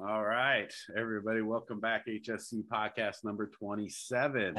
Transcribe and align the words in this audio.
All 0.00 0.24
right, 0.24 0.72
everybody, 0.96 1.42
welcome 1.42 1.80
back. 1.80 2.06
HSC 2.06 2.62
podcast 2.72 3.24
number 3.24 3.48
27. 3.48 4.54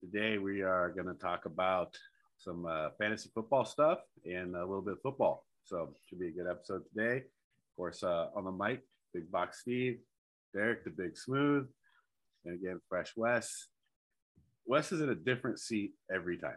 Today 0.00 0.38
we 0.38 0.62
are 0.62 0.88
going 0.96 1.08
to 1.08 1.20
talk 1.20 1.44
about 1.44 1.94
some 2.38 2.64
uh, 2.64 2.88
fantasy 2.98 3.28
football 3.34 3.66
stuff 3.66 3.98
and 4.24 4.56
a 4.56 4.60
little 4.60 4.80
bit 4.80 4.94
of 4.94 5.02
football. 5.02 5.44
So, 5.64 5.90
should 6.08 6.20
be 6.20 6.28
a 6.28 6.30
good 6.30 6.50
episode 6.50 6.84
today. 6.88 7.18
Of 7.18 7.76
course, 7.76 8.02
uh, 8.02 8.28
on 8.34 8.44
the 8.44 8.50
mic, 8.50 8.80
Big 9.12 9.30
Box 9.30 9.60
Steve, 9.60 9.98
Derek, 10.54 10.84
the 10.84 10.90
Big 10.90 11.18
Smooth, 11.18 11.66
and 12.46 12.54
again, 12.54 12.80
Fresh 12.88 13.12
Wes. 13.18 13.68
Wes 14.64 14.90
is 14.90 15.02
in 15.02 15.10
a 15.10 15.14
different 15.14 15.60
seat 15.60 15.92
every 16.10 16.38
time. 16.38 16.56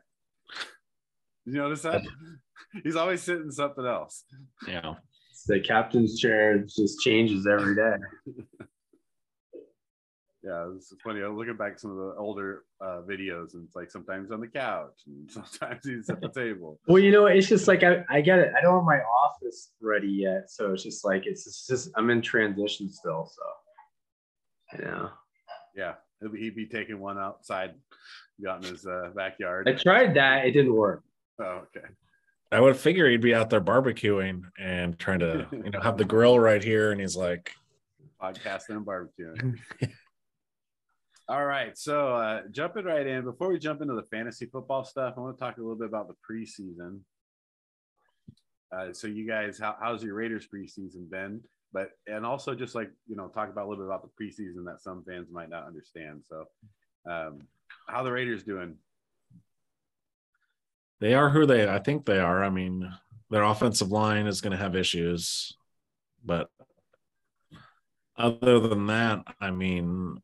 Did 1.46 1.56
you 1.56 1.60
notice 1.60 1.82
that? 1.82 2.02
He's 2.86 2.96
always 2.96 3.22
sitting 3.22 3.52
something 3.52 3.86
else. 3.86 4.24
Yeah. 4.66 4.94
The 5.44 5.60
captain's 5.60 6.20
chair 6.20 6.60
just 6.60 7.00
changes 7.02 7.48
every 7.48 7.76
day. 7.76 7.96
Yeah, 10.44 10.70
it's 10.76 10.94
funny. 11.04 11.22
I'm 11.22 11.36
looking 11.38 11.58
back 11.58 11.74
at 11.74 11.80
some 11.82 11.92
of 11.92 11.98
the 11.98 12.16
older 12.18 12.64
uh, 12.80 13.02
videos, 13.06 13.54
and 13.54 13.66
it's 13.66 13.76
like 13.76 13.92
sometimes 13.92 14.32
on 14.32 14.40
the 14.40 14.48
couch, 14.48 14.94
and 15.06 15.30
sometimes 15.52 15.86
he's 15.86 16.10
at 16.10 16.22
the 16.22 16.30
table. 16.30 16.80
Well, 16.88 17.00
you 17.00 17.12
know, 17.12 17.26
it's 17.26 17.50
just 17.50 17.68
like 17.68 17.84
I, 17.84 18.06
I 18.10 18.22
get 18.22 18.40
it. 18.40 18.54
I 18.58 18.62
don't 18.62 18.76
have 18.76 18.86
my 18.86 19.00
office 19.00 19.72
ready 19.82 20.08
yet, 20.08 20.50
so 20.50 20.72
it's 20.72 20.84
just 20.84 21.04
like 21.04 21.24
it's 21.26 21.44
just, 21.44 21.68
just 21.68 21.90
I'm 21.96 22.10
in 22.12 22.22
transition 22.22 22.90
still. 22.90 23.30
So, 23.30 24.78
you 24.78 24.86
know, 24.86 25.10
Yeah, 25.76 25.96
he'd 26.22 26.32
be, 26.32 26.40
he'd 26.40 26.56
be 26.56 26.66
taking 26.68 27.00
one 27.00 27.18
outside, 27.18 27.74
out 28.48 28.64
in 28.64 28.72
his 28.72 28.86
uh, 28.86 29.10
backyard. 29.16 29.68
I 29.68 29.74
tried 29.74 30.14
that. 30.14 30.46
It 30.46 30.52
didn't 30.52 30.76
work. 30.76 31.04
Oh, 31.42 31.64
okay. 31.76 31.88
I 32.52 32.62
would 32.62 32.78
figure 32.78 33.10
he'd 33.10 33.22
be 33.22 33.36
out 33.36 33.50
there 33.50 33.62
barbecuing 33.62 34.44
and 34.58 34.98
trying 34.98 35.20
to, 35.20 35.48
you 35.52 35.70
know, 35.70 35.82
have 35.82 35.98
the 35.98 36.06
grill 36.06 36.40
right 36.40 36.64
here. 36.64 36.92
And 36.92 37.02
he's 37.02 37.16
like, 37.16 37.52
Podcasting 38.22 38.78
and 38.78 38.86
barbecuing. 38.86 39.60
All 41.30 41.46
right, 41.46 41.78
so 41.78 42.16
uh, 42.16 42.44
jumping 42.52 42.86
right 42.86 43.06
in. 43.06 43.26
Before 43.26 43.50
we 43.50 43.60
jump 43.60 43.82
into 43.82 43.96
the 43.96 44.04
fantasy 44.04 44.46
football 44.46 44.86
stuff, 44.86 45.16
I 45.18 45.20
want 45.20 45.38
to 45.38 45.44
talk 45.44 45.58
a 45.58 45.62
little 45.62 45.76
bit 45.76 45.90
about 45.90 46.08
the 46.08 46.16
preseason. 46.16 47.02
Uh, 48.74 48.94
so, 48.94 49.08
you 49.08 49.28
guys, 49.28 49.60
how, 49.60 49.76
how's 49.82 50.02
your 50.02 50.16
Raiders 50.16 50.48
preseason 50.48 51.10
been? 51.10 51.42
But 51.74 51.90
and 52.08 52.26
also 52.26 52.56
just 52.56 52.76
like 52.76 52.90
you 53.08 53.18
know, 53.18 53.28
talk 53.28 53.50
about 53.50 53.66
a 53.66 53.68
little 53.68 53.84
bit 53.84 53.94
about 53.94 54.04
the 54.04 54.24
preseason 54.24 54.64
that 54.66 54.82
some 54.82 55.04
fans 55.04 55.28
might 55.30 55.50
not 55.50 55.68
understand. 55.68 56.24
So, 56.24 56.46
um, 57.12 57.40
how 57.90 58.04
the 58.04 58.12
Raiders 58.12 58.44
doing? 58.44 58.76
They 61.00 61.14
are 61.14 61.30
who 61.30 61.46
they, 61.46 61.68
I 61.70 61.80
think 61.80 62.06
they 62.06 62.20
are. 62.20 62.44
I 62.44 62.50
mean, 62.50 62.92
their 63.30 63.44
offensive 63.44 63.92
line 63.92 64.28
is 64.28 64.42
going 64.42 64.52
to 64.52 64.58
have 64.58 64.76
issues, 64.76 65.54
but 66.24 66.50
other 68.18 68.60
than 68.60 68.88
that, 68.88 69.24
I 69.40 69.52
mean, 69.52 70.22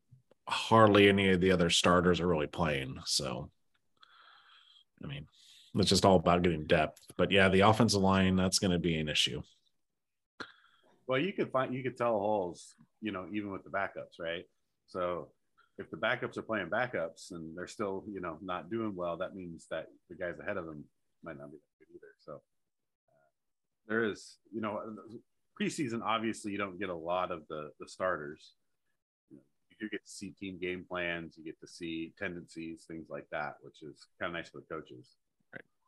hardly 0.48 1.10
any 1.10 1.30
of 1.30 1.42
the 1.42 1.52
other 1.52 1.70
starters 1.70 2.20
are 2.20 2.28
really 2.28 2.48
playing. 2.48 2.98
So, 3.06 3.50
I 5.04 5.08
mean, 5.08 5.28
it's 5.76 5.90
just 5.90 6.06
all 6.06 6.16
about 6.16 6.42
getting 6.42 6.66
depth. 6.66 7.02
But 7.18 7.32
yeah, 7.32 7.50
the 7.50 7.62
offensive 7.62 8.02
line, 8.02 8.36
that's 8.36 8.60
going 8.60 8.72
to 8.72 8.80
be 8.80 8.98
an 8.98 9.10
issue. 9.10 9.42
Well, 11.08 11.20
you 11.20 11.34
could 11.34 11.52
find 11.52 11.74
you 11.74 11.84
could 11.84 11.98
tell 11.98 12.12
holes, 12.12 12.76
you 13.02 13.12
know, 13.12 13.28
even 13.32 13.52
with 13.52 13.64
the 13.64 13.70
backups, 13.70 14.20
right? 14.20 14.46
So 14.88 15.30
if 15.78 15.90
the 15.90 15.98
backups 15.98 16.38
are 16.38 16.44
playing 16.44 16.68
backups 16.68 17.32
and 17.32 17.58
they're 17.58 17.68
still, 17.68 18.04
you 18.12 18.22
know, 18.22 18.38
not 18.42 18.70
doing 18.70 18.96
well, 18.96 19.18
that 19.18 19.36
means 19.36 19.66
that 19.72 19.88
the 20.10 20.16
guys 20.16 20.40
ahead 20.40 20.58
of 20.58 20.66
them 20.66 20.84
might 21.24 21.38
not 21.38 21.52
be 21.52 21.58
that 21.58 21.80
good 21.80 21.96
either. 21.96 22.14
So 22.20 22.34
uh, 22.34 22.38
there 23.88 24.04
is, 24.04 24.38
you 24.54 24.62
know, 24.62 24.82
preseason. 25.60 26.02
Obviously, 26.04 26.52
you 26.52 26.58
don't 26.58 26.80
get 26.80 26.90
a 26.90 26.96
lot 26.96 27.32
of 27.32 27.42
the 27.50 27.72
the 27.80 27.88
starters. 27.88 28.54
You, 29.32 29.40
do 29.80 29.90
get 29.90 30.06
to 30.06 30.12
see 30.12 30.30
team 30.30 30.60
game 30.62 30.86
plans. 30.88 31.36
You 31.38 31.44
get 31.44 31.60
to 31.60 31.68
see 31.68 32.14
tendencies, 32.20 32.86
things 32.88 33.08
like 33.10 33.26
that, 33.32 33.56
which 33.62 33.82
is 33.82 34.08
kind 34.20 34.30
of 34.30 34.36
nice 34.36 34.50
for 34.50 34.60
the 34.60 34.76
coaches. 34.76 35.16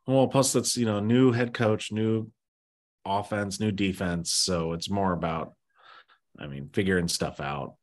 Well, 0.06 0.28
plus 0.28 0.54
it's, 0.54 0.76
you 0.76 0.86
know, 0.86 1.00
new 1.00 1.32
head 1.32 1.52
coach, 1.52 1.90
new 1.90 2.30
offense, 3.04 3.58
new 3.58 3.72
defense. 3.72 4.32
So 4.32 4.72
it's 4.72 4.88
more 4.88 5.12
about, 5.12 5.54
I 6.38 6.46
mean, 6.46 6.70
figuring 6.72 7.08
stuff 7.08 7.40
out. 7.40 7.74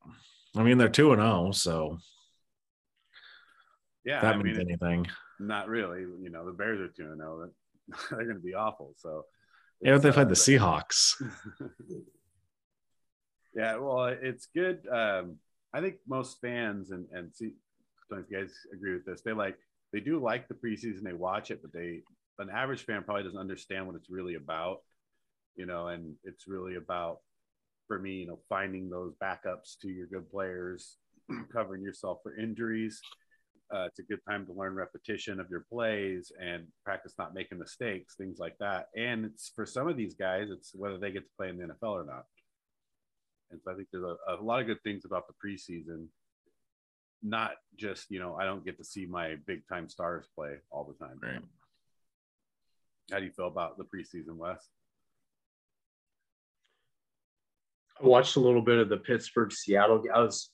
I 0.55 0.63
mean, 0.63 0.77
they're 0.77 0.89
2 0.89 1.13
and 1.13 1.21
0, 1.21 1.51
so 1.51 1.97
Yeah, 4.05 4.21
that 4.21 4.35
I 4.35 4.37
means 4.37 4.57
mean, 4.57 4.67
anything. 4.67 5.07
not 5.39 5.67
really. 5.67 6.01
You 6.01 6.29
know, 6.29 6.45
the 6.45 6.51
Bears 6.53 6.79
are 6.79 6.87
two 6.89 7.11
and 7.11 7.19
zero. 7.19 7.49
They're 8.11 8.23
going 8.25 8.35
to 8.37 8.41
be 8.43 8.53
awful. 8.53 8.93
So 8.97 9.25
Yeah, 9.81 9.93
but 9.93 10.01
they 10.03 10.11
played 10.11 10.27
uh, 10.27 10.29
the 10.29 10.35
Seahawks. 10.35 11.21
yeah, 13.55 13.77
well, 13.77 14.05
it's 14.07 14.47
good. 14.55 14.87
Um, 14.91 15.37
I 15.73 15.81
think 15.81 15.95
most 16.07 16.39
fans 16.41 16.91
and 16.91 17.05
and 17.11 17.33
see, 17.33 17.53
don't 18.09 18.25
you 18.29 18.37
guys 18.39 18.53
agree 18.73 18.93
with 18.93 19.05
this. 19.05 19.21
They 19.21 19.33
like 19.33 19.57
they 19.91 19.99
do 19.99 20.19
like 20.19 20.47
the 20.47 20.55
preseason. 20.55 21.03
They 21.03 21.13
watch 21.13 21.51
it, 21.51 21.61
but 21.61 21.73
they 21.73 22.01
an 22.39 22.49
average 22.49 22.83
fan 22.85 23.03
probably 23.03 23.23
doesn't 23.23 23.39
understand 23.39 23.85
what 23.87 23.95
it's 23.95 24.09
really 24.09 24.35
about. 24.35 24.79
You 25.55 25.65
know, 25.65 25.87
and 25.87 26.15
it's 26.23 26.47
really 26.47 26.75
about 26.75 27.19
for 27.87 27.99
me, 27.99 28.13
you 28.13 28.27
know, 28.27 28.39
finding 28.49 28.89
those 28.89 29.13
backups 29.21 29.77
to 29.81 29.89
your 29.89 30.07
good 30.07 30.29
players, 30.29 30.97
covering 31.53 31.83
yourself 31.83 32.19
for 32.23 32.37
injuries. 32.37 33.01
Uh, 33.73 33.85
it's 33.85 33.99
a 33.99 34.03
good 34.03 34.19
time 34.29 34.45
to 34.45 34.53
learn 34.53 34.75
repetition 34.75 35.39
of 35.39 35.49
your 35.49 35.65
plays 35.71 36.31
and 36.39 36.67
practice 36.83 37.15
not 37.17 37.33
making 37.33 37.57
mistakes, 37.57 38.15
things 38.15 38.37
like 38.37 38.55
that. 38.59 38.89
And 38.95 39.25
it's 39.25 39.51
for 39.55 39.65
some 39.65 39.87
of 39.87 39.97
these 39.97 40.13
guys, 40.13 40.49
it's 40.51 40.75
whether 40.75 40.97
they 40.97 41.11
get 41.11 41.23
to 41.23 41.35
play 41.37 41.49
in 41.49 41.57
the 41.57 41.65
NFL 41.65 41.89
or 41.89 42.05
not. 42.05 42.25
And 43.51 43.59
so 43.63 43.71
I 43.71 43.75
think 43.75 43.87
there's 43.91 44.03
a, 44.03 44.35
a 44.35 44.43
lot 44.43 44.61
of 44.61 44.67
good 44.67 44.81
things 44.83 45.05
about 45.05 45.23
the 45.27 45.33
preseason. 45.33 46.07
Not 47.23 47.51
just, 47.77 48.11
you 48.11 48.19
know, 48.19 48.35
I 48.35 48.45
don't 48.45 48.65
get 48.65 48.77
to 48.77 48.83
see 48.83 49.05
my 49.05 49.35
big 49.47 49.67
time 49.67 49.89
stars 49.89 50.27
play 50.35 50.55
all 50.69 50.83
the 50.83 51.05
time. 51.05 51.19
Right. 51.21 51.41
How 53.11 53.19
do 53.19 53.25
you 53.25 53.31
feel 53.31 53.47
about 53.47 53.77
the 53.77 53.85
preseason, 53.85 54.35
Wes? 54.35 54.67
I 58.01 58.05
watched 58.05 58.35
a 58.35 58.39
little 58.39 58.61
bit 58.61 58.79
of 58.79 58.89
the 58.89 58.97
Pittsburgh 58.97 59.51
Seattle. 59.51 59.99
Game. 59.99 60.11
I 60.13 60.19
was 60.19 60.51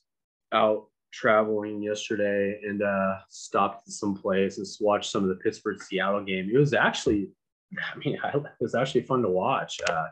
out 0.51 0.87
traveling 1.11 1.81
yesterday 1.81 2.59
and 2.63 2.81
uh, 2.81 3.17
stopped 3.29 3.87
at 3.87 3.93
some 3.93 4.15
places, 4.15 4.77
watched 4.79 5.11
some 5.11 5.23
of 5.23 5.29
the 5.29 5.35
Pittsburgh 5.35 5.81
Seattle 5.81 6.23
game. 6.23 6.49
It 6.53 6.57
was 6.57 6.73
actually, 6.73 7.29
I 7.77 7.97
mean, 7.97 8.17
it 8.23 8.43
was 8.59 8.75
actually 8.75 9.01
fun 9.01 9.21
to 9.23 9.29
watch. 9.29 9.79
Uh, 9.89 10.07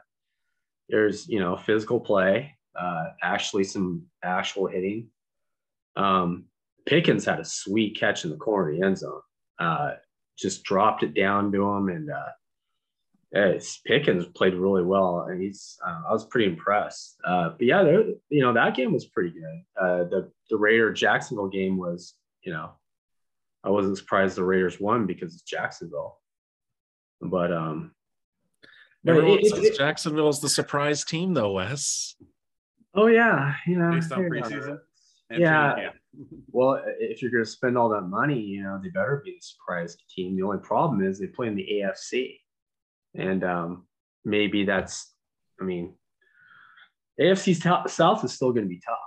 there's, 0.90 1.28
you 1.28 1.40
know, 1.40 1.58
physical 1.58 2.00
play, 2.00 2.56
uh, 2.80 3.06
actually 3.22 3.64
some 3.64 4.04
actual 4.24 4.68
hitting. 4.68 5.08
Um, 5.96 6.46
Pickens 6.86 7.26
had 7.26 7.40
a 7.40 7.46
sweet 7.46 8.00
catch 8.00 8.24
in 8.24 8.32
the 8.32 8.38
corner 8.38 8.70
of 8.70 8.78
the 8.78 8.86
end 8.86 8.98
zone. 8.98 9.22
Uh, 9.60 9.92
just 10.38 10.64
dropped 10.64 11.04
it 11.04 11.14
down 11.14 11.52
to 11.52 11.68
him, 11.68 11.90
and 11.90 12.10
uh, 12.10 12.30
it's, 13.32 13.80
Pickens 13.86 14.26
played 14.28 14.54
really 14.54 14.84
well, 14.84 15.28
and 15.30 15.42
he's. 15.42 15.78
Uh, 15.86 16.02
I 16.10 16.12
was 16.14 16.26
pretty 16.26 16.48
impressed. 16.50 17.18
Uh, 17.26 17.50
but 17.50 17.62
yeah, 17.62 17.84
there- 17.84 18.04
you 18.30 18.42
know 18.42 18.54
that 18.54 18.76
game 18.76 18.94
was 18.94 19.06
pretty 19.06 19.32
good. 19.32 19.64
Uh, 19.80 20.04
the 20.06 20.32
the 20.50 20.58
Raider 20.58 20.92
Jacksonville 20.94 21.50
game 21.50 21.78
was, 21.78 22.14
you 22.44 22.54
know, 22.54 22.72
I 23.64 23.70
wasn't 23.70 23.98
surprised 23.98 24.38
the 24.38 24.44
Raiders 24.46 24.80
won 24.80 25.06
because 25.06 25.34
it's 25.34 25.44
Jacksonville. 25.44 26.20
But 27.22 27.52
um, 27.52 27.92
but 29.04 29.12
Everyone 29.18 29.40
it- 29.40 29.46
it- 29.46 29.50
says 29.56 29.64
it- 29.66 29.78
Jacksonville's 29.78 30.40
the 30.42 30.50
surprise 30.50 31.04
team, 31.04 31.34
though, 31.34 31.52
Wes. 31.54 32.16
oh 32.96 33.08
yeah, 33.08 33.56
you 33.66 33.78
know, 33.78 33.92
Based 33.92 34.12
on 34.12 34.24
preseason? 34.24 34.80
And 35.30 35.42
Yeah. 35.42 35.90
Well, 36.52 36.82
if 37.00 37.22
you're 37.22 37.30
going 37.30 37.44
to 37.44 37.50
spend 37.50 37.78
all 37.78 37.90
that 37.90 38.02
money, 38.02 38.40
you 38.40 38.64
know, 38.64 38.80
they 38.82 38.90
better 38.90 39.22
be 39.24 39.34
the 39.34 39.40
surprise 39.42 39.96
team. 40.10 40.36
The 40.36 40.42
only 40.42 40.58
problem 40.58 41.04
is 41.06 41.20
they 41.20 41.28
play 41.28 41.46
in 41.46 41.54
the 41.54 41.68
AFC. 41.74 42.40
And 43.18 43.44
um, 43.44 43.88
maybe 44.24 44.64
that's, 44.66 45.12
I 45.60 45.64
mean, 45.64 45.96
AFC 47.20 47.62
tou- 47.62 47.90
South 47.90 48.24
is 48.24 48.34
still 48.34 48.52
going 48.52 48.66
to 48.66 48.70
be 48.70 48.80
tough. 48.86 48.98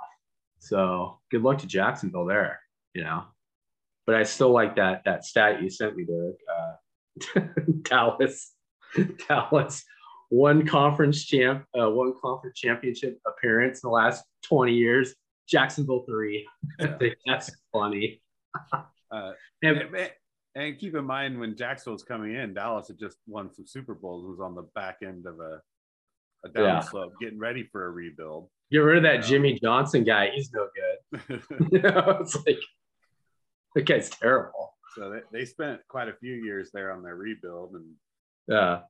So 0.58 1.20
good 1.30 1.42
luck 1.42 1.58
to 1.58 1.66
Jacksonville 1.66 2.26
there, 2.26 2.60
you 2.94 3.02
know. 3.04 3.24
But 4.06 4.16
I 4.16 4.24
still 4.24 4.50
like 4.50 4.76
that 4.76 5.02
that 5.04 5.24
stat 5.24 5.62
you 5.62 5.70
sent 5.70 5.96
me, 5.96 6.04
Derek. 6.04 6.36
Uh, 7.36 7.40
Dallas, 7.82 8.52
Dallas, 9.28 9.84
one 10.30 10.66
conference 10.66 11.24
champ, 11.24 11.64
uh, 11.80 11.88
one 11.90 12.14
conference 12.20 12.58
championship 12.58 13.18
appearance 13.26 13.82
in 13.82 13.88
the 13.88 13.92
last 13.94 14.24
20 14.44 14.74
years. 14.74 15.14
Jacksonville 15.48 16.04
three. 16.08 16.46
I 16.80 16.86
think 16.88 17.14
that's 17.26 17.50
funny. 17.72 18.22
Uh, 19.10 19.32
And 19.62 19.78
and, 20.54 20.64
and 20.64 20.78
keep 20.78 20.94
in 20.94 21.04
mind 21.04 21.38
when 21.38 21.56
Jacksonville 21.56 21.94
was 21.94 22.02
coming 22.02 22.34
in, 22.34 22.54
Dallas 22.54 22.88
had 22.88 22.98
just 22.98 23.18
won 23.26 23.52
some 23.52 23.66
Super 23.66 23.94
Bowls 23.94 24.22
and 24.24 24.30
was 24.30 24.40
on 24.40 24.54
the 24.54 24.68
back 24.74 24.98
end 25.02 25.26
of 25.26 25.38
a, 25.40 25.60
a 26.44 26.48
down 26.50 26.64
Yeah. 26.64 26.80
slope, 26.80 27.12
getting 27.20 27.38
ready 27.38 27.64
for 27.70 27.86
a 27.86 27.90
rebuild. 27.90 28.48
get 28.70 28.78
rid 28.78 28.96
of 28.98 29.02
that 29.04 29.16
Yeah. 29.16 29.20
Jimmy 29.28 29.58
Johnson 29.62 30.04
guy. 30.04 30.30
He's 30.34 30.52
no 30.52 30.68
good. 30.74 31.42
You 31.72 31.82
know, 31.82 32.18
it's 32.20 32.36
like 32.46 32.58
that 33.74 33.86
guy's 33.86 34.10
terrible. 34.10 34.74
so 34.96 35.10
they, 35.10 35.20
they 35.40 35.44
spent 35.44 35.80
quite 35.88 36.08
a 36.08 36.14
few 36.14 36.34
years 36.34 36.70
there 36.72 36.92
on 36.92 37.02
their 37.02 37.16
rebuild, 37.16 37.74
and 37.74 37.94
Yeah. 38.48 38.80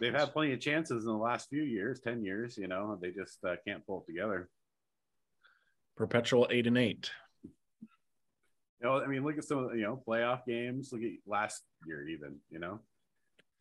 they've 0.00 0.12
had 0.12 0.32
plenty 0.32 0.52
of 0.52 0.60
chances 0.60 1.04
in 1.04 1.10
the 1.10 1.16
last 1.16 1.48
few 1.48 1.62
years, 1.62 2.00
ten 2.00 2.22
years. 2.22 2.58
You 2.58 2.68
know, 2.68 2.98
they 3.00 3.10
just 3.12 3.38
uh, 3.44 3.56
can't 3.66 3.86
pull 3.86 4.04
it 4.06 4.12
together. 4.12 4.48
Perpetual 5.96 6.46
eight 6.50 6.66
and 6.66 6.76
eight. 6.76 7.10
You 8.80 8.88
know, 8.88 9.02
I 9.02 9.06
mean, 9.06 9.24
look 9.24 9.38
at 9.38 9.44
some 9.44 9.58
of 9.58 9.70
the, 9.70 9.76
you 9.76 9.84
know 9.84 10.02
playoff 10.06 10.44
games. 10.46 10.90
Look 10.92 11.02
at 11.02 11.10
last 11.26 11.62
year, 11.86 12.06
even. 12.08 12.36
You 12.50 12.58
know, 12.58 12.80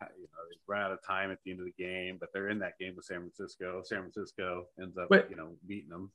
you 0.02 0.24
know 0.24 0.44
they 0.50 0.58
run 0.68 0.82
out 0.82 0.92
of 0.92 1.00
time 1.06 1.32
at 1.32 1.40
the 1.44 1.52
end 1.52 1.62
of 1.62 1.66
the 1.66 1.84
game, 1.84 2.18
but 2.20 2.30
they're 2.34 2.50
in 2.50 2.60
that 2.60 2.78
game 2.80 2.96
with 2.96 3.06
San 3.06 3.20
Francisco. 3.20 3.82
San 3.84 4.00
Francisco 4.00 4.66
ends 4.82 4.98
up, 4.98 5.08
but, 5.10 5.30
you 5.30 5.36
know, 5.36 5.52
beating 5.66 5.90
them. 5.90 6.12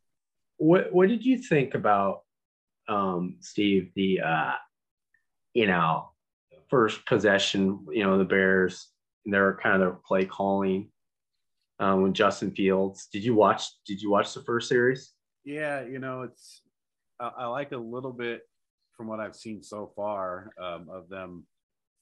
What 0.58 0.92
What 0.92 1.08
did 1.08 1.24
you 1.24 1.38
think 1.38 1.74
about 1.74 2.22
um, 2.88 3.36
Steve? 3.40 3.90
The 3.94 4.20
uh, 4.20 4.52
you 5.54 5.66
know 5.66 6.10
first 6.68 7.04
possession, 7.06 7.86
you 7.90 8.04
know 8.04 8.18
the 8.18 8.24
Bears, 8.24 8.88
and 9.24 9.32
their 9.32 9.54
kind 9.62 9.74
of 9.74 9.80
their 9.80 9.98
play 10.06 10.26
calling 10.26 10.90
um, 11.78 12.02
with 12.02 12.12
Justin 12.12 12.50
Fields. 12.50 13.08
Did 13.10 13.24
you 13.24 13.34
watch? 13.34 13.64
Did 13.86 14.02
you 14.02 14.10
watch 14.10 14.34
the 14.34 14.42
first 14.42 14.68
series? 14.68 15.14
Yeah, 15.44 15.86
you 15.86 15.98
know 15.98 16.22
it's 16.22 16.60
I, 17.18 17.30
I 17.38 17.46
like 17.46 17.72
a 17.72 17.78
little 17.78 18.12
bit 18.12 18.42
from 19.00 19.08
what 19.08 19.18
I've 19.18 19.34
seen 19.34 19.62
so 19.62 19.90
far 19.96 20.50
um, 20.62 20.90
of 20.92 21.08
them 21.08 21.42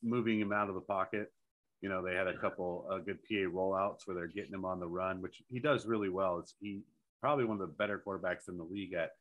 moving 0.03 0.41
him 0.41 0.53
out 0.53 0.69
of 0.69 0.75
the 0.75 0.81
pocket. 0.81 1.33
You 1.81 1.89
know, 1.89 2.05
they 2.05 2.13
had 2.13 2.27
a 2.27 2.37
couple 2.37 2.89
uh, 2.91 2.99
good 2.99 3.21
PA 3.23 3.49
rollouts 3.57 4.01
where 4.05 4.17
they're 4.17 4.27
getting 4.27 4.53
him 4.53 4.65
on 4.65 4.81
the 4.81 4.89
run, 4.89 5.23
which 5.23 5.41
he 5.49 5.61
does 5.61 5.87
really 5.87 6.09
well. 6.09 6.41
It's 6.41 6.55
he 6.61 6.81
probably 7.21 7.45
one 7.45 7.61
of 7.61 7.69
the 7.69 7.73
better 7.73 8.03
quarterbacks 8.05 8.49
in 8.49 8.57
the 8.57 8.65
league 8.65 8.95
at 8.95 9.13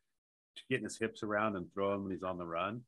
getting 0.71 0.85
his 0.85 0.97
hips 0.97 1.21
around 1.21 1.55
and 1.55 1.71
throwing 1.71 2.01
when 2.01 2.11
he's 2.11 2.23
on 2.23 2.39
the 2.39 2.47
run, 2.47 2.81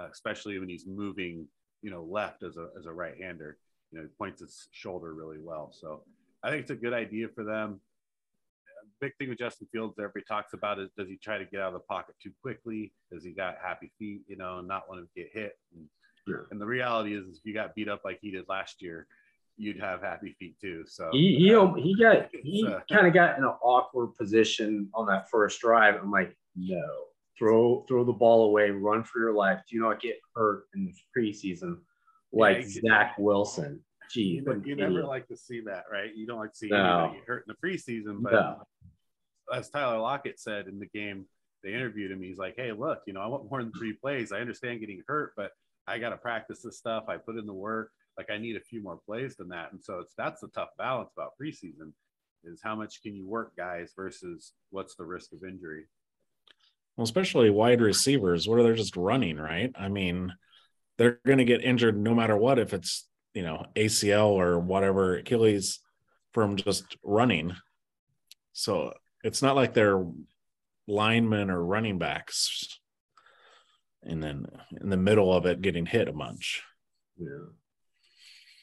uh, 0.00 0.08
especially 0.10 0.58
when 0.58 0.68
he's 0.68 0.84
moving, 0.84 1.46
you 1.80 1.92
know, 1.92 2.02
left 2.02 2.42
as 2.42 2.56
a 2.56 2.70
as 2.76 2.86
a 2.86 2.92
right 2.92 3.14
hander. 3.20 3.56
You 3.92 3.98
know, 4.00 4.04
he 4.04 4.10
points 4.18 4.40
his 4.40 4.66
shoulder 4.72 5.14
really 5.14 5.38
well. 5.38 5.72
So 5.72 6.02
I 6.42 6.50
think 6.50 6.62
it's 6.62 6.72
a 6.72 6.74
good 6.74 6.92
idea 6.92 7.28
for 7.36 7.44
them. 7.44 7.78
Big 9.00 9.12
thing 9.18 9.28
with 9.28 9.38
Justin 9.38 9.68
Fields, 9.72 9.94
everybody 9.98 10.24
talks 10.26 10.52
about 10.52 10.78
is 10.78 10.90
does 10.96 11.08
he 11.08 11.16
try 11.16 11.38
to 11.38 11.44
get 11.44 11.60
out 11.60 11.68
of 11.68 11.74
the 11.74 11.80
pocket 11.80 12.14
too 12.22 12.32
quickly? 12.42 12.92
Does 13.12 13.24
he 13.24 13.32
got 13.32 13.56
happy 13.62 13.92
feet, 13.98 14.22
you 14.26 14.36
know, 14.36 14.60
not 14.60 14.88
want 14.88 15.00
to 15.00 15.20
get 15.20 15.30
hit? 15.32 15.58
And, 15.74 15.86
yeah. 16.26 16.46
and 16.50 16.60
the 16.60 16.66
reality 16.66 17.14
is, 17.14 17.26
if 17.28 17.44
you 17.44 17.54
got 17.54 17.74
beat 17.74 17.88
up 17.88 18.02
like 18.04 18.18
he 18.20 18.30
did 18.30 18.44
last 18.48 18.80
year, 18.80 19.06
you'd 19.56 19.80
have 19.80 20.00
happy 20.02 20.34
feet 20.38 20.56
too. 20.60 20.84
So 20.86 21.10
he 21.12 21.36
he, 21.36 21.54
uh, 21.54 21.72
he 21.74 21.94
got 21.94 22.28
he 22.42 22.66
uh, 22.66 22.80
kind 22.90 23.06
of 23.06 23.14
got 23.14 23.38
in 23.38 23.44
an 23.44 23.54
awkward 23.62 24.16
position 24.16 24.88
on 24.94 25.06
that 25.06 25.28
first 25.30 25.60
drive. 25.60 25.96
I'm 26.00 26.10
like, 26.10 26.36
no, 26.56 26.82
throw 27.38 27.84
throw 27.88 28.04
the 28.04 28.12
ball 28.12 28.46
away, 28.46 28.70
run 28.70 29.04
for 29.04 29.20
your 29.20 29.32
life. 29.32 29.60
Do 29.70 29.78
not 29.80 30.00
get 30.00 30.16
hurt 30.34 30.64
in 30.74 30.84
the 30.84 30.94
preseason 31.16 31.78
like 32.32 32.58
yeah, 32.62 32.80
Zach 32.88 33.14
Wilson. 33.18 33.80
Gee, 34.10 34.42
you, 34.44 34.62
you 34.64 34.76
never 34.76 35.02
like 35.04 35.26
to 35.28 35.36
see 35.36 35.60
that, 35.62 35.84
right? 35.90 36.14
You 36.14 36.26
don't 36.26 36.38
like 36.38 36.52
to 36.52 36.58
see 36.58 36.68
no. 36.68 36.76
anybody 36.76 37.18
get 37.18 37.26
hurt 37.26 37.44
in 37.48 37.54
the 37.54 37.68
preseason, 37.68 38.22
but 38.22 38.32
no. 38.32 38.62
As 39.52 39.70
Tyler 39.70 39.98
Lockett 39.98 40.40
said 40.40 40.66
in 40.66 40.78
the 40.78 40.86
game, 40.86 41.26
they 41.62 41.72
interviewed 41.72 42.10
him. 42.10 42.22
He's 42.22 42.38
like, 42.38 42.54
"Hey, 42.56 42.72
look, 42.72 43.00
you 43.06 43.12
know, 43.12 43.20
I 43.20 43.26
want 43.26 43.50
more 43.50 43.62
than 43.62 43.72
three 43.72 43.94
plays. 43.94 44.32
I 44.32 44.40
understand 44.40 44.80
getting 44.80 45.02
hurt, 45.06 45.32
but 45.36 45.52
I 45.86 45.98
got 45.98 46.10
to 46.10 46.16
practice 46.16 46.62
this 46.62 46.78
stuff. 46.78 47.04
I 47.08 47.16
put 47.16 47.36
in 47.36 47.46
the 47.46 47.52
work 47.52 47.90
like 48.16 48.30
I 48.30 48.38
need 48.38 48.56
a 48.56 48.60
few 48.60 48.82
more 48.82 48.98
plays 49.06 49.36
than 49.36 49.48
that. 49.48 49.72
And 49.72 49.82
so 49.82 49.98
it's 50.00 50.14
that's 50.16 50.40
the 50.40 50.48
tough 50.48 50.70
balance 50.78 51.10
about 51.16 51.32
preseason 51.40 51.92
is 52.44 52.60
how 52.62 52.74
much 52.74 53.02
can 53.02 53.14
you 53.14 53.26
work 53.26 53.56
guys 53.56 53.92
versus 53.96 54.52
what's 54.70 54.94
the 54.96 55.04
risk 55.04 55.32
of 55.32 55.44
injury. 55.44 55.84
Well, 56.96 57.04
especially 57.04 57.50
wide 57.50 57.80
receivers, 57.80 58.46
where 58.46 58.62
they're 58.62 58.74
just 58.74 58.96
running, 58.96 59.36
right? 59.36 59.72
I 59.76 59.88
mean, 59.88 60.32
they're 60.96 61.18
going 61.26 61.38
to 61.38 61.44
get 61.44 61.64
injured 61.64 61.96
no 61.96 62.14
matter 62.14 62.36
what 62.36 62.58
if 62.58 62.72
it's 62.72 63.08
you 63.34 63.42
know 63.42 63.66
ACL 63.74 64.28
or 64.28 64.58
whatever 64.58 65.16
Achilles 65.16 65.80
from 66.32 66.56
just 66.56 66.96
running. 67.02 67.56
So 68.52 68.92
it's 69.24 69.42
not 69.42 69.56
like 69.56 69.74
they're 69.74 70.04
linemen 70.86 71.50
or 71.50 71.64
running 71.64 71.98
backs 71.98 72.78
and 74.02 74.22
then 74.22 74.46
in 74.80 74.90
the 74.90 74.96
middle 74.96 75.32
of 75.32 75.46
it 75.46 75.62
getting 75.62 75.86
hit 75.86 76.08
a 76.08 76.12
bunch. 76.12 76.62
Yeah 77.16 77.48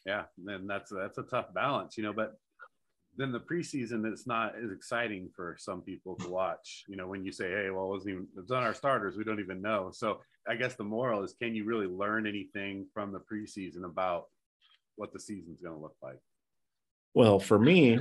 yeah, 0.06 0.24
and 0.48 0.70
that's 0.70 0.92
that's 0.92 1.18
a 1.18 1.24
tough 1.24 1.54
balance, 1.54 1.98
you 1.98 2.04
know. 2.04 2.14
But 2.14 2.38
then 3.18 3.32
the 3.32 3.40
preseason 3.40 4.12
it's 4.12 4.26
not 4.26 4.54
as 4.56 4.72
exciting 4.72 5.30
for 5.36 5.56
some 5.60 5.82
people 5.82 6.16
to 6.18 6.30
watch. 6.30 6.86
You 6.88 6.96
know, 6.96 7.08
when 7.08 7.24
you 7.24 7.32
say, 7.32 7.50
"Hey, 7.50 7.70
well, 7.70 7.86
it 7.86 7.90
wasn't 7.90 8.12
even 8.14 8.28
it's 8.38 8.52
on 8.52 8.64
our 8.64 8.74
starters," 8.74 9.18
we 9.18 9.24
don't 9.24 9.40
even 9.40 9.62
know. 9.62 9.92
So 9.94 10.22
I 10.48 10.56
guess 10.56 10.76
the 10.76 10.84
moral 10.84 11.24
is, 11.24 11.34
can 11.34 11.54
you 11.54 11.66
really 11.66 11.86
learn 11.86 12.26
anything 12.26 12.88
from 12.94 13.12
the 13.12 13.20
preseason 13.20 13.86
about 13.86 14.26
what 14.96 15.14
the 15.14 15.20
season's 15.20 15.62
going 15.62 15.76
to 15.76 15.82
look 15.82 15.96
like? 16.02 16.20
Well, 17.14 17.40
for 17.40 17.60
me, 17.60 18.00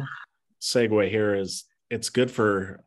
segue 0.60 1.10
here 1.10 1.34
is 1.34 1.64
it's 1.90 2.10
good 2.10 2.30
for 2.30 2.84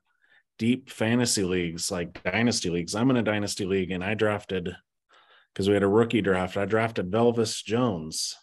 deep 0.58 0.90
fantasy 0.90 1.44
leagues 1.44 1.92
like 1.92 2.24
dynasty 2.24 2.70
leagues. 2.70 2.96
I'm 2.96 3.10
in 3.10 3.18
a 3.18 3.24
dynasty 3.24 3.66
league 3.66 3.92
and 3.92 4.04
I 4.04 4.14
drafted 4.14 4.76
because 5.54 5.68
we 5.68 5.74
had 5.74 5.84
a 5.84 5.88
rookie 5.88 6.22
draft. 6.22 6.58
I 6.58 6.66
drafted 6.66 7.12
Velus 7.12 7.64
Jones 7.64 8.36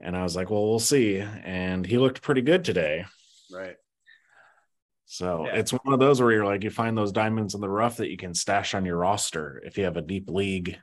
and 0.00 0.16
I 0.16 0.22
was 0.22 0.34
like, 0.34 0.50
well, 0.50 0.68
we'll 0.68 0.78
see. 0.78 1.18
And 1.18 1.84
he 1.84 1.98
looked 1.98 2.22
pretty 2.22 2.42
good 2.42 2.64
today. 2.64 3.04
Right. 3.52 3.76
So 5.06 5.44
yeah. 5.46 5.56
it's 5.56 5.72
one 5.72 5.92
of 5.92 5.98
those 5.98 6.20
where 6.22 6.30
you're 6.30 6.46
like, 6.46 6.62
you 6.62 6.70
find 6.70 6.96
those 6.96 7.12
diamonds 7.12 7.54
in 7.54 7.60
the 7.60 7.68
rough 7.68 7.96
that 7.96 8.10
you 8.10 8.16
can 8.16 8.32
stash 8.32 8.74
on 8.74 8.84
your 8.84 8.96
roster 8.96 9.60
if 9.64 9.76
you 9.76 9.84
have 9.84 9.96
a 9.96 10.02
deep 10.02 10.30
league, 10.30 10.78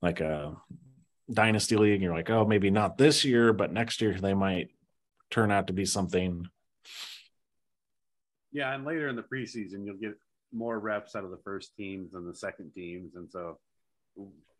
like 0.00 0.20
a 0.20 0.56
dynasty 1.32 1.76
league. 1.76 2.00
You're 2.00 2.14
like, 2.14 2.30
oh, 2.30 2.46
maybe 2.46 2.70
not 2.70 2.96
this 2.96 3.24
year, 3.24 3.52
but 3.52 3.72
next 3.72 4.00
year 4.00 4.14
they 4.14 4.34
might 4.34 4.70
turn 5.30 5.52
out 5.52 5.66
to 5.66 5.72
be 5.72 5.84
something. 5.84 6.46
Yeah. 8.52 8.74
And 8.74 8.84
later 8.84 9.08
in 9.08 9.16
the 9.16 9.22
preseason, 9.22 9.84
you'll 9.84 9.96
get 9.96 10.16
more 10.52 10.78
reps 10.78 11.14
out 11.14 11.24
of 11.24 11.30
the 11.30 11.40
first 11.44 11.74
teams 11.76 12.14
and 12.14 12.28
the 12.28 12.34
second 12.34 12.72
teams. 12.72 13.14
And 13.14 13.30
so 13.30 13.58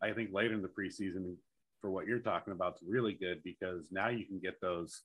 I 0.01 0.11
think 0.11 0.29
later 0.33 0.53
in 0.53 0.61
the 0.61 0.69
preseason, 0.69 1.35
for 1.81 1.89
what 1.89 2.05
you're 2.05 2.19
talking 2.19 2.53
about 2.53 2.75
is 2.75 2.87
really 2.87 3.13
good 3.13 3.41
because 3.43 3.87
now 3.91 4.09
you 4.09 4.25
can 4.25 4.39
get 4.39 4.61
those 4.61 5.01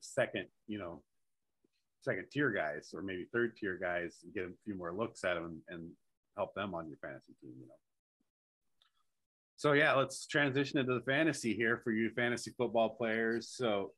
second, 0.00 0.46
you 0.66 0.78
know, 0.78 1.02
second 2.00 2.26
tier 2.32 2.50
guys 2.50 2.92
or 2.94 3.02
maybe 3.02 3.26
third 3.32 3.56
tier 3.56 3.78
guys 3.80 4.18
and 4.24 4.34
get 4.34 4.44
a 4.44 4.50
few 4.64 4.74
more 4.74 4.92
looks 4.92 5.22
at 5.22 5.34
them 5.34 5.44
and, 5.44 5.60
and 5.68 5.90
help 6.36 6.54
them 6.54 6.74
on 6.74 6.88
your 6.88 6.96
fantasy 6.96 7.34
team, 7.40 7.52
you 7.60 7.66
know. 7.66 7.74
So 9.56 9.72
yeah, 9.72 9.94
let's 9.94 10.26
transition 10.26 10.78
into 10.78 10.94
the 10.94 11.04
fantasy 11.04 11.54
here 11.54 11.80
for 11.84 11.92
you 11.92 12.10
fantasy 12.16 12.52
football 12.56 12.88
players. 12.90 13.48
So 13.48 13.92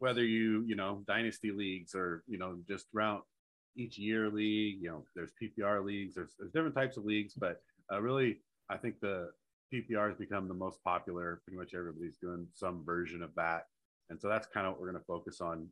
whether 0.00 0.24
you, 0.24 0.64
you 0.66 0.74
know, 0.74 1.02
dynasty 1.06 1.52
leagues 1.52 1.94
or, 1.94 2.24
you 2.26 2.38
know, 2.38 2.58
just 2.68 2.86
round 2.92 3.22
each 3.76 3.98
year 3.98 4.28
league, 4.28 4.78
you 4.82 4.88
know, 4.88 5.04
there's 5.14 5.30
PPR 5.40 5.84
leagues, 5.84 6.14
there's, 6.14 6.34
there's 6.38 6.52
different 6.52 6.74
types 6.74 6.96
of 6.96 7.04
leagues, 7.04 7.34
but 7.34 7.62
uh, 7.92 8.00
really, 8.00 8.38
I 8.68 8.76
think 8.76 9.00
the 9.00 9.30
PPR 9.72 10.08
has 10.08 10.16
become 10.16 10.48
the 10.48 10.54
most 10.54 10.82
popular. 10.82 11.40
Pretty 11.44 11.58
much 11.58 11.74
everybody's 11.74 12.16
doing 12.16 12.46
some 12.54 12.84
version 12.84 13.22
of 13.22 13.30
that. 13.36 13.66
And 14.08 14.20
so 14.20 14.28
that's 14.28 14.46
kind 14.46 14.66
of 14.66 14.72
what 14.72 14.80
we're 14.80 14.90
going 14.90 15.00
to 15.00 15.06
focus 15.06 15.40
on. 15.40 15.68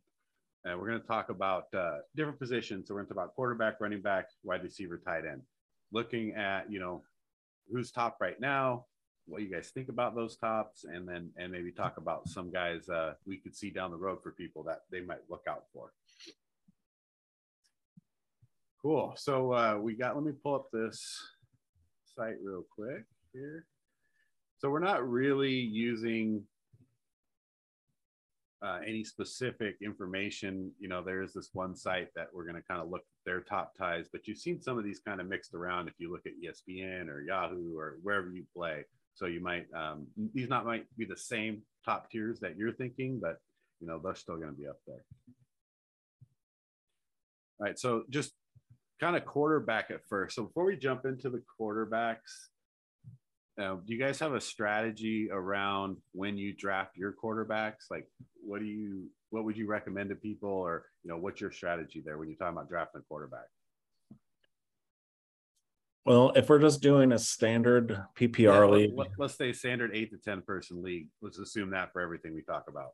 And 0.64 0.78
we're 0.78 0.88
going 0.88 1.00
to 1.00 1.06
talk 1.06 1.30
about 1.30 1.66
uh, 1.75 1.99
different 2.14 2.38
positions. 2.38 2.88
So 2.88 2.94
we're 2.94 3.00
going 3.00 3.08
to 3.08 3.14
talk 3.14 3.25
about 3.25 3.35
quarterback, 3.35 3.80
running 3.80 4.02
back, 4.02 4.28
wide 4.44 4.62
receiver, 4.62 4.99
tight 4.99 5.25
end. 5.25 5.42
Looking 5.92 6.35
at, 6.35 6.70
you 6.70 6.80
know, 6.80 7.02
who's 7.73 7.90
top 7.90 8.18
right 8.20 8.38
now, 8.40 8.87
what 9.28 9.42
you 9.42 9.50
guys 9.50 9.68
think 9.68 9.88
about 9.88 10.14
those 10.14 10.37
tops, 10.37 10.85
and 10.85 11.06
then 11.06 11.30
and 11.37 11.52
maybe 11.52 11.70
talk 11.70 11.97
about 11.99 12.28
some 12.28 12.50
guys 12.50 12.88
uh, 12.88 13.14
we 13.26 13.37
could 13.37 13.54
see 13.54 13.70
down 13.70 13.90
the 13.90 13.97
road 13.97 14.23
for 14.23 14.32
people 14.32 14.62
that 14.64 14.82
they 14.90 15.00
might 15.00 15.20
look 15.28 15.44
out 15.49 15.64
for. 15.73 15.92
Cool. 18.80 19.14
So 19.16 19.52
uh, 19.52 19.78
we 19.80 19.94
got. 19.94 20.14
Let 20.14 20.25
me 20.25 20.32
pull 20.32 20.54
up 20.54 20.70
this 20.73 21.20
site 22.16 22.37
real 22.42 22.64
quick 22.75 23.04
here. 23.32 23.66
So 24.58 24.70
we're 24.70 24.80
not 24.80 25.08
really 25.08 25.52
using 25.52 26.42
uh, 28.62 28.80
any 28.85 29.04
specific 29.04 29.76
information. 29.82 30.73
You 30.80 30.88
know, 30.88 31.02
there's 31.02 31.32
this 31.32 31.50
one 31.52 31.76
site 31.76 32.08
that 32.14 32.28
we're 32.32 32.44
going 32.44 32.56
to 32.56 32.62
kind 32.62 32.80
of 32.80 32.88
look 32.88 33.02
at 33.02 33.25
their 33.25 33.40
top 33.40 33.76
ties, 33.76 34.06
but 34.11 34.26
you've 34.26 34.38
seen 34.38 34.61
some 34.61 34.78
of 34.78 34.85
these 34.85 35.00
kind 35.00 35.20
of 35.20 35.28
mixed 35.28 35.54
around 35.54 35.88
if 35.88 35.94
you 35.99 36.11
look 36.11 36.26
at 36.26 36.32
ESPN 36.42 37.08
or 37.08 37.20
Yahoo 37.20 37.76
or 37.76 37.99
wherever 38.02 38.30
you 38.30 38.44
play. 38.54 38.85
So 39.18 39.26
you 39.26 39.40
might 39.40 39.66
um, 39.76 40.06
these 40.32 40.48
not 40.48 40.64
might 40.64 40.84
be 40.96 41.04
the 41.04 41.16
same 41.16 41.62
top 41.84 42.08
tiers 42.08 42.38
that 42.38 42.56
you're 42.56 42.72
thinking, 42.72 43.18
but 43.20 43.38
you 43.80 43.88
know 43.88 44.00
they're 44.02 44.14
still 44.14 44.37
going 44.37 44.50
to 44.50 44.56
be 44.56 44.68
up 44.68 44.78
there. 44.87 45.04
All 47.60 47.66
right, 47.66 47.76
so 47.76 48.04
just 48.10 48.32
kind 49.00 49.16
of 49.16 49.25
quarterback 49.25 49.90
at 49.90 50.02
first. 50.08 50.37
So 50.37 50.44
before 50.44 50.66
we 50.66 50.76
jump 50.76 51.04
into 51.04 51.30
the 51.30 51.42
quarterbacks, 51.60 52.46
uh, 53.60 53.75
do 53.84 53.92
you 53.92 53.98
guys 53.98 54.20
have 54.20 54.34
a 54.34 54.40
strategy 54.40 55.28
around 55.32 55.96
when 56.12 56.38
you 56.38 56.54
draft 56.54 56.96
your 56.96 57.12
quarterbacks? 57.12 57.90
Like, 57.90 58.06
what 58.40 58.60
do 58.60 58.66
you, 58.66 59.08
what 59.30 59.44
would 59.44 59.56
you 59.56 59.66
recommend 59.66 60.10
to 60.10 60.14
people, 60.14 60.48
or 60.48 60.84
you 61.02 61.10
know, 61.10 61.16
what's 61.16 61.40
your 61.40 61.50
strategy 61.50 62.00
there 62.04 62.18
when 62.18 62.28
you're 62.28 62.37
talking 62.37 62.56
about 62.56 62.68
drafting 62.68 63.00
a 63.00 63.04
quarterback? 63.08 63.46
Well, 66.08 66.32
if 66.34 66.48
we're 66.48 66.58
just 66.58 66.80
doing 66.80 67.12
a 67.12 67.18
standard 67.18 68.02
PPR 68.18 68.38
yeah, 68.38 68.64
league, 68.64 68.92
let, 68.96 69.08
us 69.20 69.36
say 69.36 69.52
standard 69.52 69.90
eight 69.92 70.10
to 70.12 70.16
ten 70.16 70.40
person 70.40 70.82
league. 70.82 71.08
Let's 71.20 71.38
assume 71.38 71.72
that 71.72 71.92
for 71.92 72.00
everything 72.00 72.34
we 72.34 72.40
talk 72.40 72.64
about. 72.66 72.92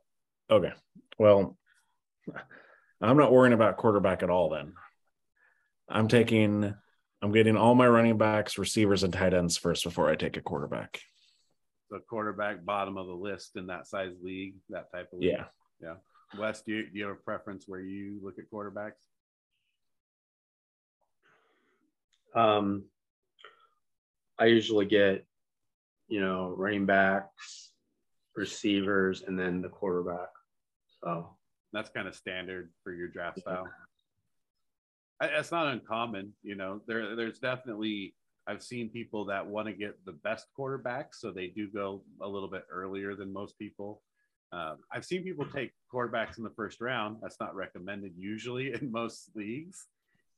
Okay. 0.50 0.72
Well, 1.16 1.56
I'm 3.00 3.16
not 3.16 3.30
worrying 3.30 3.52
about 3.52 3.76
quarterback 3.76 4.24
at 4.24 4.30
all 4.30 4.50
then. 4.50 4.72
I'm 5.88 6.08
taking 6.08 6.74
I'm 7.22 7.30
getting 7.30 7.56
all 7.56 7.76
my 7.76 7.86
running 7.86 8.18
backs, 8.18 8.58
receivers, 8.58 9.04
and 9.04 9.12
tight 9.12 9.32
ends 9.32 9.56
first 9.56 9.84
before 9.84 10.10
I 10.10 10.16
take 10.16 10.36
a 10.36 10.42
quarterback. 10.42 11.00
The 11.90 12.00
quarterback 12.00 12.64
bottom 12.64 12.96
of 12.96 13.06
the 13.06 13.14
list 13.14 13.52
in 13.54 13.68
that 13.68 13.86
size 13.86 14.14
league, 14.24 14.56
that 14.70 14.90
type 14.90 15.10
of 15.12 15.20
league. 15.20 15.30
Yeah. 15.30 15.44
Yeah. 15.80 15.94
Wes, 16.36 16.62
do 16.62 16.72
you, 16.72 16.90
do 16.90 16.98
you 16.98 17.04
have 17.04 17.12
a 17.12 17.20
preference 17.20 17.68
where 17.68 17.78
you 17.78 18.18
look 18.24 18.40
at 18.40 18.50
quarterbacks? 18.50 19.06
Um, 22.34 22.86
I 24.38 24.46
usually 24.46 24.86
get, 24.86 25.24
you 26.08 26.20
know, 26.20 26.54
running 26.56 26.86
backs, 26.86 27.72
receivers, 28.34 29.22
and 29.22 29.38
then 29.38 29.62
the 29.62 29.68
quarterback. 29.68 30.30
So 31.02 31.36
That's 31.72 31.90
kind 31.90 32.08
of 32.08 32.14
standard 32.14 32.70
for 32.82 32.92
your 32.92 33.08
draft 33.08 33.40
style. 33.40 33.68
I, 35.20 35.28
that's 35.28 35.52
not 35.52 35.68
uncommon, 35.68 36.32
you 36.42 36.56
know. 36.56 36.80
There, 36.86 37.14
there's 37.14 37.38
definitely 37.38 38.14
I've 38.46 38.62
seen 38.62 38.90
people 38.90 39.24
that 39.26 39.46
want 39.46 39.68
to 39.68 39.72
get 39.72 40.04
the 40.04 40.12
best 40.12 40.46
quarterbacks, 40.58 41.14
so 41.14 41.30
they 41.30 41.48
do 41.48 41.68
go 41.68 42.02
a 42.20 42.28
little 42.28 42.48
bit 42.48 42.64
earlier 42.70 43.14
than 43.14 43.32
most 43.32 43.58
people. 43.58 44.02
Um, 44.52 44.78
I've 44.92 45.04
seen 45.04 45.24
people 45.24 45.46
take 45.46 45.72
quarterbacks 45.92 46.38
in 46.38 46.44
the 46.44 46.50
first 46.50 46.80
round. 46.80 47.18
That's 47.22 47.40
not 47.40 47.54
recommended 47.54 48.12
usually 48.16 48.72
in 48.80 48.92
most 48.92 49.30
leagues, 49.34 49.86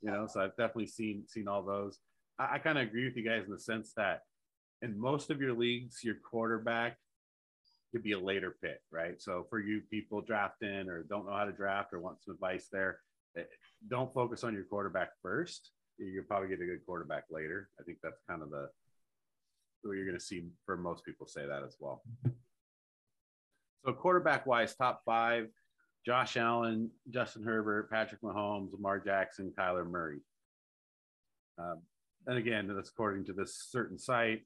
you 0.03 0.11
know. 0.11 0.27
So 0.27 0.41
I've 0.41 0.57
definitely 0.57 0.87
seen 0.87 1.25
seen 1.27 1.49
all 1.49 1.63
those. 1.63 1.99
I, 2.39 2.55
I 2.55 2.59
kind 2.59 2.79
of 2.79 2.87
agree 2.87 3.05
with 3.05 3.17
you 3.17 3.25
guys 3.25 3.45
in 3.47 3.53
the 3.53 3.59
sense 3.59 3.93
that 3.97 4.23
in 4.83 4.99
most 4.99 5.31
of 5.31 5.41
your 5.41 5.55
leagues, 5.55 6.05
your 6.05 6.17
quarterback 6.29 6.97
could 7.93 8.03
be 8.03 8.13
a 8.13 8.19
later 8.19 8.57
pick, 8.63 8.81
right? 8.91 9.21
So 9.21 9.47
for 9.49 9.59
you 9.59 9.81
people 9.91 10.21
drafting 10.21 10.89
or 10.89 11.03
don't 11.05 11.27
know 11.27 11.35
how 11.37 11.45
to 11.45 11.53
draft 11.53 11.93
or 11.93 12.01
want 12.01 12.23
some 12.23 12.35
advice 12.35 12.69
there, 12.71 13.01
eh, 13.37 13.43
don't 13.89 14.13
focus 14.13 14.45
on 14.45 14.55
your 14.55 14.65
quarterback 14.65 15.11
first. 15.23 15.71
You'll 15.99 16.25
probably 16.25 16.49
get 16.49 16.61
a 16.61 16.67
good 16.67 16.85
quarterback 16.85 17.25
later. 17.31 17.71
I 17.81 17.85
think 17.85 17.99
that's 18.03 18.21
kind 18.29 18.43
of 18.43 18.51
the 18.51 18.69
what 19.83 19.95
you're 19.95 20.05
going 20.05 20.19
to 20.19 20.25
see 20.25 20.45
for 20.65 20.77
most 20.77 21.05
people 21.05 21.27
say 21.27 21.47
that 21.47 21.63
as 21.63 21.77
well. 21.79 22.03
So 23.85 23.93
quarterback 23.93 24.47
wise, 24.47 24.75
top 24.75 25.03
five: 25.07 25.49
Josh 26.05 26.37
Allen, 26.37 26.91
Justin 27.09 27.45
Herbert, 27.45 27.89
Patrick 27.89 28.21
Mahomes, 28.21 28.73
Lamar 28.73 28.99
Jackson, 28.99 29.53
Kyler 29.57 29.89
Murray. 29.89 30.21
Um, 31.57 31.79
and 32.27 32.39
again, 32.39 32.71
that's 32.75 32.91
according 32.91 33.25
to 33.27 33.33
this 33.33 33.67
certain 33.71 33.99
site. 33.99 34.43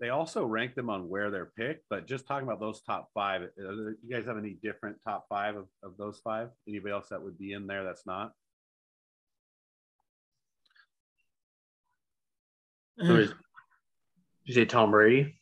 They 0.00 0.08
also 0.08 0.44
rank 0.44 0.74
them 0.74 0.90
on 0.90 1.08
where 1.08 1.30
they're 1.30 1.52
picked, 1.56 1.84
but 1.88 2.08
just 2.08 2.26
talking 2.26 2.46
about 2.46 2.58
those 2.58 2.82
top 2.82 3.10
five, 3.14 3.42
uh, 3.42 3.72
you 3.72 3.96
guys 4.10 4.26
have 4.26 4.36
any 4.36 4.58
different 4.62 4.96
top 5.04 5.26
five 5.28 5.54
of, 5.54 5.66
of 5.84 5.96
those 5.96 6.20
five? 6.24 6.48
Anybody 6.66 6.92
else 6.92 7.08
that 7.10 7.22
would 7.22 7.38
be 7.38 7.52
in 7.52 7.68
there 7.68 7.84
that's 7.84 8.04
not? 8.04 8.32
You 12.98 13.28
say 14.50 14.64
Tom 14.64 14.90
Brady? 14.90 15.40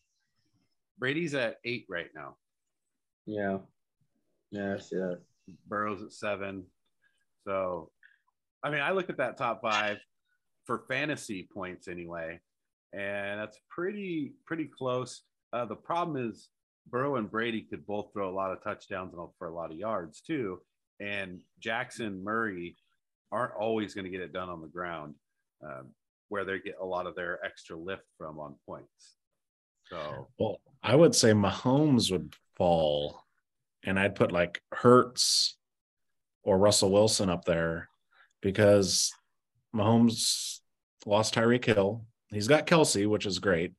Brady's 0.99 1.35
at 1.35 1.57
eight 1.65 1.87
right 1.89 2.09
now. 2.15 2.37
Yeah. 3.25 3.59
Yeah, 4.51 4.75
I 4.75 4.79
see 4.79 4.97
that. 4.97 5.21
Burrow's 5.67 6.03
at 6.03 6.13
seven. 6.13 6.65
So, 7.47 7.91
I 8.63 8.71
mean, 8.71 8.81
I 8.81 8.91
look 8.91 9.09
at 9.09 9.17
that 9.17 9.39
top 9.39 9.63
five 9.63 9.99
for 10.71 10.85
fantasy 10.87 11.49
points 11.53 11.89
anyway, 11.89 12.39
and 12.93 13.41
that's 13.41 13.59
pretty 13.69 14.35
pretty 14.47 14.67
close. 14.67 15.23
Uh, 15.53 15.65
the 15.65 15.75
problem 15.75 16.29
is 16.31 16.49
Burrow 16.89 17.17
and 17.17 17.29
Brady 17.29 17.63
could 17.63 17.85
both 17.85 18.13
throw 18.13 18.31
a 18.31 18.37
lot 18.37 18.53
of 18.53 18.63
touchdowns 18.63 19.13
and 19.13 19.29
for 19.37 19.49
a 19.49 19.53
lot 19.53 19.73
of 19.73 19.77
yards 19.77 20.21
too, 20.21 20.61
and 21.01 21.41
Jackson 21.59 22.23
Murray 22.23 22.77
aren't 23.33 23.55
always 23.59 23.95
going 23.95 24.05
to 24.05 24.13
get 24.13 24.21
it 24.21 24.33
done 24.33 24.49
on 24.49 24.61
the 24.61 24.69
ground, 24.69 25.17
um, 25.61 25.89
where 26.29 26.45
they 26.45 26.61
get 26.61 26.77
a 26.81 26.87
lot 26.87 27.09
of 27.09 27.17
their 27.17 27.45
extra 27.45 27.77
lift 27.77 28.05
from 28.17 28.39
on 28.39 28.55
points. 28.65 29.17
So, 29.89 30.29
Well, 30.39 30.61
I 30.85 30.95
would 30.95 31.17
say 31.17 31.33
Mahomes 31.33 32.13
would 32.13 32.33
fall, 32.55 33.25
and 33.83 33.99
I'd 33.99 34.15
put 34.15 34.31
like 34.31 34.63
Hurts 34.71 35.57
or 36.45 36.59
Russell 36.59 36.93
Wilson 36.93 37.29
up 37.29 37.45
there 37.45 37.89
because 38.41 39.13
Mahomes 39.75 40.60
lost 41.07 41.35
Tyreek 41.35 41.65
Hill. 41.65 42.05
He's 42.31 42.49
got 42.49 42.67
Kelce, 42.67 43.07
which 43.07 43.27
is 43.27 43.39
great. 43.39 43.73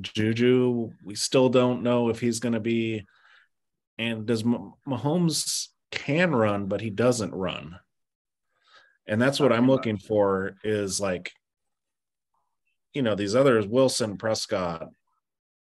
Juju, 0.00 0.92
we 1.04 1.14
still 1.14 1.48
don't 1.48 1.82
know 1.82 2.08
if 2.08 2.20
he's 2.20 2.40
going 2.40 2.52
to 2.54 2.60
be. 2.60 3.06
And 3.98 4.26
does 4.26 4.44
Mah- 4.44 4.72
Mahomes 4.86 5.68
can 5.90 6.34
run, 6.34 6.66
but 6.66 6.80
he 6.80 6.90
doesn't 6.90 7.34
run. 7.34 7.78
And 9.06 9.20
that's 9.20 9.40
what 9.40 9.52
I'm 9.52 9.66
looking 9.66 9.98
for 9.98 10.54
is 10.62 11.00
like, 11.00 11.32
you 12.92 13.02
know, 13.02 13.14
these 13.14 13.34
others 13.34 13.66
Wilson, 13.66 14.18
Prescott, 14.18 14.88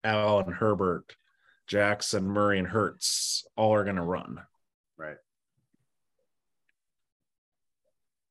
Allen, 0.03 0.51
Herbert, 0.51 1.15
Jackson, 1.67 2.27
Murray, 2.27 2.59
and 2.59 2.67
Hurts 2.67 3.45
all 3.55 3.73
are 3.73 3.83
going 3.83 3.95
to 3.95 4.01
run. 4.01 4.39
right. 4.97 5.17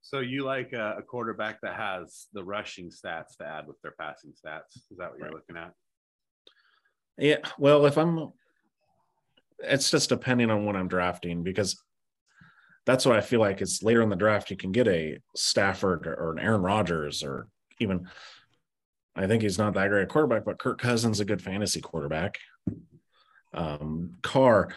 So 0.08 0.20
you 0.20 0.42
like 0.42 0.72
a, 0.72 0.94
a 0.98 1.02
quarterback 1.02 1.60
that 1.60 1.74
has 1.74 2.28
the 2.32 2.42
rushing 2.42 2.88
stats 2.88 3.36
to 3.36 3.46
add 3.46 3.66
with 3.66 3.76
their 3.82 3.92
passing 4.00 4.30
stats? 4.30 4.74
Is 4.90 4.96
that 4.96 5.10
what 5.10 5.18
you're 5.18 5.28
Right. 5.28 5.34
looking 5.34 5.58
at? 5.58 5.72
Yeah. 7.18 7.46
Well, 7.58 7.84
if 7.84 7.98
I'm, 7.98 8.32
it's 9.58 9.90
just 9.90 10.08
depending 10.08 10.50
on 10.50 10.64
when 10.64 10.76
I'm 10.76 10.88
drafting 10.88 11.42
because 11.42 11.78
that's 12.86 13.04
what 13.04 13.16
I 13.16 13.20
feel 13.20 13.40
like 13.40 13.60
is 13.60 13.82
later 13.82 14.00
in 14.00 14.08
the 14.08 14.16
draft, 14.16 14.50
you 14.50 14.56
can 14.56 14.72
get 14.72 14.88
a 14.88 15.18
Stafford 15.36 16.06
or 16.06 16.32
an 16.32 16.38
Aaron 16.38 16.62
Rodgers 16.62 17.22
or 17.22 17.46
even, 17.78 18.08
I 19.14 19.26
think 19.26 19.42
he's 19.42 19.58
not 19.58 19.74
that 19.74 19.88
great 19.88 20.04
a 20.04 20.06
quarterback, 20.06 20.46
but 20.46 20.58
Kirk 20.58 20.80
Cousins 20.80 21.20
a 21.20 21.26
good 21.26 21.42
fantasy 21.42 21.82
quarterback. 21.82 22.38
Um, 23.52 24.14
Carr, 24.22 24.70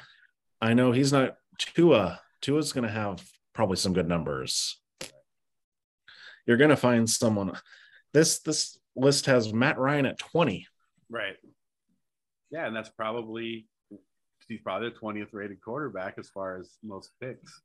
I 0.62 0.74
know 0.74 0.92
he's 0.92 1.14
not 1.14 1.38
Tua. 1.58 2.20
Tua's 2.42 2.74
going 2.74 2.86
to 2.86 2.94
have 2.94 3.24
probably 3.54 3.78
some 3.78 3.94
good 3.94 4.10
numbers. 4.10 4.81
You're 6.46 6.58
going 6.58 6.70
to 6.70 6.78
find 6.78 7.10
someone. 7.10 7.54
This 8.14 8.40
this 8.40 8.78
list 8.96 9.26
has 9.28 9.54
Matt 9.54 9.78
Ryan 9.78 10.06
at 10.06 10.20
20. 10.20 10.68
Right. 11.10 11.36
Yeah, 12.50 12.68
and 12.68 12.76
that's 12.76 12.90
probably 12.90 13.68
he's 14.48 14.62
probably 14.62 14.90
the 14.90 14.96
twentieth 14.96 15.34
rated 15.34 15.62
quarterback 15.62 16.16
as 16.18 16.30
far 16.30 16.58
as 16.58 16.78
most 16.84 17.12
picks. 17.22 17.62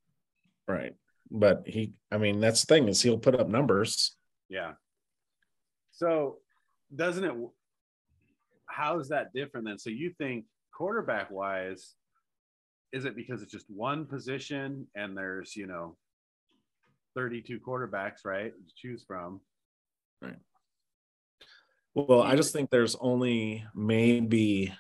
Right. 0.69 0.95
But 1.31 1.65
he, 1.67 1.95
I 2.13 2.19
mean, 2.19 2.41
that's 2.41 2.65
the 2.65 2.75
thing 2.75 2.89
is 2.89 3.03
he'll 3.03 3.19
put 3.19 3.39
up 3.39 3.49
numbers. 3.49 4.17
Yeah. 4.49 4.73
So 5.91 6.37
doesn't 6.95 7.25
it? 7.25 7.35
How 8.67 8.99
is 9.01 9.09
that 9.09 9.33
different 9.33 9.67
then? 9.67 9.79
So 9.79 9.91
you 9.91 10.13
think 10.19 10.45
quarterback 10.73 11.31
wise, 11.31 11.95
is 12.93 13.05
it 13.05 13.17
because 13.17 13.43
it's 13.43 13.53
just 13.53 13.67
one 13.69 14.07
position 14.07 14.87
and 14.95 15.17
there's 15.17 15.57
you 15.57 15.67
know, 15.67 15.97
thirty-two 17.17 17.59
quarterbacks, 17.59 18.25
right, 18.25 18.53
to 18.53 18.75
choose 18.77 19.03
from? 19.05 19.41
Right. 20.23 20.39
Well, 21.95 22.23
I 22.23 22.37
just 22.37 22.53
think 22.53 22.71
there's 22.71 22.95
only 23.01 23.65
maybe 23.75 24.75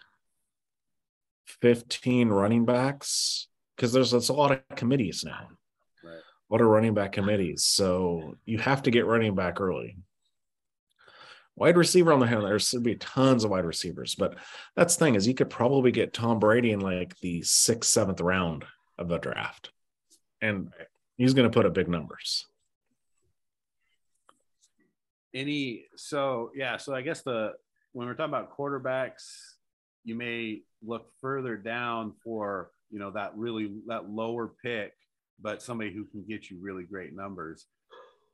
15 1.46 2.28
running 2.28 2.66
backs 2.66 3.48
because 3.74 3.92
there's, 3.92 4.10
there's 4.10 4.28
a 4.28 4.34
lot 4.34 4.52
of 4.52 4.60
committees 4.76 5.24
now. 5.24 5.48
Right. 6.04 6.12
A 6.14 6.52
lot 6.52 6.60
of 6.60 6.66
running 6.66 6.92
back 6.92 7.12
committees. 7.12 7.64
So 7.64 8.34
you 8.44 8.58
have 8.58 8.82
to 8.82 8.90
get 8.90 9.06
running 9.06 9.34
back 9.34 9.60
early. 9.60 9.96
Wide 11.54 11.78
receiver 11.78 12.12
on 12.12 12.20
the 12.20 12.26
hand, 12.26 12.42
there's 12.42 12.70
going 12.70 12.84
to 12.84 12.90
be 12.90 12.96
tons 12.96 13.44
of 13.44 13.50
wide 13.50 13.64
receivers, 13.64 14.14
but 14.14 14.36
that's 14.76 14.96
the 14.96 15.06
thing 15.06 15.14
is 15.14 15.26
you 15.26 15.32
could 15.32 15.48
probably 15.48 15.90
get 15.90 16.12
Tom 16.12 16.38
Brady 16.38 16.72
in 16.72 16.80
like 16.80 17.18
the 17.20 17.40
sixth, 17.40 17.90
seventh 17.90 18.20
round 18.20 18.66
of 18.98 19.08
the 19.08 19.16
draft, 19.16 19.70
and 20.42 20.70
he's 21.16 21.34
going 21.34 21.48
to 21.48 21.54
put 21.54 21.66
up 21.66 21.74
big 21.74 21.88
numbers. 21.88 22.46
any 25.34 25.84
so 25.96 26.50
yeah 26.54 26.78
so 26.78 26.94
i 26.94 27.02
guess 27.02 27.22
the 27.22 27.52
when 27.92 28.06
we're 28.06 28.14
talking 28.14 28.32
about 28.32 28.56
quarterbacks 28.56 29.56
you 30.04 30.14
may 30.14 30.62
look 30.82 31.10
further 31.20 31.56
down 31.56 32.12
for 32.24 32.70
you 32.90 32.98
know 32.98 33.10
that 33.10 33.36
really 33.36 33.74
that 33.86 34.08
lower 34.08 34.52
pick 34.62 34.92
but 35.40 35.62
somebody 35.62 35.92
who 35.92 36.04
can 36.04 36.24
get 36.26 36.50
you 36.50 36.58
really 36.60 36.84
great 36.84 37.14
numbers. 37.14 37.66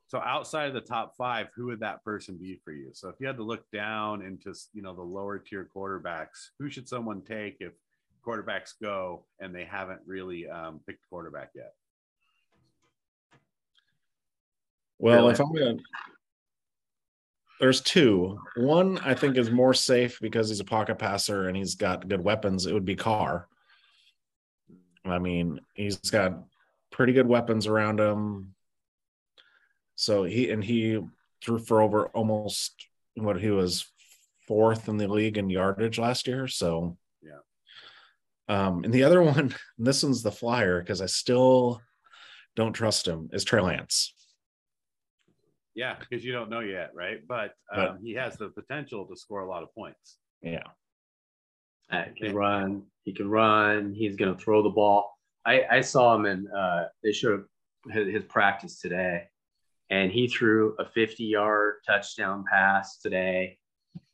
So 0.07 0.19
outside 0.19 0.67
of 0.67 0.73
the 0.73 0.81
top 0.81 1.15
five 1.17 1.47
who 1.55 1.65
would 1.67 1.79
that 1.79 2.03
person 2.03 2.37
be 2.37 2.59
for 2.63 2.71
you? 2.71 2.91
So 2.93 3.09
if 3.09 3.15
you 3.19 3.27
had 3.27 3.37
to 3.37 3.43
look 3.43 3.69
down 3.71 4.21
into 4.21 4.53
you 4.73 4.81
know 4.81 4.93
the 4.93 5.01
lower 5.01 5.39
tier 5.39 5.67
quarterbacks 5.75 6.49
who 6.59 6.69
should 6.69 6.87
someone 6.87 7.21
take 7.21 7.57
if 7.59 7.73
quarterbacks 8.25 8.73
go 8.81 9.25
and 9.39 9.53
they 9.53 9.65
haven't 9.65 10.01
really 10.05 10.47
um, 10.47 10.79
picked 10.85 11.03
quarterback 11.09 11.49
yet 11.55 11.73
Well, 15.03 15.17
Really? 15.27 15.33
if 15.33 15.39
I'm 15.41 15.53
to, 15.55 15.77
there's 17.59 17.81
two. 17.81 18.39
One 18.55 18.97
I 18.99 19.13
think 19.13 19.35
is 19.35 19.51
more 19.51 19.73
safe 19.73 20.17
because 20.21 20.47
he's 20.47 20.61
a 20.61 20.65
pocket 20.65 20.97
passer 20.97 21.49
and 21.49 21.57
he's 21.57 21.75
got 21.75 22.07
good 22.07 22.23
weapons. 22.23 22.65
It 22.65 22.73
would 22.73 22.85
be 22.85 22.95
Carr. 22.95 23.49
I 25.03 25.19
mean, 25.19 25.59
he's 25.73 25.97
got 25.97 26.39
pretty 26.89 27.11
good 27.11 27.27
weapons 27.27 27.67
around 27.67 27.99
him. 27.99 28.55
So 29.95 30.23
he 30.23 30.49
and 30.51 30.63
he 30.63 31.01
threw 31.43 31.59
for 31.59 31.81
over 31.81 32.07
almost 32.07 32.87
what 33.15 33.41
he 33.41 33.49
was 33.49 33.85
fourth 34.47 34.87
in 34.87 34.95
the 34.95 35.09
league 35.09 35.37
in 35.37 35.49
yardage 35.49 35.99
last 35.99 36.27
year. 36.27 36.47
So 36.47 36.97
Yeah. 37.21 37.39
Um, 38.47 38.85
and 38.85 38.93
the 38.93 39.03
other 39.03 39.21
one, 39.33 39.53
this 39.77 40.01
one's 40.01 40.23
the 40.23 40.31
flyer 40.31 40.79
because 40.79 41.01
I 41.01 41.07
still 41.07 41.81
don't 42.55 42.71
trust 42.71 43.05
him, 43.05 43.29
is 43.33 43.43
Trey 43.43 43.59
Lance. 43.59 44.13
Yeah, 45.75 45.95
because 45.99 46.23
you 46.23 46.31
don't 46.31 46.49
know 46.49 46.59
yet, 46.59 46.91
right? 46.93 47.25
But 47.27 47.53
But- 47.69 47.89
um, 47.89 47.99
he 48.03 48.13
has 48.13 48.37
the 48.37 48.49
potential 48.49 49.05
to 49.07 49.15
score 49.15 49.41
a 49.41 49.49
lot 49.49 49.63
of 49.63 49.73
points. 49.73 50.17
Yeah. 50.41 50.63
Uh, 51.91 52.05
he 52.15 52.27
can 52.27 52.35
run. 52.35 52.83
He 53.03 53.13
can 53.13 53.29
run. 53.29 53.93
He's 53.93 54.15
going 54.15 54.35
to 54.35 54.41
throw 54.41 54.61
the 54.63 54.69
ball. 54.69 55.17
I, 55.45 55.63
I 55.69 55.81
saw 55.81 56.15
him 56.15 56.25
in, 56.25 56.47
uh, 56.47 56.85
they 57.03 57.11
showed 57.11 57.45
his, 57.91 58.07
his 58.13 58.23
practice 58.23 58.79
today, 58.79 59.23
and 59.89 60.11
he 60.11 60.27
threw 60.27 60.75
a 60.79 60.85
50 60.85 61.23
yard 61.23 61.75
touchdown 61.85 62.45
pass 62.49 62.99
today. 62.99 63.57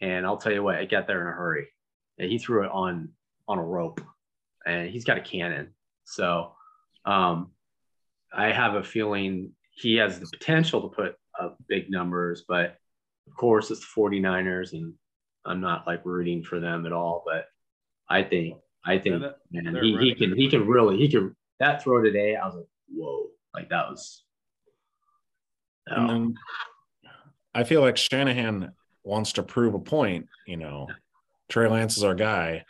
And 0.01 0.25
I'll 0.25 0.37
tell 0.37 0.51
you 0.51 0.63
what, 0.63 0.75
it 0.75 0.89
got 0.89 1.07
there 1.07 1.21
in 1.21 1.27
a 1.27 1.31
hurry. 1.31 1.67
And 2.17 2.31
he 2.31 2.37
threw 2.37 2.65
it 2.65 2.71
on 2.71 3.09
on 3.47 3.57
a 3.59 3.63
rope, 3.63 4.01
and 4.65 4.89
he's 4.89 5.05
got 5.05 5.17
a 5.17 5.21
cannon. 5.21 5.73
So 6.03 6.53
um, 7.05 7.51
I 8.33 8.51
have 8.51 8.75
a 8.75 8.83
feeling 8.83 9.53
he 9.71 9.95
has 9.95 10.19
the 10.19 10.27
potential 10.27 10.81
to 10.81 10.95
put 10.95 11.15
up 11.39 11.57
big 11.67 11.89
numbers, 11.89 12.43
but 12.47 12.77
of 13.27 13.35
course, 13.37 13.71
it's 13.71 13.81
the 13.81 14.01
49ers, 14.01 14.73
and 14.73 14.93
I'm 15.45 15.61
not 15.61 15.87
like 15.87 16.01
rooting 16.03 16.43
for 16.43 16.59
them 16.59 16.85
at 16.85 16.93
all. 16.93 17.23
But 17.25 17.45
I 18.09 18.23
think 18.23 18.57
I 18.85 18.97
think 18.97 19.21
They're 19.21 19.35
the- 19.51 19.61
man, 19.71 19.83
he, 19.83 19.97
he 19.97 20.15
can 20.15 20.35
he 20.35 20.49
can 20.49 20.67
really 20.67 20.97
he 20.97 21.09
can 21.09 21.35
that 21.59 21.83
throw 21.83 22.01
today. 22.01 22.35
I 22.35 22.45
was 22.45 22.55
like, 22.55 22.67
whoa, 22.93 23.27
like 23.53 23.69
that 23.69 23.89
was. 23.89 24.23
And 25.87 26.09
then 26.09 26.35
I 27.53 27.63
feel 27.63 27.81
like 27.81 27.97
Shanahan 27.97 28.71
wants 29.03 29.33
to 29.33 29.43
prove 29.43 29.73
a 29.73 29.79
point. 29.79 30.27
You 30.45 30.57
know, 30.57 30.87
Trey 31.49 31.67
Lance 31.67 31.97
is 31.97 32.03
our 32.03 32.15
guy. 32.15 32.65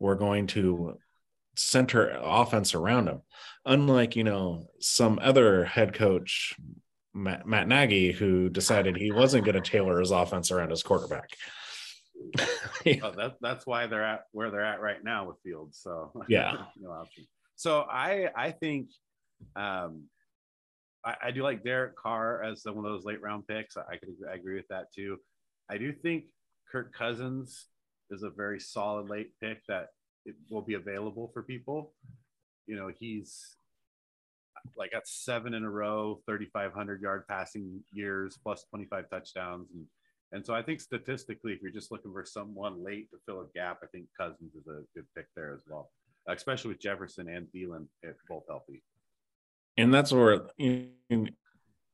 We're 0.00 0.16
going 0.16 0.48
to 0.48 0.98
center 1.56 2.18
offense 2.20 2.74
around 2.74 3.08
him. 3.08 3.22
Unlike, 3.64 4.16
you 4.16 4.24
know, 4.24 4.66
some 4.80 5.18
other 5.22 5.64
head 5.64 5.94
coach, 5.94 6.56
Matt, 7.14 7.46
Matt 7.46 7.68
Nagy, 7.68 8.12
who 8.12 8.48
decided 8.48 8.96
he 8.96 9.12
wasn't 9.12 9.44
going 9.44 9.54
to 9.54 9.60
tailor 9.60 10.00
his 10.00 10.10
offense 10.10 10.50
around 10.50 10.70
his 10.70 10.82
quarterback. 10.82 11.30
Oh, 13.02 13.12
that, 13.12 13.36
that's 13.40 13.66
why 13.66 13.86
they're 13.86 14.04
at 14.04 14.24
where 14.32 14.50
they're 14.50 14.64
at 14.64 14.80
right 14.80 15.02
now 15.02 15.26
with 15.26 15.36
Fields. 15.42 15.80
So 15.82 16.12
Yeah. 16.28 16.52
no 16.78 16.90
option. 16.90 17.26
So 17.56 17.80
I 17.80 18.28
I 18.36 18.50
think 18.50 18.90
um 19.56 20.04
I, 21.04 21.16
I 21.24 21.30
do 21.30 21.42
like 21.42 21.64
Derek 21.64 21.96
Carr 21.96 22.42
as 22.42 22.62
one 22.66 22.84
of 22.84 22.92
those 22.92 23.06
late 23.06 23.22
round 23.22 23.46
picks. 23.46 23.76
I 23.78 23.96
could 23.96 24.14
I 24.30 24.34
agree 24.34 24.56
with 24.56 24.68
that 24.68 24.92
too. 24.92 25.16
I 25.70 25.78
do 25.78 25.92
think 25.92 26.24
Kirk 26.70 26.92
Cousins 26.92 27.66
is 28.10 28.22
a 28.22 28.30
very 28.30 28.60
solid 28.60 29.08
late 29.08 29.30
pick 29.42 29.62
that 29.68 29.88
it 30.26 30.34
will 30.50 30.62
be 30.62 30.74
available 30.74 31.30
for 31.32 31.42
people. 31.42 31.94
You 32.66 32.76
know, 32.76 32.90
he's 32.98 33.56
like 34.76 34.92
got 34.92 35.06
seven 35.06 35.54
in 35.54 35.64
a 35.64 35.70
row, 35.70 36.20
3,500 36.26 37.00
yard 37.00 37.24
passing 37.28 37.80
years, 37.92 38.38
plus 38.42 38.64
25 38.70 39.08
touchdowns. 39.10 39.68
And, 39.74 39.84
and 40.32 40.44
so 40.44 40.54
I 40.54 40.62
think 40.62 40.80
statistically, 40.80 41.52
if 41.52 41.62
you're 41.62 41.70
just 41.70 41.92
looking 41.92 42.12
for 42.12 42.24
someone 42.24 42.84
late 42.84 43.10
to 43.10 43.18
fill 43.26 43.40
a 43.40 43.46
gap, 43.54 43.78
I 43.82 43.86
think 43.86 44.06
Cousins 44.18 44.54
is 44.54 44.66
a 44.66 44.82
good 44.94 45.06
pick 45.16 45.26
there 45.36 45.54
as 45.54 45.60
well, 45.68 45.90
especially 46.28 46.70
with 46.70 46.80
Jefferson 46.80 47.28
and 47.28 47.46
Thielen 47.54 47.86
if 48.02 48.16
both 48.28 48.44
healthy. 48.48 48.82
and 49.76 49.92
that's 49.92 50.12
where 50.12 50.46
you, 50.58 50.90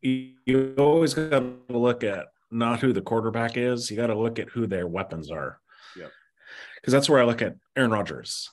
you 0.02 0.74
always 0.78 1.14
got 1.14 1.30
to 1.30 1.56
look 1.68 2.04
at 2.04 2.28
not 2.50 2.80
who 2.80 2.92
the 2.92 3.02
quarterback 3.02 3.56
is. 3.56 3.90
You 3.90 3.96
got 3.96 4.08
to 4.08 4.18
look 4.18 4.38
at 4.38 4.48
who 4.50 4.66
their 4.66 4.86
weapons 4.86 5.30
are. 5.30 5.60
Yep. 5.96 6.10
Because 6.76 6.92
that's 6.92 7.08
where 7.08 7.20
I 7.20 7.24
look 7.24 7.42
at 7.42 7.56
Aaron 7.76 7.90
Rodgers. 7.90 8.50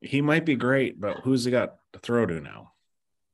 He 0.00 0.20
might 0.20 0.44
be 0.44 0.56
great, 0.56 1.00
but 1.00 1.20
who's 1.20 1.44
he 1.44 1.50
got 1.50 1.76
to 1.92 1.98
throw 1.98 2.26
to 2.26 2.40
now? 2.40 2.72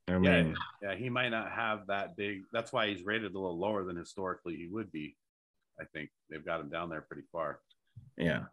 I 0.09 0.13
Yeah, 0.13 0.19
mean, 0.19 0.55
yeah, 0.83 0.95
he 0.95 1.09
might 1.09 1.29
not 1.31 1.51
have 1.53 1.87
that 1.87 2.17
big. 2.17 2.43
That's 2.53 2.73
why 2.73 2.89
he's 2.89 3.05
rated 3.05 3.35
a 3.35 3.39
little 3.39 3.59
lower 3.59 3.85
than 3.85 3.97
historically 3.97 4.57
he 4.57 4.67
would 4.69 4.91
be. 4.93 5.17
I 5.81 5.85
think 5.85 6.11
they've 6.31 6.45
got 6.45 6.61
him 6.61 6.69
down 6.69 6.91
there 6.91 7.03
pretty 7.03 7.23
far. 7.33 7.61
yeah. 8.17 8.45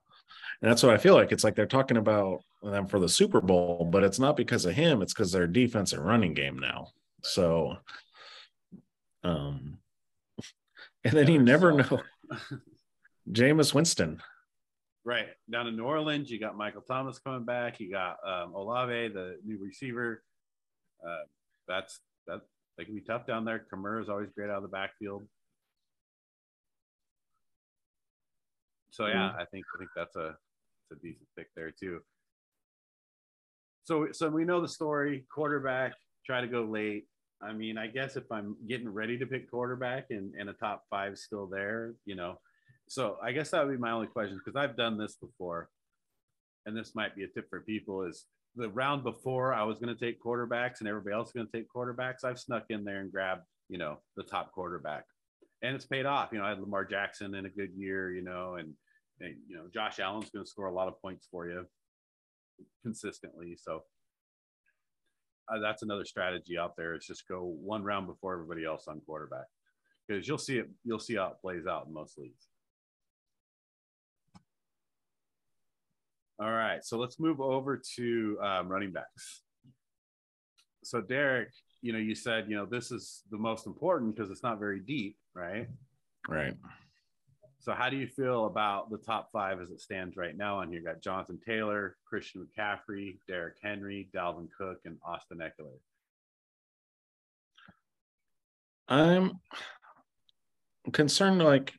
And 0.62 0.70
that's 0.70 0.84
what 0.84 0.94
I 0.94 0.98
feel 0.98 1.16
like. 1.16 1.32
It's 1.32 1.44
like 1.44 1.56
they're 1.56 1.66
talking 1.66 1.98
about 1.98 2.44
them 2.62 2.86
for 2.88 3.00
the 3.00 3.10
Super 3.10 3.42
Bowl, 3.42 3.88
but 3.92 4.04
it's 4.04 4.20
not 4.20 4.38
because 4.38 4.66
of 4.66 4.76
him. 4.76 5.02
It's 5.02 5.14
because 5.14 5.32
their 5.32 5.48
defense 5.48 5.92
and 5.94 6.06
running 6.06 6.34
game 6.34 6.60
now. 6.60 6.90
So, 7.24 7.78
um, 9.24 9.80
and 11.04 11.14
then 11.14 11.28
Yeah, 11.28 11.34
you 11.34 11.40
never 11.42 11.72
know. 11.72 12.02
Jameis 13.32 13.74
Winston. 13.74 14.22
Right 15.06 15.28
down 15.50 15.68
in 15.68 15.76
New 15.78 15.84
Orleans, 15.86 16.30
you 16.30 16.40
got 16.40 16.58
Michael 16.58 16.82
Thomas 16.82 17.20
coming 17.20 17.46
back. 17.46 17.80
You 17.80 17.90
got 17.90 18.18
um, 18.26 18.54
Olave, 18.54 19.10
the 19.10 19.40
new 19.46 19.58
receiver. 19.58 20.24
Uh, 21.06 21.24
that's 21.70 22.02
that. 22.28 22.42
They 22.78 22.86
can 22.86 22.96
be 22.96 23.02
tough 23.02 23.28
down 23.28 23.44
there. 23.44 23.66
Kamara 23.74 24.02
is 24.02 24.10
always 24.10 24.30
great 24.34 24.50
out 24.50 24.58
of 24.58 24.64
the 24.64 24.70
backfield. 24.70 25.28
So 28.92 29.08
yeah, 29.08 29.30
mm-hmm. 29.30 29.40
I 29.40 29.46
think 29.46 29.66
I 29.76 29.78
think 29.78 29.90
that's 29.96 30.16
a 30.16 30.36
it's 30.92 30.92
a 30.92 30.96
decent 31.02 31.28
pick 31.38 31.48
there 31.56 31.72
too. 31.72 32.00
So 33.84 34.08
so 34.12 34.30
we 34.30 34.46
know 34.46 34.62
the 34.62 34.68
story. 34.68 35.26
Quarterback, 35.34 35.94
try 36.26 36.42
to 36.42 36.48
go 36.48 36.64
late. 36.64 37.06
I 37.42 37.54
mean, 37.54 37.78
I 37.78 37.88
guess 37.88 38.18
if 38.18 38.30
I'm 38.32 38.58
getting 38.68 38.90
ready 38.90 39.18
to 39.18 39.26
pick 39.26 39.50
quarterback 39.50 40.08
and, 40.10 40.34
and 40.38 40.50
a 40.50 40.54
top 40.54 40.84
five 40.90 41.18
still 41.18 41.48
there, 41.48 41.94
you 42.06 42.16
know, 42.16 42.40
so 42.90 43.16
I 43.24 43.32
guess 43.32 43.52
that 43.52 43.66
would 43.66 43.72
be 43.72 43.78
my 43.78 43.92
only 43.92 44.08
question 44.08 44.42
because 44.44 44.58
I've 44.58 44.76
done 44.76 44.98
this 44.98 45.16
before, 45.16 45.70
and 46.66 46.76
this 46.76 46.96
might 46.96 47.16
be 47.16 47.24
a 47.24 47.28
tip 47.28 47.50
for 47.50 47.62
people: 47.62 48.04
is 48.04 48.26
the 48.56 48.70
round 48.70 49.04
before 49.04 49.54
I 49.54 49.64
was 49.64 49.80
going 49.80 49.96
to 49.96 50.06
take 50.06 50.22
quarterbacks 50.22 50.80
and 50.80 50.88
everybody 50.88 51.16
else 51.16 51.30
is 51.30 51.34
going 51.34 51.48
to 51.48 51.52
take 51.52 51.68
quarterbacks. 51.74 52.24
I've 52.24 52.40
snuck 52.40 52.66
in 52.70 52.84
there 52.84 53.02
and 53.02 53.12
grabbed 53.12 53.44
you 53.70 53.78
know 53.78 54.00
the 54.18 54.24
top 54.24 54.52
quarterback, 54.52 55.06
and 55.62 55.76
it's 55.76 55.86
paid 55.86 56.06
off. 56.06 56.30
You 56.32 56.40
know, 56.40 56.46
I 56.46 56.50
had 56.50 56.60
Lamar 56.60 56.86
Jackson 56.86 57.36
in 57.36 57.46
a 57.46 57.50
good 57.50 57.72
year, 57.76 58.12
you 58.12 58.24
know, 58.24 58.56
and, 58.56 58.74
and 59.22 59.36
you 59.48 59.56
know 59.56 59.66
Josh 59.74 60.00
Allen's 60.00 60.32
going 60.32 60.44
to 60.44 60.50
score 60.50 60.68
a 60.68 60.74
lot 60.74 60.88
of 60.88 61.00
points 61.02 61.28
for 61.32 61.48
you 61.48 61.66
consistently. 62.84 63.56
So 63.58 63.84
uh, 65.48 65.60
that's 65.60 65.84
another 65.84 66.06
strategy 66.06 66.58
out 66.58 66.76
there: 66.76 66.96
is 66.96 67.06
just 67.06 67.28
go 67.28 67.56
one 67.62 67.84
round 67.84 68.08
before 68.08 68.34
everybody 68.34 68.66
else 68.66 68.88
on 68.88 69.02
quarterback 69.06 69.46
because 70.08 70.28
you'll 70.28 70.38
see 70.38 70.58
it. 70.58 70.70
You'll 70.84 71.00
see 71.00 71.16
how 71.16 71.28
it 71.28 71.42
plays 71.42 71.68
out 71.68 71.86
in 71.88 71.94
most 71.94 72.18
leagues. 72.18 72.49
All 76.42 76.52
right, 76.52 76.84
so 76.86 76.98
let's 76.98 77.20
move 77.20 77.42
over 77.42 77.82
to 77.98 78.40
um, 78.42 78.70
running 78.70 78.92
backs. 78.92 79.42
So 80.84 81.02
Derek, 81.02 81.50
you 81.82 81.92
know, 81.92 82.00
you 82.00 82.16
said 82.16 82.46
you 82.48 82.56
know 82.56 82.66
this 82.66 82.92
is 82.92 83.24
the 83.30 83.38
most 83.38 83.68
important 83.68 84.16
because 84.16 84.32
it's 84.32 84.44
not 84.44 84.60
very 84.60 84.80
deep, 84.80 85.18
right? 85.36 85.68
Right. 86.28 86.54
So 87.62 87.74
how 87.74 87.90
do 87.90 87.98
you 87.98 88.08
feel 88.08 88.46
about 88.46 88.90
the 88.90 88.98
top 88.98 89.30
five 89.34 89.60
as 89.60 89.70
it 89.70 89.82
stands 89.82 90.16
right 90.16 90.36
now? 90.36 90.60
On 90.60 90.70
here, 90.70 90.80
you 90.80 90.86
got 90.86 91.02
Jonathan 91.02 91.40
Taylor, 91.46 91.98
Christian 92.06 92.48
McCaffrey, 92.48 93.18
Derrick 93.28 93.58
Henry, 93.62 94.10
Dalvin 94.16 94.48
Cook, 94.58 94.80
and 94.86 94.98
Austin 95.06 95.40
Ekeler. 95.40 95.78
I'm 98.88 99.40
concerned, 100.94 101.44
like 101.44 101.74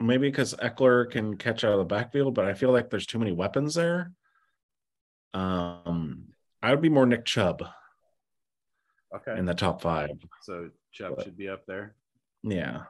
maybe 0.00 0.28
because 0.28 0.54
Ekeler 0.54 1.10
can 1.10 1.36
catch 1.36 1.64
out 1.64 1.72
of 1.72 1.78
the 1.78 1.84
backfield, 1.84 2.34
but 2.34 2.44
I 2.44 2.54
feel 2.54 2.72
like 2.72 2.90
there's 2.90 3.06
too 3.06 3.18
many 3.18 3.32
weapons 3.32 3.74
there. 3.74 4.12
Um, 5.32 6.28
I 6.62 6.70
would 6.70 6.80
be 6.82 6.88
more 6.88 7.06
Nick 7.06 7.24
Chubb 7.24 7.62
Okay, 9.14 9.38
in 9.38 9.44
the 9.46 9.54
top 9.54 9.82
five. 9.82 10.10
so 10.42 10.70
Chubb 10.92 11.22
should 11.22 11.36
be 11.36 11.48
up 11.48 11.66
there. 11.66 11.94
Yeah. 12.42 12.82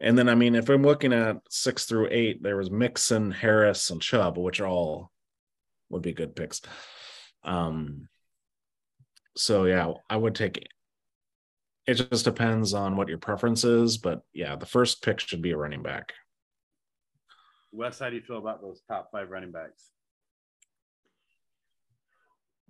And 0.00 0.16
then, 0.16 0.28
I 0.28 0.34
mean, 0.34 0.54
if 0.54 0.68
I'm 0.68 0.82
looking 0.82 1.12
at 1.12 1.38
six 1.50 1.84
through 1.84 2.08
eight, 2.10 2.42
there 2.42 2.56
was 2.56 2.70
Mixon, 2.70 3.30
Harris, 3.32 3.90
and 3.90 4.00
Chubb, 4.00 4.38
which 4.38 4.60
all 4.60 5.10
would 5.90 6.02
be 6.02 6.12
good 6.12 6.36
picks. 6.36 6.60
Um, 7.42 8.08
so 9.36 9.64
yeah, 9.64 9.92
I 10.08 10.16
would 10.16 10.34
take 10.34 10.68
it. 11.88 12.08
Just 12.10 12.24
depends 12.24 12.74
on 12.74 12.96
what 12.96 13.08
your 13.08 13.18
preference 13.18 13.64
is, 13.64 13.98
but 13.98 14.22
yeah, 14.32 14.56
the 14.56 14.66
first 14.66 15.02
pick 15.02 15.20
should 15.20 15.42
be 15.42 15.52
a 15.52 15.56
running 15.56 15.82
back. 15.82 16.12
Wes, 17.72 17.98
how 17.98 18.10
do 18.10 18.16
you 18.16 18.22
feel 18.22 18.38
about 18.38 18.60
those 18.60 18.82
top 18.88 19.10
five 19.10 19.30
running 19.30 19.52
backs? 19.52 19.90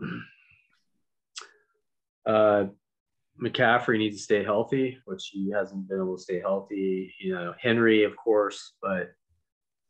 Uh, 2.27 2.67
McCaffrey 3.43 3.97
needs 3.97 4.19
to 4.19 4.23
stay 4.23 4.45
healthy, 4.45 4.99
which 5.07 5.31
he 5.33 5.51
hasn't 5.51 5.89
been 5.89 5.97
able 5.97 6.19
to 6.19 6.23
stay 6.23 6.41
healthy. 6.41 7.11
You 7.19 7.35
know, 7.35 7.55
Henry, 7.59 8.05
of 8.05 8.15
course, 8.17 8.75
but 8.83 9.13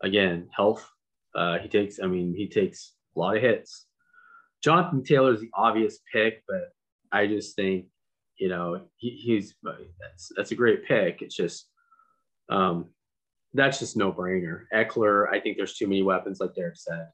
again, 0.03 0.49
health. 0.55 0.89
Uh, 1.35 1.59
he 1.59 1.69
takes. 1.69 1.99
I 2.01 2.07
mean, 2.07 2.35
he 2.37 2.49
takes 2.49 2.93
a 3.17 3.19
lot 3.19 3.37
of 3.37 3.43
hits. 3.43 3.87
Jonathan 4.63 5.03
Taylor 5.03 5.35
is 5.35 5.41
the 5.41 5.51
obvious 5.55 5.99
pick, 6.13 6.45
but 6.47 6.69
I 7.11 7.27
just 7.27 7.57
think 7.57 7.87
you 8.39 8.49
know 8.49 8.81
he, 8.97 9.11
he's 9.11 9.55
that's 10.01 10.33
that's 10.37 10.51
a 10.51 10.55
great 10.55 10.85
pick. 10.87 11.23
It's 11.23 11.37
just 11.37 11.69
um, 12.49 12.87
that's 13.55 13.79
just 13.79 13.97
no 13.97 14.13
brainer. 14.13 14.63
Ekeler, 14.75 15.29
I 15.33 15.41
think 15.41 15.57
there's 15.57 15.77
too 15.77 15.87
many 15.87 16.03
weapons, 16.03 16.41
like 16.41 16.55
Derek 16.55 16.77
said. 16.77 17.09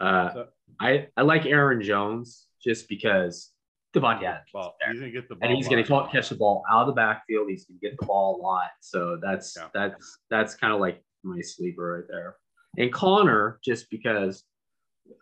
Uh, 0.00 0.32
so, 0.32 0.46
I 0.80 1.08
I 1.16 1.22
like 1.22 1.46
Aaron 1.46 1.82
Jones 1.82 2.46
just 2.62 2.88
because 2.88 3.50
Davante 3.94 4.24
Adams. 4.24 4.48
Well, 4.54 4.74
he's 4.90 5.00
gonna 5.00 5.12
get 5.12 5.28
the 5.28 5.34
ball 5.36 5.48
and 5.48 5.56
he's 5.56 5.68
gonna 5.68 6.08
catch 6.10 6.28
the 6.28 6.36
ball 6.36 6.62
out 6.70 6.82
of 6.82 6.86
the 6.88 6.92
backfield. 6.94 7.48
He's 7.48 7.64
gonna 7.64 7.80
get 7.80 7.98
the 7.98 8.06
ball 8.06 8.40
a 8.40 8.42
lot. 8.42 8.70
So 8.80 9.18
that's 9.22 9.54
yeah. 9.56 9.68
that's 9.74 10.18
that's 10.30 10.54
kind 10.54 10.72
of 10.72 10.80
like 10.80 11.02
my 11.22 11.40
sleeper 11.40 11.98
right 11.98 12.08
there. 12.08 12.36
And 12.78 12.92
Conner, 12.92 13.58
just 13.62 13.90
because, 13.90 14.44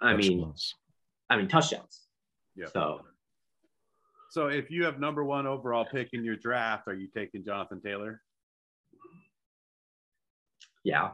I 0.01 0.15
mean, 0.15 0.53
I 1.29 1.37
mean 1.37 1.49
touchdowns. 1.49 2.03
Yeah. 2.55 2.67
So. 2.73 3.01
So 4.31 4.47
if 4.47 4.71
you 4.71 4.85
have 4.85 5.01
number 5.01 5.25
one 5.25 5.47
overall 5.47 5.85
pick 5.85 6.11
in 6.13 6.25
your 6.25 6.37
draft, 6.37 6.87
are 6.87 6.95
you 6.95 7.09
taking 7.09 7.45
Jonathan 7.45 7.81
Taylor? 7.81 8.23
Yeah. 10.85 11.11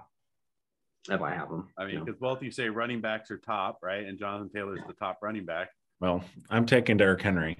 If 1.09 1.22
I 1.22 1.31
have 1.35 1.48
him. 1.48 1.68
I 1.79 1.87
mean, 1.87 2.05
because 2.05 2.20
both 2.20 2.42
you 2.42 2.50
say 2.50 2.68
running 2.68 3.00
backs 3.00 3.31
are 3.31 3.38
top, 3.38 3.79
right? 3.83 4.05
And 4.05 4.18
Jonathan 4.18 4.50
Taylor 4.55 4.76
is 4.76 4.83
the 4.87 4.92
top 4.92 5.18
running 5.22 5.44
back. 5.44 5.70
Well, 6.00 6.22
I'm 6.50 6.66
taking 6.66 6.98
Derrick 6.98 7.22
Henry. 7.22 7.57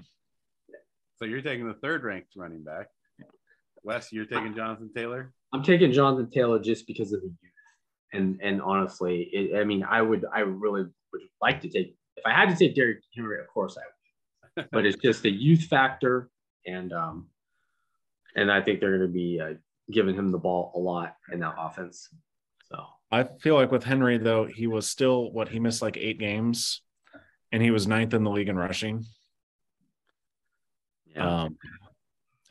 So 1.19 1.25
you're 1.25 1.41
taking 1.41 1.67
the 1.67 1.75
third 1.75 2.05
ranked 2.05 2.33
running 2.37 2.63
back. 2.63 2.89
Wes, 3.83 4.13
you're 4.13 4.27
taking 4.27 4.55
Jonathan 4.55 4.91
Taylor? 4.95 5.33
I'm 5.55 5.63
taking 5.63 5.93
Jonathan 5.93 6.29
Taylor 6.31 6.59
just 6.59 6.87
because 6.87 7.13
of 7.13 7.23
the 7.23 7.29
youth. 7.29 7.39
And 8.13 8.41
and 8.43 8.61
honestly, 8.61 9.23
it, 9.33 9.59
I 9.59 9.65
mean, 9.65 9.85
I 9.89 10.03
would 10.03 10.27
I 10.35 10.41
really 10.41 10.87
would 11.13 11.23
like 11.41 11.61
to 11.63 11.69
take 11.69 11.97
if 12.17 12.27
I 12.27 12.33
had 12.33 12.51
to 12.51 12.57
take 12.57 12.75
Derrick 12.75 12.99
Henry, 13.15 13.41
of 13.41 13.47
course 13.49 13.79
I 13.79 13.87
would. 13.87 13.96
But 14.73 14.87
it's 14.87 14.97
just 15.03 15.25
a 15.25 15.31
youth 15.31 15.65
factor, 15.65 16.31
and 16.67 16.93
um, 16.93 17.29
and 18.35 18.51
I 18.51 18.61
think 18.61 18.81
they're 18.81 18.99
going 18.99 19.09
to 19.09 19.15
be 19.15 19.41
uh, 19.41 19.55
giving 19.91 20.15
him 20.15 20.31
the 20.31 20.39
ball 20.39 20.73
a 20.75 20.79
lot 20.79 21.17
in 21.33 21.41
that 21.41 21.55
offense. 21.59 22.09
So 22.71 22.85
I 23.11 23.25
feel 23.41 23.55
like 23.55 23.71
with 23.71 23.85
Henry 23.85 24.19
though, 24.19 24.47
he 24.47 24.67
was 24.67 24.89
still 24.89 25.33
what 25.33 25.49
he 25.49 25.61
missed 25.61 25.83
like 25.83 25.97
eight 25.97 26.19
games 26.19 26.83
and 27.53 27.63
he 27.63 27.71
was 27.71 27.87
ninth 27.87 28.15
in 28.15 28.25
the 28.25 28.31
league 28.31 28.49
in 28.49 28.57
rushing. 28.57 29.05
Yeah. 31.07 31.45
Um, 31.45 31.57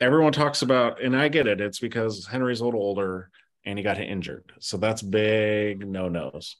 everyone 0.00 0.32
talks 0.32 0.62
about, 0.62 1.00
and 1.02 1.16
I 1.16 1.28
get 1.28 1.46
it. 1.46 1.60
It's 1.60 1.78
because 1.78 2.26
Henry's 2.26 2.60
a 2.60 2.64
little 2.64 2.80
older 2.80 3.30
and 3.64 3.78
he 3.78 3.82
got 3.82 4.00
injured, 4.00 4.52
so 4.60 4.76
that's 4.76 5.02
big 5.02 5.86
no 5.86 6.08
nos. 6.08 6.56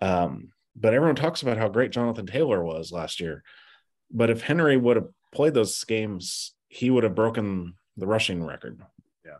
Um, 0.00 0.52
but 0.74 0.94
everyone 0.94 1.16
talks 1.16 1.42
about 1.42 1.58
how 1.58 1.68
great 1.68 1.90
Jonathan 1.90 2.26
Taylor 2.26 2.62
was 2.62 2.92
last 2.92 3.20
year. 3.20 3.42
But 4.10 4.30
if 4.30 4.42
Henry 4.42 4.76
would 4.76 4.96
have 4.96 5.08
played 5.32 5.54
those 5.54 5.82
games, 5.84 6.54
he 6.68 6.90
would 6.90 7.04
have 7.04 7.14
broken 7.14 7.74
the 7.96 8.06
rushing 8.06 8.44
record. 8.44 8.80
Yeah, 9.24 9.32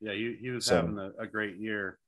yeah, 0.00 0.12
he, 0.12 0.36
he 0.40 0.50
was 0.50 0.66
so, 0.66 0.76
having 0.76 0.98
a, 0.98 1.10
a 1.18 1.26
great 1.26 1.56
year. 1.56 1.98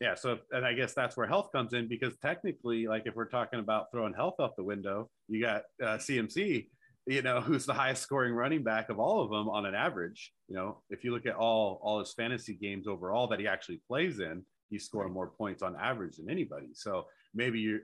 Yeah 0.00 0.16
so 0.16 0.38
and 0.50 0.66
i 0.66 0.72
guess 0.72 0.94
that's 0.94 1.16
where 1.16 1.28
health 1.28 1.50
comes 1.52 1.74
in 1.74 1.86
because 1.86 2.16
technically 2.16 2.88
like 2.88 3.04
if 3.06 3.14
we're 3.14 3.28
talking 3.28 3.60
about 3.60 3.92
throwing 3.92 4.12
health 4.12 4.34
out 4.40 4.56
the 4.56 4.64
window 4.64 5.08
you 5.28 5.40
got 5.40 5.62
uh, 5.80 5.96
cmc 5.96 6.66
you 7.06 7.22
know 7.22 7.40
who's 7.46 7.66
the 7.66 7.72
highest 7.72 8.02
scoring 8.02 8.34
running 8.34 8.64
back 8.64 8.88
of 8.88 8.98
all 8.98 9.22
of 9.22 9.30
them 9.30 9.48
on 9.48 9.64
an 9.64 9.76
average 9.76 10.32
you 10.48 10.56
know? 10.56 10.82
If 10.90 11.02
you 11.02 11.12
look 11.12 11.24
at 11.26 11.36
all 11.36 11.80
all 11.82 12.00
his 12.00 12.12
fantasy 12.12 12.54
games 12.54 12.86
overall 12.86 13.28
that 13.28 13.40
he 13.40 13.46
actually 13.46 13.80
plays 13.88 14.18
in 14.18 14.44
he's 14.70 14.84
scoring 14.84 15.12
more 15.12 15.28
points 15.28 15.62
on 15.62 15.76
average 15.80 16.16
than 16.16 16.28
anybody. 16.28 16.68
So 16.74 17.06
maybe 17.34 17.60
you 17.60 17.80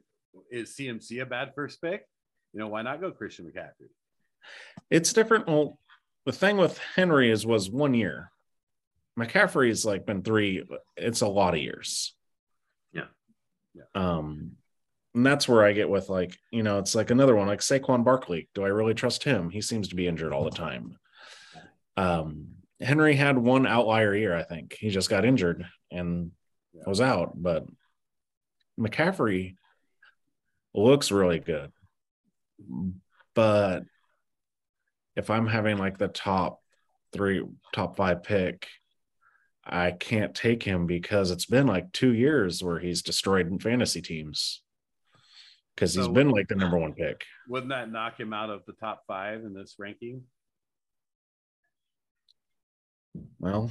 is 0.51 0.74
cmc 0.79 1.22
a 1.22 1.27
bad 1.27 1.53
first 1.55 1.81
pick 1.81 2.05
you 2.53 2.61
know 2.61 2.69
why 2.69 2.83
not 2.83 3.01
go 3.01 3.11
christian 3.11 3.47
mccaffrey 3.47 3.89
it's 4.91 5.13
different 5.13 5.47
well 5.47 5.79
the 6.27 6.33
thing 6.33 6.57
with 6.57 6.79
henry 6.95 7.31
is 7.31 7.47
was 7.47 7.71
one 7.71 7.95
year 7.95 8.31
McCaffrey's 9.19 9.85
like 9.85 10.07
been 10.07 10.23
three. 10.23 10.65
It's 10.97 11.23
a 11.23 11.29
lot 11.29 11.55
of 11.55 11.61
years. 11.61 12.15
Yeah. 12.93 13.07
Yeah. 13.75 13.83
Um, 13.95 14.53
and 15.15 15.27
that's 15.27 15.49
where 15.49 15.65
I 15.65 15.73
get 15.73 15.91
with 15.91 16.09
like, 16.09 16.39
you 16.53 16.63
know, 16.63 16.79
it's 16.79 16.95
like 16.95 17.11
another 17.11 17.35
one 17.35 17.49
like 17.49 17.61
Saquon 17.61 18.05
Barkley. 18.05 18.49
Do 18.55 18.65
I 18.65 18.69
really 18.69 18.95
trust 18.95 19.25
him? 19.25 19.51
He 19.51 19.61
seems 19.61 19.89
to 19.89 19.97
be 19.97 20.07
injured 20.07 20.33
all 20.33 20.45
the 20.45 20.51
time. 20.51 20.97
Um, 21.97 22.49
Henry 22.81 23.17
had 23.17 23.37
one 23.37 23.67
outlier 23.67 24.15
year, 24.15 24.37
I 24.37 24.45
think. 24.45 24.77
He 24.79 24.91
just 24.91 25.11
got 25.11 25.25
injured 25.25 25.67
and 25.91 26.31
yeah. 26.73 26.83
was 26.87 27.01
out. 27.01 27.33
But 27.35 27.67
McCaffrey 28.79 29.57
looks 30.75 31.11
really 31.11 31.41
good. 31.41 31.73
But 33.35 33.85
if 35.16 35.31
I'm 35.31 35.47
having 35.47 35.79
like 35.79 35.99
the 35.99 36.09
top 36.09 36.61
three, 37.12 37.44
top 37.73 37.97
five 37.97 38.23
pick, 38.23 38.66
I 39.64 39.90
can't 39.90 40.35
take 40.35 40.62
him 40.62 40.87
because 40.87 41.31
it's 41.31 41.47
been 41.47 41.66
like 41.66 41.92
two 41.92 42.12
years 42.12 42.62
where 42.62 42.79
he's 42.79 43.03
destroyed 43.03 43.62
fantasy 43.62 44.01
teams 44.01 44.62
because 45.75 45.94
he's 45.94 46.09
been 46.09 46.31
like 46.31 46.49
the 46.49 46.55
number 46.55 46.79
one 46.79 46.94
pick. 46.94 47.23
Wouldn't 47.49 47.71
that 47.71 47.90
knock 47.90 48.18
him 48.18 48.33
out 48.33 48.51
of 48.51 48.62
the 48.66 48.73
top 48.73 49.03
five 49.07 49.44
in 49.44 49.55
this 49.55 49.77
ranking? 49.79 50.23
Well, 53.38 53.71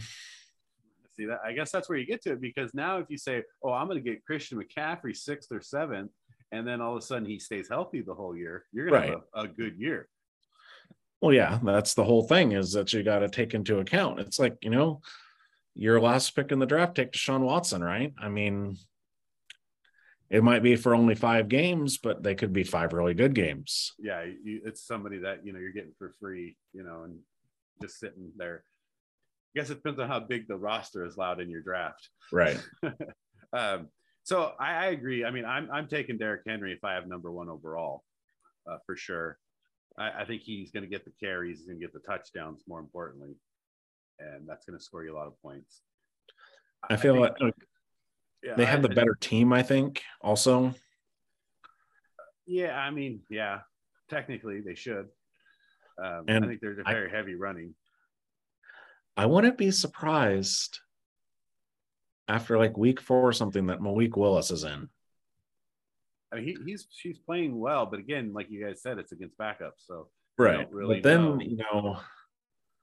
see 1.18 1.26
that 1.26 1.40
I 1.44 1.54
guess 1.54 1.72
that's 1.72 1.90
where 1.90 1.98
you 1.98 2.06
get 2.06 2.22
to 2.24 2.34
it 2.34 2.42
because 2.42 2.74
now 2.74 3.00
if 3.00 3.08
you 3.10 3.18
say, 3.18 3.44
"Oh, 3.64 3.72
I'm 3.72 3.88
going 3.88 4.02
to 4.02 4.10
get 4.10 4.24
Christian 4.24 4.62
McCaffrey 4.62 5.16
sixth 5.16 5.52
or 5.52 5.62
seventh, 5.62 6.12
and 6.52 6.68
then 6.68 6.82
all 6.82 6.96
of 6.96 7.04
a 7.04 7.06
sudden 7.06 7.26
he 7.26 7.40
stays 7.40 7.68
healthy 7.70 8.02
the 8.02 8.14
whole 8.14 8.36
year, 8.36 8.66
you're 8.72 8.90
going 8.90 9.02
right. 9.02 9.08
to 9.08 9.14
have 9.14 9.24
a, 9.34 9.42
a 9.42 9.48
good 9.48 9.78
year. 9.78 10.08
Well, 11.22 11.34
yeah, 11.34 11.60
that's 11.64 11.94
the 11.94 12.04
whole 12.04 12.24
thing 12.24 12.52
is 12.52 12.74
that 12.74 12.94
you 12.94 13.02
got 13.04 13.20
to 13.20 13.30
take 13.30 13.54
into 13.54 13.80
account. 13.80 14.20
It's 14.20 14.40
like 14.40 14.58
you 14.62 14.70
know 14.70 15.02
your 15.74 16.00
last 16.00 16.36
pick 16.36 16.52
in 16.52 16.60
the 16.60 16.66
draft, 16.66 16.96
take 16.96 17.12
Deshaun 17.12 17.42
Watson, 17.42 17.84
right? 17.84 18.14
I 18.20 18.30
mean, 18.30 18.78
it 20.30 20.44
might 20.44 20.64
be 20.64 20.76
for 20.76 20.96
only 20.96 21.16
five 21.16 21.48
games, 21.48 21.98
but 21.98 22.22
they 22.22 22.36
could 22.36 22.52
be 22.52 22.64
five 22.64 22.94
really 22.94 23.14
good 23.14 23.34
games. 23.34 23.94
Yeah, 23.98 24.24
you, 24.24 24.62
it's 24.66 24.86
somebody 24.86 25.20
that 25.20 25.46
you 25.46 25.54
know 25.54 25.60
you're 25.60 25.72
getting 25.72 25.94
for 25.98 26.14
free, 26.20 26.56
you 26.74 26.84
know, 26.84 27.04
and 27.04 27.18
just 27.82 28.00
sitting 28.00 28.32
there. 28.38 28.64
I 29.56 29.60
guess 29.60 29.70
it 29.70 29.76
depends 29.76 30.00
on 30.00 30.08
how 30.08 30.20
big 30.20 30.48
the 30.48 30.58
roster 30.58 31.06
is 31.06 31.16
allowed 31.16 31.42
in 31.42 31.50
your 31.50 31.62
draft. 31.62 32.10
Right. 32.32 32.62
um, 33.54 33.88
so 34.28 34.52
I, 34.60 34.74
I, 34.74 34.86
agree. 34.88 35.24
I 35.24 35.32
mean, 35.32 35.46
I'm 35.46 35.70
I'm 35.72 35.88
taking 35.88 36.18
Derrick 36.18 36.42
Henry 36.46 36.74
if 36.74 36.84
I 36.84 36.96
have 36.96 37.08
number 37.08 37.32
one 37.32 37.48
overall, 37.48 38.04
uh, 38.70 38.76
for 38.86 38.98
sure. 38.98 39.38
I, 39.98 40.24
I 40.24 40.26
think 40.26 40.42
he's 40.42 40.70
going 40.70 40.84
to 40.84 40.90
get 40.90 41.06
the 41.06 41.14
carries. 41.18 41.60
He's 41.60 41.68
going 41.68 41.80
to 41.80 41.86
get 41.86 41.94
the 41.94 42.02
touchdowns. 42.02 42.62
More 42.68 42.82
importantly, 42.82 43.38
and 44.20 44.46
that's 44.46 44.66
going 44.66 44.78
to 44.78 44.84
score 44.84 45.06
you 45.06 45.16
a 45.16 45.18
lot 45.18 45.28
of 45.28 45.42
points. 45.42 45.82
I, 46.90 46.96
I 46.96 46.98
feel 46.98 47.14
think, 47.14 47.40
like 47.40 47.54
yeah, 48.44 48.56
they 48.58 48.66
have 48.66 48.82
the 48.82 48.90
better 48.90 49.16
team. 49.16 49.54
I 49.54 49.64
think 49.64 50.04
also. 50.20 50.76
Yeah, 52.46 52.78
I 52.78 52.92
mean, 52.92 53.22
yeah, 53.30 53.60
technically 54.10 54.60
they 54.60 54.76
should. 54.76 55.08
Um, 56.04 56.26
and 56.28 56.44
I 56.44 56.48
think 56.50 56.60
they're 56.60 56.84
very 56.86 57.10
heavy 57.10 57.36
running. 57.36 57.76
I 59.16 59.26
wouldn't 59.26 59.58
be 59.58 59.72
surprised 59.72 60.82
after 62.28 62.58
like 62.58 62.78
week 62.78 63.00
four 63.02 63.28
or 63.28 63.34
something 63.34 63.68
that 63.68 63.82
Malik 63.82 64.18
Willis 64.18 64.52
is 64.52 64.64
in. 64.64 64.90
I 66.32 66.38
mean, 66.38 66.46
he, 66.46 66.58
he's 66.66 66.88
she's 66.92 67.18
playing 67.18 67.58
well, 67.58 67.86
but 67.86 68.00
again, 68.00 68.34
like 68.34 68.50
you 68.50 68.66
guys 68.66 68.82
said, 68.82 68.98
it's 68.98 69.12
against 69.14 69.38
backups, 69.38 69.86
so 69.86 70.10
right. 70.38 70.70
Really 70.72 70.96
but 70.96 71.04
then 71.04 71.38
know. 71.38 71.40
you 71.40 71.58
know 71.58 72.00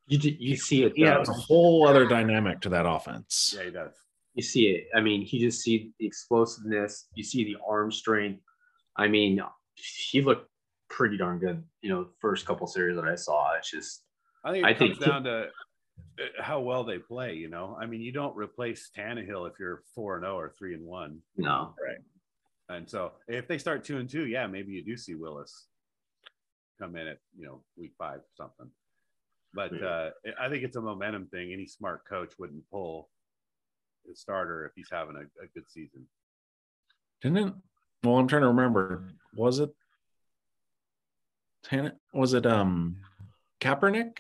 you 0.07 0.19
you 0.39 0.57
see 0.57 0.85
it. 0.85 0.95
Yeah, 0.97 1.19
it's 1.19 1.29
a 1.29 1.35
whole 1.35 1.87
other 1.87 2.07
dynamic 2.07 2.61
to 2.63 2.69
that 2.71 2.87
offense. 2.87 3.55
Yeah, 3.57 3.65
he 3.65 3.71
does. 3.71 3.95
You 4.35 4.43
see 4.43 4.67
it. 4.69 4.89
I 4.95 5.01
mean, 5.01 5.23
he 5.23 5.39
just 5.39 5.63
see 5.63 5.93
the 5.99 6.07
explosiveness. 6.07 7.07
You 7.15 7.23
see 7.23 7.45
the 7.45 7.57
arm 7.67 7.91
strength. 7.91 8.43
I 8.97 9.09
mean, 9.09 9.41
he 9.75 10.23
looked 10.23 10.49
pretty 10.91 11.17
darn 11.17 11.39
good. 11.39 11.63
You 11.83 11.91
know, 11.91 12.09
first 12.21 12.47
couple 12.47 12.67
series 12.67 12.97
that 12.97 13.07
I 13.07 13.15
saw. 13.15 13.55
It's 13.57 13.71
just. 13.71 14.03
I 14.45 14.53
think 14.53 14.65
it 14.65 14.69
I 14.69 14.75
comes 14.75 14.99
think 14.99 15.05
down 15.11 15.25
to 15.25 15.49
how 16.41 16.61
well 16.61 16.85
they 16.85 16.99
play. 16.99 17.35
You 17.35 17.49
know, 17.49 17.77
I 17.81 17.87
mean, 17.87 18.01
you 18.01 18.13
don't 18.13 18.37
replace 18.37 18.91
Tannehill 18.97 19.49
if 19.49 19.55
you're 19.59 19.83
four 19.95 20.17
and 20.17 20.25
zero 20.25 20.35
oh 20.35 20.39
or 20.39 20.55
three 20.57 20.75
and 20.75 20.85
one. 20.85 21.19
No, 21.37 21.75
right. 21.85 21.99
And 22.69 22.89
so, 22.89 23.13
if 23.29 23.47
they 23.47 23.59
start 23.59 23.85
two 23.85 23.99
and 23.99 24.09
two, 24.09 24.27
yeah, 24.27 24.47
maybe 24.47 24.73
you 24.73 24.85
do 24.85 24.97
see 24.97 25.15
Willis 25.15 25.67
come 26.81 26.97
in 26.97 27.07
at 27.07 27.19
you 27.37 27.47
know 27.47 27.63
week 27.77 27.93
five 27.99 28.19
or 28.19 28.35
something. 28.37 28.71
But 29.53 29.83
uh, 29.83 30.11
I 30.41 30.49
think 30.49 30.65
it's 30.65 30.77
a 30.77 30.81
momentum 30.81 31.27
thing. 31.27 31.53
Any 31.53 31.67
smart 31.67 32.05
coach 32.09 32.33
wouldn't 32.39 32.69
pull 32.71 33.09
his 34.07 34.21
starter 34.21 34.67
if 34.67 34.73
he's 34.75 34.89
having 34.91 35.17
a, 35.17 35.21
a 35.21 35.47
good 35.55 35.71
season. 35.71 36.07
Didn't? 37.23 37.55
Well, 38.03 38.17
I'm 38.17 38.27
trying 38.27 38.43
to 38.43 38.49
remember. 38.49 39.09
Was 39.37 39.61
it? 39.61 39.71
Was 42.13 42.35
it 42.35 42.45
um 42.47 42.97
Kaepernick 43.61 44.19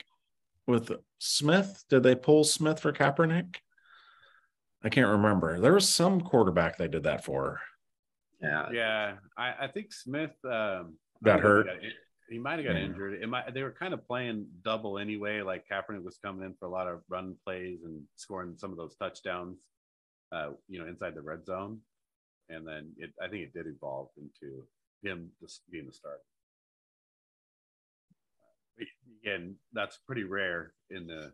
with 0.66 0.90
Smith? 1.18 1.84
Did 1.88 2.02
they 2.02 2.14
pull 2.14 2.44
Smith 2.44 2.80
for 2.80 2.92
Kaepernick? 2.92 3.56
I 4.82 4.88
can't 4.88 5.08
remember. 5.08 5.60
There 5.60 5.72
was 5.72 5.88
some 5.88 6.20
quarterback 6.20 6.76
they 6.76 6.88
did 6.88 7.04
that 7.04 7.24
for. 7.24 7.60
Yeah. 8.42 8.68
Yeah. 8.72 9.12
I, 9.38 9.54
I 9.62 9.66
think 9.68 9.92
Smith 9.92 10.34
um 10.44 10.94
got 11.22 11.40
hurt. 11.40 11.66
Got, 11.66 11.76
he 12.28 12.38
might 12.38 12.58
have 12.58 12.64
got 12.66 12.76
Yeah. 12.76 12.84
injured. 12.84 13.22
It 13.22 13.28
might. 13.28 13.52
They 13.54 13.62
were 13.62 13.72
kind 13.72 13.94
of 13.94 14.06
playing 14.06 14.46
double 14.62 14.98
anyway. 14.98 15.40
Like 15.40 15.64
Kaepernick 15.70 16.02
was 16.04 16.18
coming 16.22 16.44
in 16.44 16.54
for 16.58 16.66
a 16.66 16.70
lot 16.70 16.88
of 16.88 17.00
run 17.08 17.36
plays 17.44 17.78
and 17.84 18.02
scoring 18.16 18.54
some 18.56 18.70
of 18.70 18.76
those 18.76 18.94
touchdowns. 18.96 19.58
Uh, 20.32 20.50
you 20.68 20.80
know, 20.80 20.86
inside 20.86 21.14
the 21.14 21.22
red 21.22 21.46
zone, 21.46 21.78
and 22.48 22.66
then 22.66 22.90
it. 22.98 23.10
I 23.22 23.28
think 23.28 23.44
it 23.44 23.52
did 23.54 23.66
evolve 23.68 24.08
into 24.18 24.64
him 25.02 25.30
just 25.40 25.62
being 25.70 25.86
the 25.86 25.92
starter. 25.92 26.20
Again, 29.24 29.56
that's 29.72 29.98
pretty 30.06 30.24
rare 30.24 30.74
in 30.90 31.06
the 31.06 31.32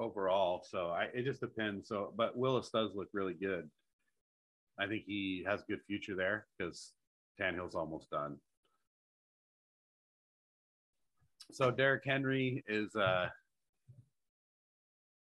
overall. 0.00 0.64
So 0.68 0.88
I, 0.88 1.08
it 1.14 1.24
just 1.24 1.40
depends. 1.40 1.88
So, 1.88 2.12
but 2.16 2.36
Willis 2.36 2.70
does 2.70 2.90
look 2.94 3.08
really 3.12 3.34
good. 3.34 3.70
I 4.80 4.86
think 4.86 5.04
he 5.06 5.44
has 5.46 5.60
a 5.60 5.64
good 5.64 5.80
future 5.86 6.16
there 6.16 6.46
because 6.56 6.92
Tannehill's 7.40 7.76
almost 7.76 8.10
done. 8.10 8.36
So 11.52 11.70
Derrick 11.70 12.02
Henry 12.04 12.64
is, 12.66 12.94
uh, 12.96 13.28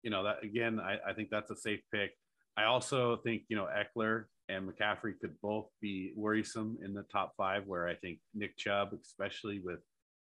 you 0.02 0.12
know, 0.12 0.24
that 0.24 0.44
again, 0.44 0.80
I, 0.80 0.98
I 1.10 1.14
think 1.14 1.30
that's 1.30 1.52
a 1.52 1.56
safe 1.56 1.82
pick. 1.94 2.12
I 2.58 2.64
also 2.66 3.18
think, 3.18 3.44
you 3.50 3.58
know, 3.58 3.68
Ekeler 3.68 4.26
and 4.48 4.70
McCaffrey 4.70 5.20
could 5.20 5.36
both 5.42 5.68
be 5.82 6.14
worrisome 6.16 6.78
in 6.84 6.94
the 6.94 7.04
top 7.12 7.34
five, 7.36 7.64
where 7.68 7.88
I 7.88 7.96
think 7.96 8.20
Nick 8.34 8.58
Chubb, 8.58 8.94
especially 9.04 9.60
with 9.60 9.80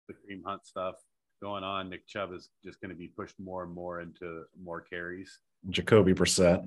the 0.07 0.15
Kareem 0.15 0.43
Hunt 0.45 0.67
stuff 0.67 0.97
going 1.41 1.65
on, 1.65 1.91
Nick 1.91 2.07
Chubb 2.07 2.33
is 2.33 2.49
just 2.65 2.81
going 2.81 2.91
to 2.91 2.97
be 2.97 3.09
pushed 3.09 3.39
more 3.39 3.65
and 3.65 3.73
more 3.73 4.01
into 4.01 4.45
more 4.63 4.81
carries. 4.81 5.39
Jacoby 5.69 6.15
Brissett. 6.15 6.67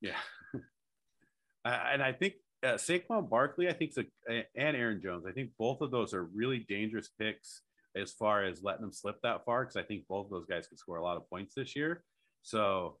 Yeah. 0.00 0.16
Uh, 1.64 1.80
and 1.94 2.00
I 2.00 2.12
think 2.12 2.34
uh, 2.62 2.74
Saquon 2.74 3.28
Barkley, 3.28 3.68
I 3.68 3.72
think, 3.72 3.90
a, 3.98 4.44
and 4.54 4.76
Aaron 4.76 5.00
Jones, 5.02 5.24
I 5.28 5.32
think 5.32 5.50
both 5.58 5.80
of 5.80 5.90
those 5.90 6.14
are 6.14 6.22
really 6.22 6.64
dangerous 6.68 7.10
picks 7.18 7.62
as 7.96 8.12
far 8.12 8.44
as 8.44 8.62
letting 8.62 8.82
them 8.82 8.92
slip 8.92 9.20
that 9.22 9.44
far 9.44 9.64
because 9.64 9.76
I 9.76 9.82
think 9.82 10.06
both 10.08 10.26
of 10.26 10.30
those 10.30 10.46
guys 10.46 10.68
could 10.68 10.78
score 10.78 10.98
a 10.98 11.02
lot 11.02 11.16
of 11.16 11.28
points 11.28 11.54
this 11.56 11.74
year. 11.74 12.04
So 12.42 12.98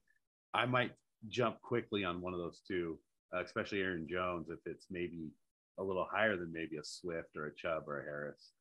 I 0.52 0.66
might 0.66 0.92
jump 1.28 1.60
quickly 1.62 2.02
on 2.02 2.20
one 2.20 2.32
of 2.32 2.40
those 2.40 2.60
two, 2.66 2.98
uh, 3.34 3.44
especially 3.44 3.80
Aaron 3.80 4.08
Jones, 4.10 4.48
if 4.50 4.58
it's 4.66 4.86
maybe 4.90 5.30
a 5.78 5.84
little 5.84 6.06
higher 6.10 6.36
than 6.36 6.52
maybe 6.52 6.76
a 6.76 6.84
Swift 6.84 7.36
or 7.36 7.46
a 7.46 7.54
Chubb 7.54 7.84
or 7.86 8.00
a 8.00 8.04
Harris. 8.04 8.52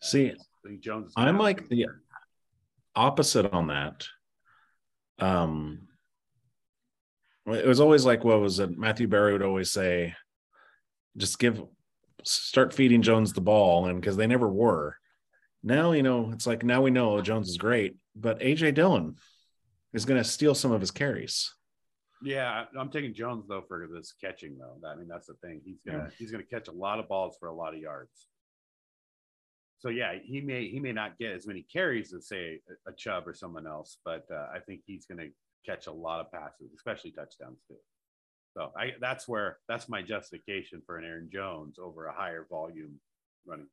See, 0.00 0.28
I 0.30 0.68
think 0.68 0.80
Jones 0.80 1.12
I'm 1.16 1.38
like 1.38 1.68
the 1.68 1.86
opposite 2.94 3.52
on 3.52 3.68
that. 3.68 4.06
Um, 5.18 5.88
it 7.46 7.66
was 7.66 7.80
always 7.80 8.04
like 8.04 8.24
what 8.24 8.40
was 8.40 8.58
it? 8.58 8.76
Matthew 8.78 9.08
Berry 9.08 9.32
would 9.32 9.42
always 9.42 9.70
say, 9.70 10.14
just 11.16 11.38
give, 11.38 11.62
start 12.22 12.72
feeding 12.74 13.02
Jones 13.02 13.32
the 13.32 13.40
ball, 13.40 13.86
and 13.86 14.00
because 14.00 14.16
they 14.16 14.26
never 14.26 14.48
were. 14.48 14.96
Now 15.62 15.92
you 15.92 16.02
know 16.02 16.30
it's 16.32 16.46
like 16.46 16.62
now 16.62 16.82
we 16.82 16.90
know 16.90 17.20
Jones 17.20 17.48
is 17.48 17.56
great, 17.56 17.96
but 18.14 18.40
AJ 18.40 18.74
Dillon 18.74 19.16
is 19.92 20.04
going 20.04 20.22
to 20.22 20.28
steal 20.28 20.54
some 20.54 20.72
of 20.72 20.80
his 20.80 20.90
carries. 20.90 21.52
Yeah, 22.22 22.64
I'm 22.78 22.90
taking 22.90 23.14
Jones 23.14 23.46
though 23.48 23.62
for 23.66 23.88
this 23.92 24.14
catching 24.20 24.58
though. 24.58 24.76
I 24.88 24.96
mean, 24.96 25.08
that's 25.08 25.26
the 25.26 25.34
thing. 25.34 25.60
He's 25.64 25.80
gonna 25.86 26.10
he's 26.18 26.30
gonna 26.30 26.42
catch 26.42 26.68
a 26.68 26.72
lot 26.72 26.98
of 26.98 27.08
balls 27.08 27.36
for 27.38 27.48
a 27.48 27.54
lot 27.54 27.74
of 27.74 27.80
yards. 27.80 28.26
So 29.78 29.90
yeah, 29.90 30.14
he 30.22 30.40
may 30.40 30.68
he 30.68 30.80
may 30.80 30.92
not 30.92 31.18
get 31.18 31.32
as 31.32 31.46
many 31.46 31.64
carries 31.72 32.12
as 32.12 32.26
say 32.26 32.60
a, 32.86 32.92
Chubb 32.92 33.28
or 33.28 33.34
someone 33.34 33.66
else, 33.66 33.98
but 34.04 34.26
uh, 34.30 34.46
I 34.52 34.58
think 34.58 34.80
he's 34.86 35.06
gonna 35.06 35.28
catch 35.64 35.86
a 35.86 35.92
lot 35.92 36.20
of 36.20 36.32
passes, 36.32 36.72
especially 36.74 37.12
touchdowns 37.12 37.60
too. 37.68 37.76
So 38.54 38.72
I 38.76 38.94
that's 39.00 39.28
where 39.28 39.58
that's 39.68 39.88
my 39.88 40.02
justification 40.02 40.82
for 40.84 40.98
an 40.98 41.04
Aaron 41.04 41.30
Jones 41.32 41.78
over 41.78 42.06
a 42.06 42.12
higher 42.12 42.46
volume 42.50 42.98
running. 43.46 43.66
back. 43.66 43.72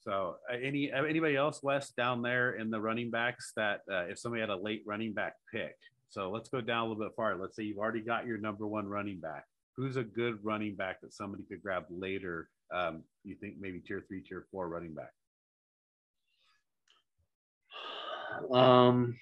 So 0.00 0.36
uh, 0.50 0.56
any 0.56 0.90
uh, 0.90 1.04
anybody 1.04 1.36
else, 1.36 1.62
Wes, 1.62 1.90
down 1.90 2.22
there 2.22 2.52
in 2.52 2.70
the 2.70 2.80
running 2.80 3.10
backs 3.10 3.52
that 3.56 3.82
uh, 3.90 4.04
if 4.04 4.18
somebody 4.18 4.40
had 4.40 4.50
a 4.50 4.56
late 4.56 4.82
running 4.86 5.12
back 5.12 5.34
pick. 5.52 5.76
So 6.08 6.30
let's 6.30 6.48
go 6.48 6.60
down 6.60 6.86
a 6.86 6.88
little 6.88 7.04
bit 7.04 7.14
farther. 7.14 7.40
Let's 7.40 7.56
say 7.56 7.62
you've 7.62 7.78
already 7.78 8.00
got 8.00 8.26
your 8.26 8.38
number 8.38 8.66
one 8.66 8.86
running 8.86 9.20
back. 9.20 9.44
Who's 9.76 9.96
a 9.96 10.02
good 10.02 10.38
running 10.42 10.76
back 10.76 11.00
that 11.00 11.14
somebody 11.14 11.44
could 11.44 11.62
grab 11.62 11.84
later? 11.88 12.48
Um, 12.72 13.04
you 13.24 13.34
think 13.34 13.56
maybe 13.60 13.80
tier 13.80 14.02
three, 14.06 14.22
tier 14.22 14.46
four 14.50 14.68
running 14.68 14.94
back? 14.94 15.12
Um, 18.52 19.16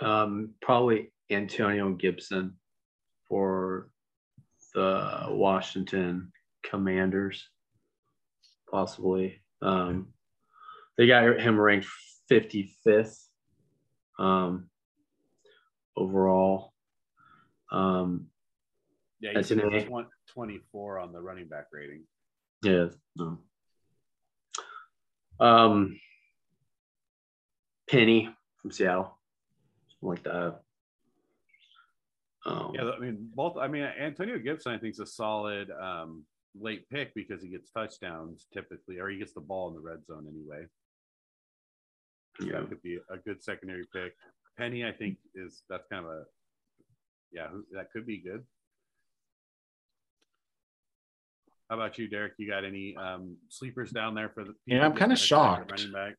um, 0.00 0.50
probably 0.60 1.12
Antonio 1.30 1.92
Gibson 1.92 2.56
for 3.28 3.88
the 4.74 5.26
Washington 5.28 6.32
Commanders, 6.62 7.48
possibly. 8.70 9.40
Um, 9.62 10.08
they 10.98 11.06
got 11.06 11.40
him 11.40 11.58
ranked 11.58 11.88
55th 12.30 13.16
um, 14.18 14.68
overall. 15.96 16.72
Um, 17.72 18.26
Yeah, 19.20 19.32
he's. 19.34 19.48
20, 19.48 19.88
24 20.28 20.98
on 20.98 21.12
the 21.12 21.20
running 21.20 21.48
back 21.48 21.66
rating. 21.72 22.04
Yeah. 22.62 22.88
No. 23.16 23.38
Um, 25.38 25.98
Penny 27.88 28.28
from 28.60 28.70
Seattle, 28.70 29.18
something 29.88 30.08
like 30.08 30.22
that. 30.24 30.60
Um, 32.46 32.72
Yeah, 32.74 32.90
I 32.90 32.98
mean, 32.98 33.30
both. 33.34 33.56
I 33.58 33.68
mean, 33.68 33.82
Antonio 33.82 34.38
Gibson, 34.38 34.72
I 34.72 34.78
think, 34.78 34.94
is 34.94 35.00
a 35.00 35.06
solid 35.06 35.70
um, 35.70 36.24
late 36.58 36.88
pick 36.88 37.14
because 37.14 37.42
he 37.42 37.48
gets 37.48 37.70
touchdowns 37.70 38.46
typically, 38.52 38.98
or 38.98 39.08
he 39.08 39.18
gets 39.18 39.34
the 39.34 39.40
ball 39.40 39.68
in 39.68 39.74
the 39.74 39.80
red 39.80 40.04
zone 40.06 40.26
anyway. 40.28 40.66
yeah. 42.40 42.60
That 42.60 42.68
could 42.68 42.82
be 42.82 42.98
a 43.10 43.18
good 43.18 43.42
secondary 43.42 43.84
pick. 43.92 44.14
Penny, 44.56 44.84
I 44.86 44.92
think, 44.92 45.18
is 45.34 45.62
that's 45.68 45.86
kind 45.92 46.04
of 46.06 46.10
a 46.10 46.22
yeah, 47.32 47.48
that 47.72 47.92
could 47.92 48.06
be 48.06 48.18
good. 48.18 48.44
How 51.68 51.76
about 51.76 51.98
you, 51.98 52.08
Derek? 52.08 52.34
You 52.38 52.48
got 52.48 52.64
any 52.64 52.96
um, 52.96 53.36
sleepers 53.48 53.90
down 53.90 54.14
there 54.14 54.28
for 54.30 54.44
the? 54.44 54.54
Yeah, 54.66 54.84
I'm 54.84 54.94
kinda 54.94 55.16
shocked. 55.16 55.70
Running 55.72 55.92
back. 55.92 56.14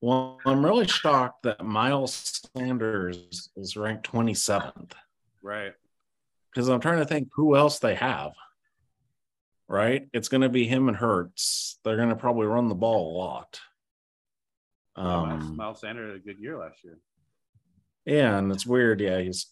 Well, 0.00 0.38
I'm 0.44 0.64
really 0.64 0.86
shocked 0.88 1.44
that 1.44 1.64
Miles 1.64 2.40
Sanders 2.56 3.50
is 3.56 3.76
ranked 3.76 4.10
27th 4.10 4.92
Right. 5.44 5.72
because 6.50 6.68
I'm 6.68 6.80
trying 6.80 6.98
to 6.98 7.04
think 7.06 7.28
who 7.34 7.54
else 7.56 7.78
they 7.78 7.94
have. 7.94 8.32
Right? 9.68 10.08
It's 10.12 10.28
going 10.28 10.40
to 10.40 10.48
be 10.48 10.66
him 10.66 10.88
and 10.88 10.96
Hurts. 10.96 11.78
They're 11.84 11.96
going 11.96 12.08
to 12.08 12.16
probably 12.16 12.46
run 12.46 12.68
the 12.68 12.74
ball 12.74 13.14
a 13.14 13.16
lot. 13.16 13.60
Um, 14.96 15.56
Miles 15.56 15.80
Sanders 15.80 16.10
had 16.10 16.16
a 16.16 16.24
good 16.24 16.38
year 16.42 16.58
last 16.58 16.82
year. 16.84 16.98
yeah, 18.04 18.36
and 18.38 18.50
it's 18.52 18.66
weird. 18.66 19.00
Yeah, 19.00 19.20
he's 19.20 19.46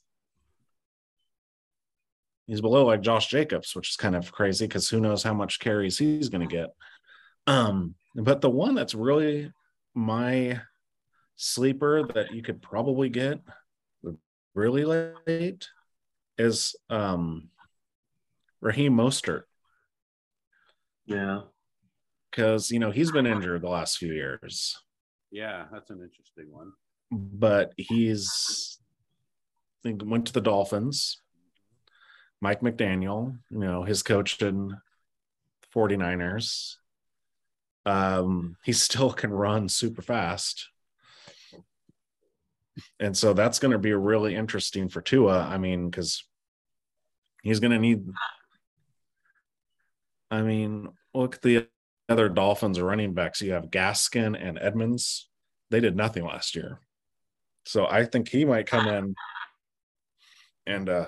he's 2.51 2.61
below 2.61 2.85
like 2.85 3.01
Josh 3.01 3.29
Jacobs, 3.29 3.75
which 3.77 3.91
is 3.91 3.97
kind 3.97 4.17
of 4.17 4.33
crazy 4.33 4.67
because 4.67 4.89
who 4.89 5.01
knows 5.01 5.23
how 5.23 5.33
much 5.33 5.61
carries 5.61 5.97
he's 5.99 6.29
going 6.29 6.47
to 6.47 6.53
get. 6.55 6.71
Um, 7.47 7.95
but 8.17 8.41
the 8.41 8.51
one 8.51 8.75
that's 8.75 8.95
really 8.95 9.53
my 9.95 10.61
sleeper 11.37 12.07
that 12.15 12.35
you 12.35 12.43
could 12.43 12.61
probably 12.61 13.09
get 13.09 13.41
really 14.55 14.85
late 14.85 15.69
is 16.37 16.75
um 16.91 17.49
Raheem 18.61 18.95
Mostert 18.97 19.43
Yeah. 21.07 21.43
because 22.31 22.71
you 22.71 22.79
know 22.79 22.91
he's 22.91 23.13
been 23.13 23.27
injured 23.27 23.63
the 23.63 23.69
last 23.69 23.97
few 23.99 24.13
years, 24.13 24.77
Yeah, 25.31 25.67
that's 25.73 25.91
an 25.91 26.01
interesting 26.03 26.51
one. 26.53 26.73
but 27.11 27.73
he's 27.77 28.79
I 29.83 29.89
think 29.89 30.03
went 30.05 30.27
to 30.27 30.33
the 30.33 30.41
Dolphins. 30.43 31.20
Mike 32.41 32.61
McDaniel, 32.61 33.39
you 33.51 33.59
know, 33.59 33.83
his 33.83 34.03
coach 34.03 34.41
in 34.41 34.77
49ers. 35.75 36.77
Um, 37.87 38.57
he 38.65 38.73
still 38.73 39.13
can 39.13 39.31
run 39.31 39.69
super 39.69 40.03
fast. 40.03 40.69
And 42.99 43.17
so 43.17 43.33
that's 43.33 43.59
going 43.59 43.73
to 43.73 43.79
be 43.79 43.93
really 43.93 44.35
interesting 44.35 44.89
for 44.89 45.03
Tua. 45.03 45.41
I 45.41 45.59
mean, 45.59 45.91
because 45.91 46.25
he's 47.43 47.61
going 47.61 47.73
to 47.73 47.79
need. 47.79 48.07
I 50.31 50.43
mean, 50.43 50.89
look 51.13 51.37
at 51.37 51.43
the 51.43 51.67
other 52.09 52.29
Dolphins 52.29 52.81
running 52.81 53.15
backs. 53.15 53.43
You 53.43 53.53
have 53.53 53.71
Gaskin 53.71 54.37
and 54.41 54.59
Edmonds. 54.61 55.29
They 55.71 55.81
did 55.81 55.97
nothing 55.97 56.25
last 56.25 56.55
year. 56.55 56.81
So 57.67 57.87
I 57.87 58.05
think 58.05 58.29
he 58.29 58.45
might 58.45 58.67
come 58.67 58.89
in 58.89 59.15
and 60.67 60.89
uh, 60.89 61.07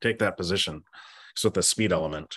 take 0.00 0.18
that 0.18 0.36
position. 0.36 0.82
So 1.36 1.48
with 1.48 1.54
the 1.54 1.62
speed 1.62 1.92
element. 1.92 2.36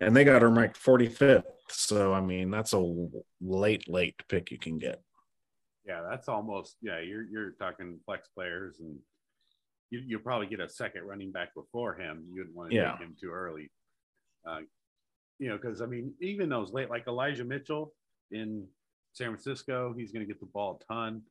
And 0.00 0.16
they 0.16 0.24
got 0.24 0.42
him 0.42 0.58
ranked 0.58 0.82
45th. 0.82 1.44
So, 1.68 2.12
I 2.12 2.20
mean, 2.20 2.50
that's 2.50 2.72
a 2.72 2.94
late, 3.40 3.88
late 3.88 4.16
pick 4.28 4.50
you 4.50 4.58
can 4.58 4.78
get. 4.78 5.02
Yeah, 5.86 6.02
that's 6.08 6.28
almost 6.28 6.76
yeah. 6.82 7.00
You're 7.00 7.24
you're 7.24 7.50
talking 7.52 7.98
flex 8.04 8.28
players 8.28 8.76
and 8.80 8.96
you, 9.90 10.02
you'll 10.06 10.20
probably 10.20 10.46
get 10.46 10.60
a 10.60 10.68
second 10.68 11.02
running 11.04 11.32
back 11.32 11.54
before 11.54 11.94
him. 11.94 12.24
You 12.32 12.40
wouldn't 12.40 12.54
want 12.56 12.70
to 12.70 12.76
Yeah. 12.76 12.92
take 12.92 13.00
him 13.00 13.16
too 13.20 13.30
early. 13.30 13.70
Uh, 14.46 14.60
you 15.38 15.48
know, 15.48 15.56
because 15.56 15.80
I 15.80 15.86
mean, 15.86 16.12
even 16.20 16.48
those 16.48 16.72
late, 16.72 16.90
like 16.90 17.06
Elijah 17.08 17.44
Mitchell 17.44 17.94
in 18.30 18.66
San 19.14 19.28
Francisco, 19.28 19.94
he's 19.96 20.12
going 20.12 20.24
to 20.24 20.30
get 20.32 20.38
the 20.38 20.46
ball 20.46 20.80
a 20.80 20.92
ton. 20.92 21.22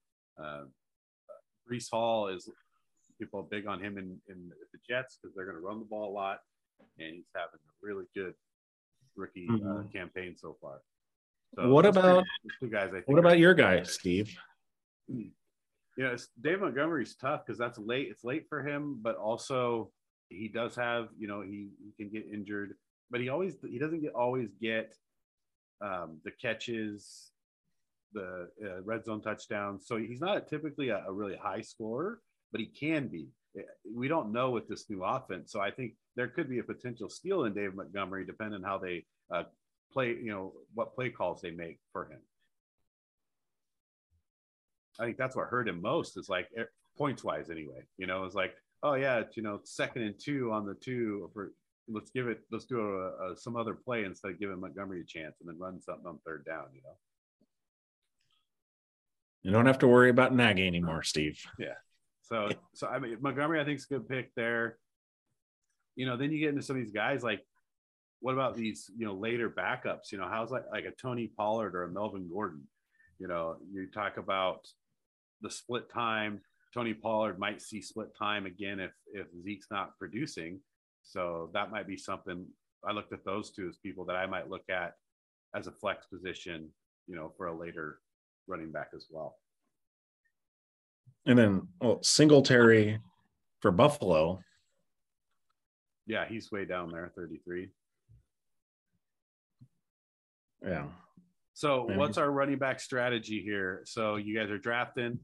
Uh, 0.41 0.63
Breece 1.72 1.89
Hall 1.91 2.28
is 2.28 2.50
people 3.19 3.41
are 3.41 3.43
big 3.43 3.67
on 3.67 3.84
him 3.84 3.97
in, 3.97 4.17
in 4.27 4.49
the 4.71 4.79
Jets 4.88 5.19
because 5.21 5.36
they're 5.36 5.45
going 5.45 5.58
to 5.58 5.62
run 5.62 5.79
the 5.79 5.86
ball 5.86 6.10
a 6.10 6.13
lot, 6.13 6.39
and 6.97 7.15
he's 7.15 7.25
having 7.36 7.60
a 7.60 7.73
really 7.86 8.05
good 8.15 8.34
rookie 9.15 9.47
uh, 9.49 9.53
Mhm. 9.53 9.91
campaign 9.93 10.36
so 10.36 10.58
far. 10.62 10.82
What 11.55 11.86
about- 11.86 12.25
two 12.60 12.69
guys? 12.69 12.89
I 12.89 12.97
think 12.97 13.08
What 13.08 13.19
about 13.19 13.39
your 13.39 13.53
guy, 13.53 13.84
Steve? 13.84 14.36
it's, 15.97 16.29
Dave 16.39 16.62
Montgomery's 16.62 17.15
tough 17.15 17.45
because 17.45 17.58
that's 17.58 17.77
late. 17.77 18.08
It's 18.10 18.23
late 18.23 18.47
for 18.47 18.62
him, 18.63 18.99
but 19.01 19.17
also 19.17 19.91
he 20.29 20.47
does 20.47 20.75
have, 20.75 21.10
you 21.17 21.27
know, 21.27 21.41
he, 21.41 21.69
he 21.84 21.91
can 21.97 22.12
get 22.12 22.25
injured, 22.32 22.75
but 23.10 23.19
he 23.19 23.29
always 23.29 23.58
he 23.67 23.79
doesn't 23.79 24.01
get 24.01 24.13
always 24.13 24.53
get 24.62 24.95
um, 25.82 26.19
the 26.23 26.32
catches, 26.32 27.32
the 28.13 28.49
uh, 28.63 28.82
red 28.84 29.03
zone 29.05 29.21
touchdowns. 29.21 29.88
So 29.88 29.97
he's 29.97 30.21
not 30.21 30.47
typically 30.47 30.89
a, 30.89 31.03
a 31.08 31.12
really 31.12 31.36
high 31.36 31.62
scorer, 31.62 32.21
but 32.51 32.62
he 32.62 32.67
can 32.67 33.07
be. 33.07 33.27
We 33.93 34.07
don't 34.07 34.31
know 34.31 34.51
with 34.51 34.67
this 34.67 34.89
new 34.89 35.03
offense, 35.03 35.51
so 35.51 35.59
I 35.59 35.71
think 35.71 35.93
there 36.15 36.27
could 36.27 36.49
be 36.49 36.59
a 36.59 36.63
potential 36.63 37.09
steal 37.09 37.45
in 37.45 37.53
Dave 37.53 37.73
Montgomery, 37.73 38.25
depending 38.25 38.63
on 38.63 38.63
how 38.63 38.77
they 38.77 39.05
uh, 39.33 39.43
play. 39.91 40.09
You 40.09 40.31
know, 40.31 40.53
what 40.73 40.93
play 40.93 41.09
calls 41.09 41.41
they 41.41 41.51
make 41.51 41.79
for 41.91 42.05
him. 42.05 42.19
I 44.99 45.05
think 45.05 45.17
that's 45.17 45.35
what 45.35 45.47
hurt 45.47 45.67
him 45.67 45.81
most 45.81 46.17
is 46.17 46.29
like 46.29 46.47
eh, 46.57 46.63
points 46.97 47.23
wise 47.23 47.49
anyway. 47.49 47.83
You 47.97 48.05
know, 48.05 48.25
it's 48.25 48.35
like, 48.35 48.53
oh 48.83 48.93
yeah, 48.93 49.17
it's 49.17 49.35
you 49.35 49.43
know, 49.43 49.62
second 49.63 50.03
and 50.03 50.15
two 50.19 50.51
on 50.51 50.65
the 50.65 50.75
two 50.75 51.29
for 51.33 51.53
let's 51.88 52.12
give 52.12 52.27
it 52.27 52.41
let's 52.51 52.65
do 52.65 52.79
a, 52.79 53.31
a, 53.31 53.35
some 53.35 53.55
other 53.55 53.73
play 53.73 54.03
instead 54.03 54.31
of 54.31 54.39
giving 54.39 54.59
Montgomery 54.59 55.01
a 55.01 55.05
chance 55.05 55.38
and 55.39 55.49
then 55.49 55.57
run 55.57 55.81
something 55.81 56.05
on 56.05 56.19
third 56.25 56.45
down, 56.45 56.65
you 56.73 56.81
know. 56.83 56.95
You 59.41 59.51
don't 59.51 59.67
have 59.67 59.79
to 59.79 59.88
worry 59.88 60.09
about 60.09 60.35
Nagy 60.35 60.67
anymore, 60.67 61.01
Steve. 61.03 61.41
So 62.32 62.50
so 62.74 62.88
I 62.88 63.00
mean 63.00 63.18
Montgomery 63.22 63.60
I 63.60 63.65
think 63.65 63.80
is 63.80 63.86
a 63.86 63.94
good 63.94 64.08
pick 64.08 64.34
there. 64.36 64.78
You 65.96 66.06
know, 66.06 66.15
then 66.15 66.32
you 66.32 66.39
get 66.39 66.50
into 66.50 66.62
some 66.62 66.78
of 66.78 66.82
these 66.82 66.94
guys 66.94 67.24
like 67.24 67.42
what 68.22 68.34
about 68.34 68.56
these, 68.56 68.89
you 68.98 69.06
know, 69.06 69.13
later 69.13 69.50
backups? 69.50 70.12
You 70.12 70.18
know, 70.18 70.28
how's 70.30 70.52
like 70.52 70.65
like 70.72 70.86
a 70.86 70.92
Tony 70.92 71.28
Pollard 71.28 71.76
or 71.76 71.84
a 71.84 71.89
Melvin 71.89 72.28
Gordon? 72.30 72.68
You 73.18 73.28
know, 73.28 73.58
you 73.72 73.88
talk 73.88 74.18
about 74.18 74.68
the 75.42 75.50
split 75.50 75.89
time. 75.92 76.42
Tony 76.74 76.94
Pollard 76.94 77.39
might 77.39 77.62
see 77.62 77.82
split 77.82 78.10
time 78.18 78.46
again 78.46 78.80
if 78.80 78.92
if 79.13 79.28
Zeke's 79.44 79.68
not 79.72 79.98
producing. 79.98 80.60
So 81.04 81.50
that 81.54 81.72
might 81.72 81.88
be 81.88 81.98
something 81.98 82.46
I 82.88 82.92
looked 82.92 83.13
at 83.13 83.26
those 83.26 83.52
two 83.52 83.68
as 83.68 83.78
people 83.78 84.06
that 84.06 84.15
I 84.15 84.26
might 84.26 84.50
look 84.50 84.70
at 84.70 84.94
as 85.56 85.68
a 85.68 85.72
flex 85.72 86.06
position, 86.06 86.70
you 87.08 87.15
know, 87.15 87.34
for 87.38 87.48
a 87.48 87.58
later 87.58 88.00
running 88.48 88.72
back 88.72 88.89
as 88.96 89.08
well. 89.10 89.38
And 91.25 91.38
then, 91.38 91.67
well, 91.82 91.99
Singletary 92.01 92.99
for 93.60 93.71
Buffalo. 93.71 94.39
Yeah, 96.08 96.25
he's 96.27 96.51
way 96.51 96.65
down 96.65 96.91
there, 96.91 97.12
33. 97.15 97.69
Yeah. 100.65 100.86
So 101.53 101.89
what's 101.95 102.17
our 102.17 102.32
running 102.32 102.58
back 102.58 102.79
strategy 102.79 103.41
here? 103.43 103.82
So 103.86 104.15
you 104.15 104.38
guys 104.38 104.49
are 104.49 104.58
drafting. 104.58 105.19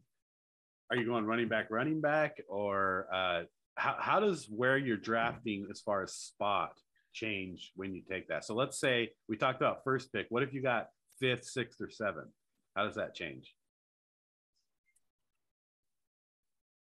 Are 0.91 0.97
you 0.97 1.05
going 1.05 1.25
running 1.25 1.47
back, 1.47 1.67
running 1.71 2.01
back, 2.01 2.41
or 2.47 3.07
uh, 3.11 3.43
how, 3.75 3.95
how 3.99 4.19
does 4.19 4.45
where 4.49 4.77
you're 4.77 4.97
drafting 4.97 5.65
as 5.71 5.81
far 5.81 6.03
as 6.03 6.13
spot 6.13 6.77
change 7.13 7.71
when 7.75 7.95
you 7.95 8.01
take 8.07 8.27
that? 8.27 8.45
So 8.45 8.53
let's 8.53 8.79
say 8.79 9.11
we 9.27 9.37
talked 9.37 9.61
about 9.61 9.83
first 9.83 10.11
pick. 10.13 10.27
What 10.29 10.43
if 10.43 10.53
you 10.53 10.61
got 10.61 10.89
fifth, 11.19 11.45
sixth, 11.45 11.79
or 11.81 11.89
seventh? 11.89 12.31
How 12.75 12.83
does 12.85 12.95
that 12.95 13.15
change? 13.15 13.55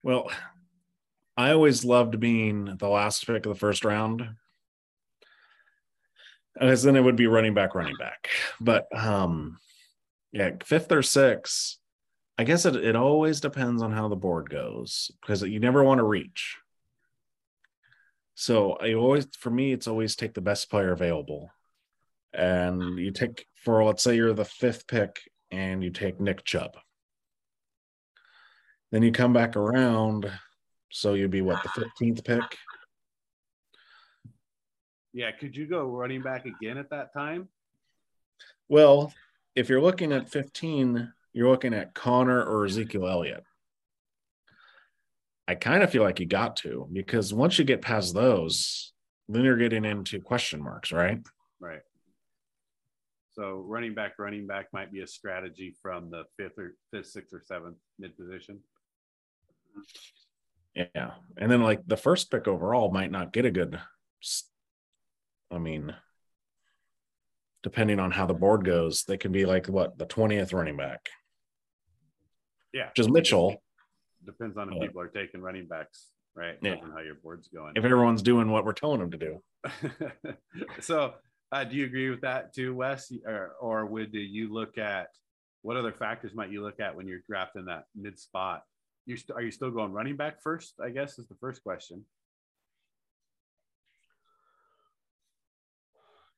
Well, 0.04 0.30
I 1.38 1.52
always 1.52 1.86
loved 1.86 2.20
being 2.20 2.76
the 2.78 2.89
last 2.89 3.26
pick 3.26 3.46
of 3.46 3.54
the 3.54 3.60
first 3.60 3.86
round. 3.86 4.28
As 6.60 6.84
then 6.84 6.96
it 6.96 7.04
would 7.04 7.16
be 7.16 7.26
running 7.26 7.54
back, 7.54 7.74
running 7.74 7.96
back. 7.98 8.30
But 8.60 8.86
um 8.96 9.58
yeah, 10.32 10.52
fifth 10.63 10.92
or 10.92 11.02
sixth, 11.02 11.78
I 12.38 12.44
guess 12.44 12.66
it, 12.66 12.76
it 12.76 12.96
always 12.96 13.39
depends 13.39 13.82
on 13.82 13.92
how 13.92 14.08
the 14.08 14.16
board 14.16 14.50
goes 14.50 15.12
because 15.22 15.42
you 15.44 15.60
never 15.60 15.84
want 15.84 16.00
to 16.00 16.04
reach. 16.04 16.58
So 18.36 18.74
I 18.74 18.94
always 18.94 19.28
for 19.39 19.50
me, 19.50 19.72
it's 19.72 19.88
always 19.88 20.16
take 20.16 20.34
the 20.34 20.42
best 20.42 20.70
player 20.70 20.92
available. 20.92 21.50
And 22.34 23.00
you 23.00 23.12
take 23.12 23.48
for 23.56 23.84
let's 23.84 24.04
say 24.04 24.16
you're 24.16 24.34
the 24.34 24.44
fifth 24.44 24.86
pick 24.88 25.22
and 25.50 25.84
you 25.84 25.92
take 25.92 26.20
Nick 26.20 26.44
Chubb. 26.44 26.76
Then 28.93 29.01
you 29.01 29.12
come 29.12 29.34
back 29.34 29.56
around. 29.56 30.32
So 30.91 31.15
you'd 31.15 31.32
be 31.32 31.41
what, 31.41 31.63
the 31.63 31.69
15th 31.99 32.23
pick? 32.23 32.43
Yeah, 35.13 35.32
could 35.32 35.58
you 35.58 35.65
go 35.65 35.86
running 35.86 36.21
back 36.21 36.45
again 36.45 36.77
at 36.77 36.91
that 36.91 37.12
time? 37.12 37.49
Well, 38.69 39.12
if 39.56 39.67
you're 39.67 39.82
looking 39.82 40.12
at 40.13 40.29
15, 40.29 41.12
you're 41.34 41.49
looking 41.49 41.73
at 41.73 41.95
Conner 41.95 42.43
or 42.43 42.65
Ezekiel 42.65 43.08
Elliott. 43.08 43.43
I 45.47 45.56
kind 45.56 45.82
of 45.82 45.89
feel 45.89 46.03
like 46.03 46.19
you 46.19 46.27
got 46.27 46.58
to 46.58 46.88
because 46.93 47.34
once 47.34 47.58
you 47.58 47.65
get 47.65 47.82
past 47.82 48.13
those, 48.13 48.93
then 49.27 49.43
you're 49.43 49.58
getting 49.58 49.86
into 49.86 50.21
question 50.21 50.62
marks, 50.62 50.91
right? 50.91 51.19
Right. 51.60 51.82
So 53.32 53.63
running 53.65 53.95
back, 53.95 54.13
running 54.19 54.45
back 54.45 54.67
might 54.71 54.91
be 54.91 55.01
a 55.01 55.08
strategy 55.08 55.75
from 55.82 56.12
the 56.12 56.25
fifth 56.38 56.60
or 56.60 56.75
fifth, 56.91 57.08
sixth, 57.08 57.34
or 57.34 57.41
seventh 57.43 57.77
mid 57.97 58.15
position. 58.15 58.60
Yeah. 60.76 61.12
And 61.38 61.52
then 61.52 61.62
like 61.62 61.82
the 61.86 61.98
first 61.98 62.32
pick 62.32 62.48
overall 62.48 62.92
might 62.92 63.12
not 63.12 63.34
get 63.34 63.46
a 63.46 63.52
good 63.52 63.80
I 65.52 65.60
mean 65.60 65.96
depending 67.64 68.00
on 68.00 68.12
how 68.12 68.26
the 68.26 68.34
board 68.34 68.66
goes, 68.66 69.04
they 69.06 69.18
can 69.18 69.32
be 69.32 69.46
like 69.46 69.68
what 69.68 69.98
the 69.98 70.06
20th 70.06 70.54
running 70.54 70.78
back. 70.78 71.10
Yeah. 72.74 72.90
Just 72.96 73.10
Mitchell. 73.10 73.62
Depends 74.26 74.58
on 74.58 74.72
if 74.72 74.80
people 74.80 75.02
are 75.02 75.08
taking 75.08 75.42
running 75.42 75.68
backs, 75.68 76.10
right? 76.36 76.58
Yeah. 76.62 76.76
On 76.76 76.92
how 76.92 77.00
your 77.00 77.16
board's 77.16 77.48
going. 77.48 77.74
If 77.76 77.86
everyone's 77.86 78.22
doing 78.22 78.50
what 78.50 78.66
we're 78.66 78.74
telling 78.74 79.00
them 79.00 79.12
to 79.12 79.18
do. 79.18 79.44
so, 80.82 81.14
uh, 81.52 81.64
do 81.64 81.76
you 81.76 81.86
agree 81.86 82.10
with 82.10 82.22
that 82.22 82.54
too, 82.54 82.76
Wes? 82.76 83.12
Or, 83.26 83.54
or 83.62 83.86
would 83.86 84.14
you 84.14 84.52
look 84.52 84.78
at 84.78 85.08
what 85.62 85.78
other 85.78 85.94
factors 85.94 86.34
might 86.34 86.52
you 86.52 86.62
look 86.62 86.80
at 86.80 86.96
when 86.96 87.08
you're 87.08 87.22
drafting 87.28 87.66
that 87.66 87.86
mid 87.96 88.20
spot? 88.20 88.64
You 89.06 89.18
st- 89.18 89.36
are 89.36 89.42
you 89.42 89.52
still 89.52 89.72
going 89.72 89.92
running 89.92 90.16
back 90.16 90.42
first? 90.42 90.76
I 90.84 90.89
guess 90.89 91.20
is 91.20 91.28
the 91.28 91.36
first 91.36 91.63
question. 91.63 92.06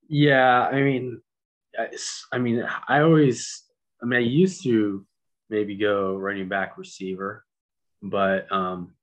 Yeah, 0.08 0.62
I 0.62 0.82
mean, 0.82 1.22
I 2.32 2.38
mean, 2.38 2.68
I 2.88 3.02
always, 3.02 3.64
I 4.02 4.06
mean, 4.06 4.20
I 4.20 4.24
used 4.24 4.64
to 4.64 5.06
maybe 5.50 5.76
go 5.76 6.16
running 6.16 6.48
back 6.48 6.78
receiver, 6.78 7.44
but 8.02 8.52
um, 8.52 8.94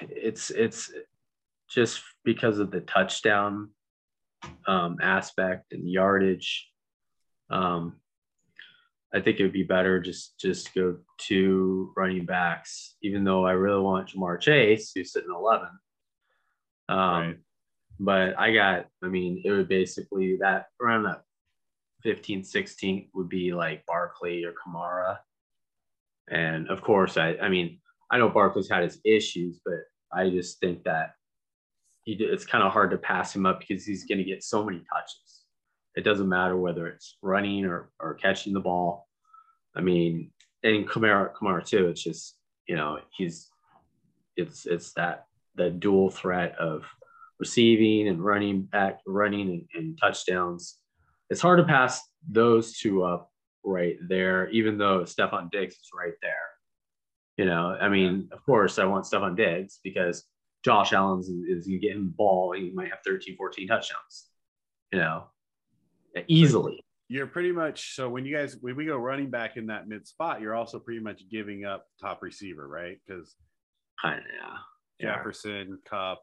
it's 0.00 0.50
it's 0.50 0.92
just 1.68 2.02
because 2.24 2.58
of 2.58 2.70
the 2.70 2.80
touchdown 2.80 3.70
um, 4.66 4.98
aspect 5.02 5.72
and 5.72 5.88
yardage. 5.88 6.68
Um, 7.50 7.96
I 9.14 9.20
think 9.20 9.38
it 9.38 9.44
would 9.44 9.52
be 9.52 9.62
better 9.62 10.00
just 10.00 10.38
just 10.38 10.74
go 10.74 10.98
two 11.18 11.92
running 11.96 12.26
backs, 12.26 12.96
even 13.02 13.24
though 13.24 13.46
I 13.46 13.52
really 13.52 13.80
want 13.80 14.10
Ja'Marr 14.10 14.40
Chase, 14.40 14.92
who's 14.94 15.12
sitting 15.12 15.30
eleven. 15.34 15.68
Um, 16.88 16.98
Right. 16.98 17.36
but 17.98 18.38
I 18.38 18.52
got, 18.52 18.86
I 19.02 19.08
mean, 19.08 19.42
it 19.44 19.50
would 19.50 19.68
basically 19.68 20.36
that 20.40 20.66
around 20.80 21.04
that 21.04 21.22
15, 22.02 22.44
16 22.44 23.08
would 23.14 23.28
be 23.28 23.52
like 23.52 23.84
Barkley 23.86 24.44
or 24.44 24.52
Kamara. 24.52 25.18
And 26.30 26.68
of 26.68 26.82
course, 26.82 27.16
I, 27.16 27.36
I 27.42 27.48
mean, 27.48 27.80
I 28.10 28.18
know 28.18 28.28
Barkley's 28.28 28.68
had 28.68 28.84
his 28.84 29.00
issues, 29.04 29.60
but 29.64 29.80
I 30.12 30.30
just 30.30 30.60
think 30.60 30.84
that 30.84 31.14
he, 32.02 32.12
it's 32.12 32.46
kind 32.46 32.62
of 32.62 32.72
hard 32.72 32.90
to 32.92 32.98
pass 32.98 33.34
him 33.34 33.46
up 33.46 33.60
because 33.60 33.84
he's 33.84 34.04
going 34.04 34.18
to 34.18 34.24
get 34.24 34.44
so 34.44 34.64
many 34.64 34.82
touches. 34.92 35.25
It 35.96 36.04
doesn't 36.04 36.28
matter 36.28 36.56
whether 36.56 36.86
it's 36.86 37.16
running 37.22 37.64
or, 37.64 37.90
or 37.98 38.14
catching 38.14 38.52
the 38.52 38.60
ball. 38.60 39.08
I 39.74 39.80
mean, 39.80 40.30
and 40.62 40.88
Kamara, 40.88 41.32
Kamara 41.32 41.64
too. 41.64 41.88
It's 41.88 42.02
just, 42.02 42.36
you 42.68 42.76
know, 42.76 42.98
he's, 43.16 43.48
it's, 44.36 44.66
it's 44.66 44.92
that, 44.94 45.26
the 45.54 45.70
dual 45.70 46.10
threat 46.10 46.54
of 46.58 46.84
receiving 47.38 48.08
and 48.08 48.22
running 48.22 48.62
back, 48.62 49.00
running 49.06 49.48
and, 49.48 49.62
and 49.74 49.98
touchdowns. 49.98 50.76
It's 51.30 51.40
hard 51.40 51.58
to 51.58 51.64
pass 51.64 52.02
those 52.28 52.78
two 52.78 53.02
up 53.02 53.30
right 53.64 53.96
there, 54.08 54.48
even 54.50 54.78
though 54.78 55.00
Stefon 55.00 55.50
Diggs 55.50 55.74
is 55.74 55.90
right 55.98 56.14
there. 56.22 56.34
You 57.36 57.44
know, 57.44 57.76
I 57.80 57.88
mean, 57.88 58.28
of 58.32 58.44
course, 58.44 58.78
I 58.78 58.84
want 58.84 59.04
Stefon 59.04 59.36
Diggs 59.36 59.80
because 59.82 60.24
Josh 60.64 60.92
Allen's 60.92 61.28
is, 61.28 61.44
is 61.44 61.68
you 61.68 61.78
get 61.78 61.96
him 61.96 62.06
the 62.06 62.14
ball, 62.16 62.52
he 62.52 62.70
might 62.74 62.88
have 62.88 63.00
13, 63.04 63.36
14 63.36 63.68
touchdowns. 63.68 64.26
You 64.92 65.00
know, 65.00 65.24
easily. 66.28 66.84
You're 67.08 67.26
pretty 67.28 67.52
much 67.52 67.94
so 67.94 68.08
when 68.08 68.24
you 68.24 68.36
guys 68.36 68.56
when 68.60 68.74
we 68.74 68.84
go 68.84 68.96
running 68.96 69.30
back 69.30 69.56
in 69.56 69.66
that 69.66 69.86
mid 69.86 70.06
spot, 70.06 70.40
you're 70.40 70.54
also 70.54 70.80
pretty 70.80 71.00
much 71.00 71.22
giving 71.30 71.64
up 71.64 71.86
top 72.00 72.20
receiver, 72.20 72.66
right? 72.66 72.98
Because 73.06 73.36
kind 74.00 74.18
of 74.18 74.24
yeah. 74.98 75.14
Jefferson, 75.14 75.78
Kupp, 75.88 76.18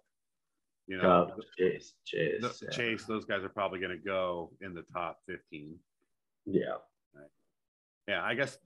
you 0.88 0.98
know, 0.98 1.28
Kupp, 1.28 1.40
Chase, 1.58 1.94
Chase, 2.06 2.42
the, 2.42 2.54
yeah. 2.64 2.70
Chase, 2.76 3.06
those 3.06 3.26
guys 3.26 3.44
are 3.44 3.50
probably 3.50 3.80
going 3.80 3.98
to 3.98 4.04
go 4.04 4.52
in 4.62 4.74
the 4.74 4.84
top 4.94 5.20
15. 5.28 5.76
Yeah. 6.46 6.62
Yeah, 8.08 8.22
I 8.22 8.36
guess 8.36 8.58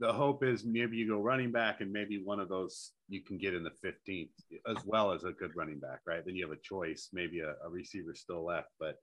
the 0.00 0.12
hope 0.12 0.44
is 0.44 0.64
maybe 0.64 0.96
you 0.96 1.08
go 1.08 1.18
running 1.18 1.50
back 1.50 1.80
and 1.80 1.90
maybe 1.90 2.22
one 2.22 2.40
of 2.40 2.48
those 2.48 2.92
you 3.08 3.22
can 3.22 3.38
get 3.38 3.54
in 3.54 3.62
the 3.62 3.70
15th 3.84 4.28
as 4.68 4.84
well 4.84 5.12
as 5.12 5.24
a 5.24 5.32
good 5.32 5.52
running 5.56 5.78
back, 5.78 6.00
right? 6.06 6.24
Then 6.24 6.36
you 6.36 6.46
have 6.46 6.56
a 6.56 6.60
choice, 6.60 7.08
maybe 7.12 7.40
a, 7.40 7.54
a 7.64 7.70
receiver 7.70 8.14
still 8.14 8.44
left. 8.44 8.68
But 8.78 8.96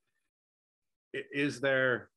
is 1.14 1.60
there 1.60 2.10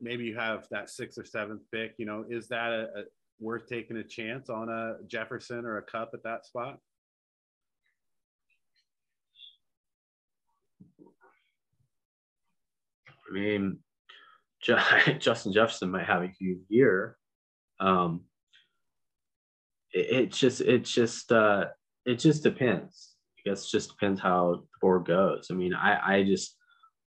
maybe 0.00 0.24
you 0.24 0.36
have 0.36 0.66
that 0.70 0.90
sixth 0.90 1.18
or 1.18 1.24
seventh 1.24 1.62
pick? 1.72 1.94
You 1.98 2.06
know, 2.06 2.24
is 2.28 2.48
that 2.48 2.72
a, 2.72 2.82
a 2.82 3.02
worth 3.40 3.66
taking 3.68 3.96
a 3.96 4.04
chance 4.04 4.48
on 4.50 4.68
a 4.68 4.96
Jefferson 5.06 5.64
or 5.64 5.78
a 5.78 5.82
Kupp 5.82 6.10
at 6.14 6.22
that 6.24 6.46
spot? 6.46 6.78
I 13.28 13.32
mean, 13.32 13.78
Justin 15.18 15.52
Jefferson 15.52 15.90
might 15.90 16.06
have 16.06 16.22
a 16.22 16.32
huge 16.38 16.60
year. 16.68 17.16
Um, 17.80 18.22
it, 19.92 20.10
it 20.10 20.32
just, 20.32 20.60
it 20.60 20.84
just, 20.84 21.30
uh, 21.30 21.66
it 22.06 22.18
just 22.18 22.42
depends. 22.42 23.14
I 23.38 23.50
guess 23.50 23.70
just 23.70 23.90
depends 23.90 24.20
how 24.20 24.56
the 24.56 24.66
board 24.80 25.06
goes. 25.06 25.48
I 25.50 25.54
mean, 25.54 25.74
I, 25.74 26.16
I 26.16 26.22
just, 26.24 26.56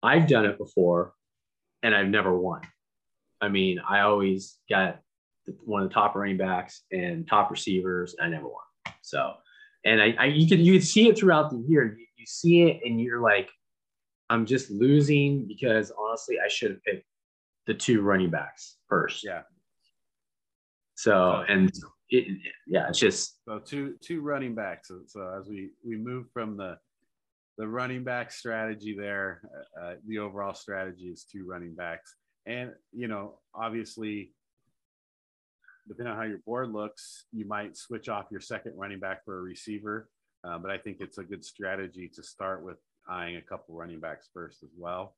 I've 0.03 0.27
done 0.27 0.45
it 0.45 0.57
before, 0.57 1.13
and 1.83 1.95
I've 1.95 2.07
never 2.07 2.37
won. 2.37 2.61
I 3.41 3.49
mean, 3.49 3.79
I 3.87 4.01
always 4.01 4.57
got 4.69 4.99
the, 5.45 5.55
one 5.65 5.83
of 5.83 5.89
the 5.89 5.93
top 5.93 6.15
running 6.15 6.37
backs 6.37 6.83
and 6.91 7.27
top 7.27 7.49
receivers, 7.49 8.15
and 8.17 8.27
I 8.27 8.29
never 8.29 8.47
won. 8.47 8.93
So, 9.01 9.33
and 9.83 10.01
I, 10.01 10.15
I 10.19 10.25
you 10.25 10.47
can 10.47 10.59
you 10.59 10.73
can 10.73 10.81
see 10.81 11.09
it 11.09 11.17
throughout 11.17 11.49
the 11.49 11.63
year. 11.67 11.97
You, 11.97 12.05
you 12.17 12.25
see 12.25 12.63
it, 12.63 12.81
and 12.85 13.01
you're 13.01 13.21
like, 13.21 13.49
I'm 14.29 14.45
just 14.45 14.69
losing 14.69 15.47
because 15.47 15.91
honestly, 15.97 16.37
I 16.43 16.47
should 16.47 16.71
have 16.71 16.83
picked 16.83 17.05
the 17.67 17.73
two 17.73 18.01
running 18.01 18.29
backs 18.29 18.77
first. 18.87 19.23
Yeah. 19.23 19.41
So, 20.95 21.43
and 21.47 21.71
it, 22.09 22.37
yeah, 22.67 22.89
it's 22.89 22.99
just 22.99 23.39
So 23.47 23.59
two 23.59 23.95
two 24.01 24.21
running 24.21 24.53
backs. 24.53 24.89
So, 24.89 25.01
so 25.07 25.35
as 25.39 25.49
we 25.49 25.71
we 25.83 25.97
move 25.97 26.27
from 26.31 26.57
the 26.57 26.77
the 27.61 27.67
running 27.67 28.03
back 28.03 28.31
strategy 28.31 28.95
there, 28.97 29.39
uh, 29.79 29.93
the 30.07 30.17
overall 30.17 30.55
strategy 30.55 31.09
is 31.09 31.25
two 31.31 31.45
running 31.47 31.75
backs, 31.75 32.15
and 32.47 32.71
you 32.91 33.07
know 33.07 33.37
obviously, 33.53 34.33
depending 35.87 36.11
on 36.11 36.17
how 36.17 36.25
your 36.25 36.39
board 36.39 36.71
looks, 36.71 37.25
you 37.31 37.47
might 37.47 37.77
switch 37.77 38.09
off 38.09 38.25
your 38.31 38.41
second 38.41 38.73
running 38.75 38.99
back 38.99 39.23
for 39.23 39.37
a 39.37 39.41
receiver. 39.43 40.09
Uh, 40.43 40.57
but 40.57 40.71
I 40.71 40.79
think 40.79 40.97
it's 41.01 41.19
a 41.19 41.23
good 41.23 41.45
strategy 41.45 42.09
to 42.15 42.23
start 42.23 42.63
with 42.63 42.77
eyeing 43.07 43.35
a 43.35 43.43
couple 43.43 43.75
running 43.75 43.99
backs 43.99 44.27
first 44.33 44.63
as 44.63 44.71
well. 44.75 45.15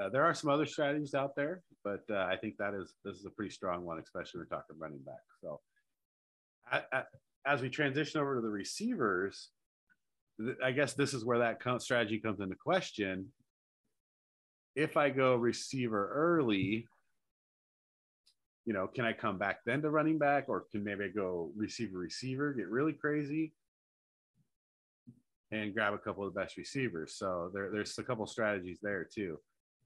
Uh, 0.00 0.08
there 0.08 0.24
are 0.24 0.32
some 0.32 0.48
other 0.48 0.64
strategies 0.64 1.12
out 1.12 1.36
there, 1.36 1.60
but 1.84 2.00
uh, 2.10 2.14
I 2.14 2.36
think 2.40 2.56
that 2.56 2.72
is 2.72 2.94
this 3.04 3.16
is 3.16 3.26
a 3.26 3.30
pretty 3.30 3.50
strong 3.50 3.84
one, 3.84 3.98
especially 3.98 4.38
when 4.38 4.46
we're 4.50 4.56
talking 4.56 4.78
running 4.78 5.02
back. 5.02 5.20
So, 5.42 5.60
at, 6.72 6.88
at, 6.94 7.08
as 7.44 7.60
we 7.60 7.68
transition 7.68 8.22
over 8.22 8.36
to 8.36 8.40
the 8.40 8.48
receivers, 8.48 9.50
I 10.62 10.72
guess 10.72 10.94
this 10.94 11.14
is 11.14 11.24
where 11.24 11.38
that 11.38 11.60
strategy 11.82 12.18
comes 12.18 12.40
into 12.40 12.54
question. 12.54 13.26
If 14.76 14.96
I 14.96 15.10
go 15.10 15.34
receiver 15.34 16.10
early, 16.12 16.86
you 18.64 18.72
know, 18.72 18.86
can 18.86 19.04
I 19.04 19.12
come 19.12 19.38
back 19.38 19.60
then 19.66 19.82
to 19.82 19.90
running 19.90 20.18
back, 20.18 20.44
or 20.48 20.64
can 20.70 20.84
maybe 20.84 21.04
I 21.04 21.08
go 21.08 21.50
receiver 21.56 21.98
receiver, 21.98 22.52
get 22.52 22.68
really 22.68 22.92
crazy, 22.92 23.52
and 25.50 25.74
grab 25.74 25.92
a 25.92 25.98
couple 25.98 26.26
of 26.26 26.32
the 26.32 26.40
best 26.40 26.56
receivers? 26.56 27.14
So 27.14 27.50
there, 27.52 27.70
there's 27.70 27.98
a 27.98 28.04
couple 28.04 28.26
strategies 28.26 28.78
there 28.82 29.04
too. 29.04 29.38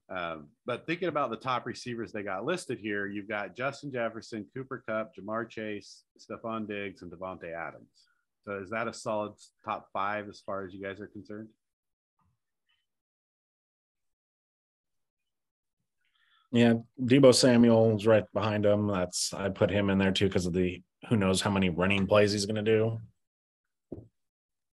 Um, 0.07 0.49
but 0.67 0.85
thinking 0.85 1.07
about 1.07 1.31
the 1.31 1.37
top 1.37 1.65
receivers 1.65 2.11
they 2.11 2.21
got 2.21 2.45
listed 2.45 2.77
here, 2.77 3.07
you've 3.07 3.27
got 3.27 3.55
Justin 3.55 3.91
Jefferson, 3.91 4.45
Cooper 4.53 4.83
Kupp, 4.87 5.15
Ja'Marr 5.15 5.49
Chase, 5.49 6.03
Stefon 6.19 6.67
Diggs, 6.67 7.01
and 7.01 7.11
Davante 7.11 7.51
Adams. 7.53 7.89
So 8.45 8.59
is 8.59 8.69
that 8.69 8.87
a 8.87 8.93
solid 8.93 9.33
top 9.63 9.87
five 9.91 10.29
as 10.29 10.39
far 10.45 10.65
as 10.65 10.73
you 10.73 10.81
guys 10.81 10.99
are 10.99 11.07
concerned? 11.07 11.49
Yeah, 16.51 16.75
Deebo 17.01 17.33
Samuel's 17.33 18.05
right 18.05 18.23
behind 18.33 18.65
him. 18.65 18.87
That's 18.87 19.33
I 19.33 19.49
put 19.49 19.71
him 19.71 19.89
in 19.89 19.97
there 19.97 20.11
too 20.11 20.27
because 20.27 20.45
of 20.45 20.53
the 20.53 20.81
who 21.09 21.17
knows 21.17 21.41
how 21.41 21.49
many 21.49 21.69
running 21.69 22.07
plays 22.07 22.31
he's 22.31 22.45
going 22.45 22.55
to 22.55 22.61
do. 22.61 23.01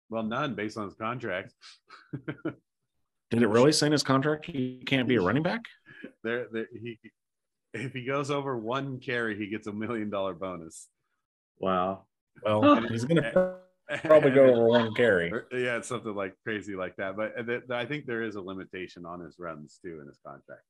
Well, 0.09 0.23
none 0.23 0.55
based 0.55 0.77
on 0.77 0.85
his 0.85 0.95
contract. 0.95 1.53
Did 3.31 3.43
it 3.43 3.47
really 3.47 3.71
say 3.71 3.85
in 3.85 3.91
his 3.91 4.03
contract 4.03 4.47
he 4.47 4.81
can't 4.85 5.07
be 5.07 5.15
a 5.15 5.21
running 5.21 5.43
back? 5.43 5.61
there, 6.23 6.47
there, 6.51 6.67
he 6.73 6.99
if 7.73 7.93
he 7.93 8.03
goes 8.03 8.31
over 8.31 8.57
one 8.57 8.99
carry, 8.99 9.37
he 9.37 9.47
gets 9.47 9.67
a 9.67 9.71
million 9.71 10.09
dollar 10.09 10.33
bonus. 10.33 10.87
wow. 11.59 12.05
Well, 12.43 12.81
he's 12.87 13.05
going 13.05 13.21
to 13.23 13.59
probably 14.03 14.31
go 14.31 14.45
over 14.45 14.65
one 14.65 14.93
carry. 14.93 15.31
Yeah, 15.51 15.77
it's 15.77 15.87
something 15.87 16.13
like 16.13 16.35
crazy 16.43 16.75
like 16.75 16.95
that. 16.97 17.15
But 17.15 17.37
uh, 17.37 17.43
th- 17.43 17.63
I 17.71 17.85
think 17.85 18.05
there 18.05 18.23
is 18.23 18.35
a 18.35 18.41
limitation 18.41 19.05
on 19.05 19.19
his 19.19 19.37
runs 19.39 19.79
too 19.83 19.99
in 20.01 20.07
his 20.07 20.19
contract. 20.25 20.63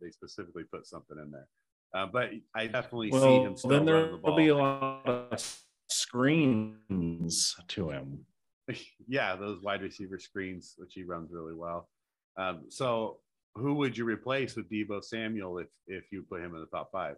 They 0.00 0.10
specifically 0.10 0.64
put 0.64 0.86
something 0.86 1.16
in 1.18 1.30
there. 1.30 1.48
Uh, 1.94 2.06
but 2.12 2.30
I 2.54 2.66
definitely 2.66 3.10
see 3.12 3.16
him 3.16 3.44
Well, 3.44 3.56
still 3.56 3.70
then 3.70 3.84
there 3.86 4.10
the 4.10 4.16
will 4.22 4.36
be 4.36 4.48
a 4.48 4.56
lot 4.56 5.06
of 5.06 5.62
screens 5.88 7.56
to 7.68 7.90
him. 7.90 8.26
yeah, 9.08 9.36
those 9.36 9.62
wide 9.62 9.82
receiver 9.82 10.18
screens, 10.18 10.74
which 10.76 10.92
he 10.94 11.04
runs 11.04 11.30
really 11.32 11.54
well. 11.54 11.88
Um, 12.36 12.64
so, 12.68 13.18
who 13.54 13.74
would 13.74 13.96
you 13.96 14.04
replace 14.04 14.56
with 14.56 14.68
Deebo 14.70 15.02
Samuel 15.02 15.58
if 15.58 15.68
if 15.86 16.04
you 16.10 16.24
put 16.28 16.40
him 16.42 16.54
in 16.54 16.60
the 16.60 16.66
top 16.66 16.90
five? 16.92 17.16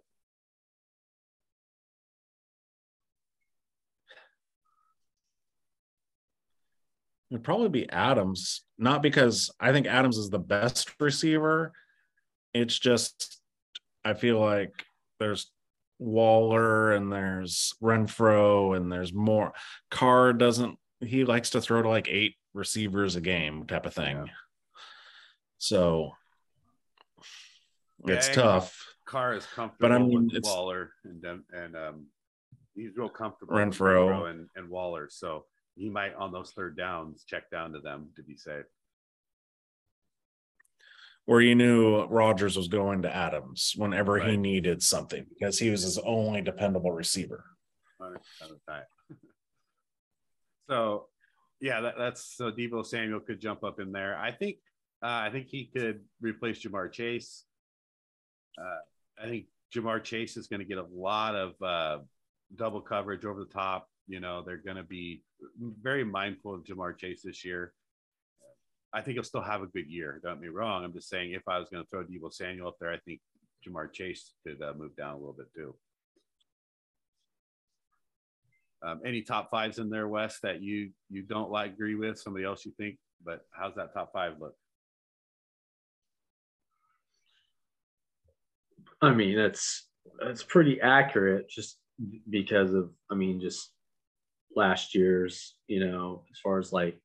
It'd 7.31 7.45
probably 7.45 7.68
be 7.68 7.91
Adams, 7.91 8.62
not 8.79 9.03
because 9.03 9.51
I 9.61 9.72
think 9.72 9.87
Adams 9.87 10.16
is 10.16 10.31
the 10.31 10.39
best 10.39 10.91
receiver. 11.01 11.72
It's 12.55 12.79
just 12.79 13.41
I 14.05 14.14
feel 14.14 14.41
like 14.41 14.85
there's 15.20 15.51
Waller 15.99 16.93
and 16.93 17.12
there's 17.12 17.74
Renfrow 17.83 18.76
and 18.76 18.91
there's 18.91 19.12
more. 19.12 19.53
Carr 19.91 20.33
doesn't 20.33 20.79
he 21.01 21.24
likes 21.24 21.51
to 21.51 21.61
throw 21.61 21.83
to 21.83 21.89
like 21.89 22.09
eight 22.09 22.37
receivers 22.55 23.16
a 23.16 23.20
game 23.20 23.66
type 23.66 23.87
of 23.87 23.95
thing. 23.95 24.16
Yeah. 24.16 24.33
So 25.59 26.12
it's 28.07 28.29
tough. 28.29 28.85
Carr 29.05 29.35
is 29.35 29.47
comfortable 29.47 29.89
But 29.89 29.93
I 29.93 29.99
mean, 29.99 30.31
Waller 30.45 30.93
and 31.05 31.43
and 31.53 31.76
um, 31.76 32.07
he's 32.74 32.97
real 32.97 33.09
comfortable 33.09 33.55
Renfrow. 33.55 34.09
Renfrow 34.09 34.31
and, 34.31 34.49
and 34.57 34.68
Waller. 34.68 35.09
So 35.11 35.45
he 35.79 35.89
might 35.89 36.14
on 36.14 36.33
those 36.33 36.51
third 36.51 36.76
downs 36.76 37.24
check 37.24 37.51
down 37.51 37.72
to 37.72 37.81
them 37.81 38.09
to 38.16 38.22
be 38.22 38.37
safe. 38.37 38.64
Where 41.24 41.41
you 41.41 41.55
knew 41.55 42.05
Rodgers 42.05 42.57
was 42.57 42.68
going 42.68 43.03
to 43.03 43.14
Adams 43.14 43.74
whenever 43.76 44.18
he 44.18 44.37
needed 44.37 44.83
something 44.83 45.26
because 45.29 45.59
he 45.59 45.70
was 45.70 45.83
his 45.83 45.99
only 45.99 46.41
dependable 46.41 46.91
receiver. 46.91 47.45
100% 48.01 48.14
of 48.43 48.49
the 48.49 48.72
time. 48.72 48.85
so, 50.70 51.07
yeah, 51.61 51.83
that, 51.83 51.95
that's 51.99 52.35
so 52.35 52.51
Deebo 52.51 52.85
Samuel 52.85 53.20
could 53.20 53.41
jump 53.41 53.62
up 53.62 53.79
in 53.79 53.93
there. 53.93 54.16
I 54.16 54.33
think 54.33 54.57
uh, 55.03 55.07
I 55.07 55.31
think 55.31 55.49
he 55.49 55.66
could 55.66 56.01
replace 56.20 56.64
Ja'Marr 56.64 56.91
Chase. 56.91 57.45
Uh, 58.59 59.22
I 59.22 59.29
think 59.29 59.47
Ja'Marr 59.74 60.03
Chase 60.03 60.37
is 60.37 60.49
going 60.49 60.61
to 60.61 60.66
get 60.66 60.79
a 60.79 60.87
lot 60.93 61.35
of 61.35 61.62
uh, 61.62 61.99
double 62.57 62.81
coverage 62.81 63.24
over 63.24 63.41
the 63.41 63.53
top. 63.53 63.89
You 64.09 64.21
know, 64.21 64.43
they're 64.45 64.57
going 64.57 64.79
to 64.79 64.83
be 64.83 65.23
very 65.83 66.03
mindful 66.03 66.55
of 66.55 66.65
Ja'Marr 66.65 66.97
Chase 66.97 67.21
this 67.23 67.45
year. 67.45 67.73
I 68.93 69.03
think 69.03 69.15
he'll 69.15 69.23
still 69.23 69.43
have 69.43 69.63
a 69.63 69.67
good 69.67 69.87
year. 69.87 70.19
Don't 70.23 70.41
me 70.41 70.49
wrong. 70.49 70.83
I'm 70.83 70.95
just 70.95 71.11
saying 71.11 71.33
if 71.33 71.47
I 71.47 71.59
was 71.59 71.69
going 71.69 71.85
to 71.85 71.89
throw 71.91 72.05
Deebo 72.05 72.33
Samuel 72.33 72.69
up 72.69 72.77
there, 72.81 72.91
I 72.91 72.99
think 72.99 73.21
Ja'Marr 73.67 73.93
Chase 73.93 74.33
could 74.47 74.63
uh, 74.63 74.73
move 74.77 74.97
down 74.97 75.15
a 75.15 75.19
little 75.19 75.35
bit 75.35 75.53
too. 75.55 75.75
Um, 78.81 79.01
any 79.05 79.23
top 79.23 79.51
fives 79.51 79.79
in 79.79 79.91
there, 79.91 80.09
Wes, 80.09 80.39
that 80.43 80.63
you 80.63 80.91
you 81.11 81.23
don't 81.23 81.51
like 81.51 81.73
agree 81.73 81.97
with? 81.97 82.19
Somebody 82.19 82.45
else 82.45 82.65
you 82.65 82.73
think, 82.79 82.97
but 83.25 83.41
how's 83.51 83.75
that 83.75 83.93
top 83.93 84.13
five 84.13 84.35
look? 84.41 84.55
I 89.03 89.13
mean, 89.13 89.37
that's 89.37 89.89
that's 90.21 90.45
pretty 90.45 90.81
accurate. 90.81 91.51
Just 91.51 91.77
because 92.31 92.73
of, 92.73 92.91
I 93.11 93.17
mean, 93.17 93.41
just 93.41 93.73
last 94.59 94.95
year's, 94.95 95.55
you 95.69 95.81
know, 95.81 96.25
as 96.31 96.39
far 96.41 96.59
as 96.59 96.73
like 96.73 97.01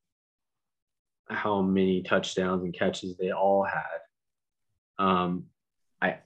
how 1.30 1.62
many 1.62 2.02
touchdowns 2.02 2.64
and 2.64 2.76
catches 2.76 3.16
they 3.16 3.30
all 3.30 3.64
had. 3.64 5.02
Um, 5.04 5.44
I, 6.02 6.18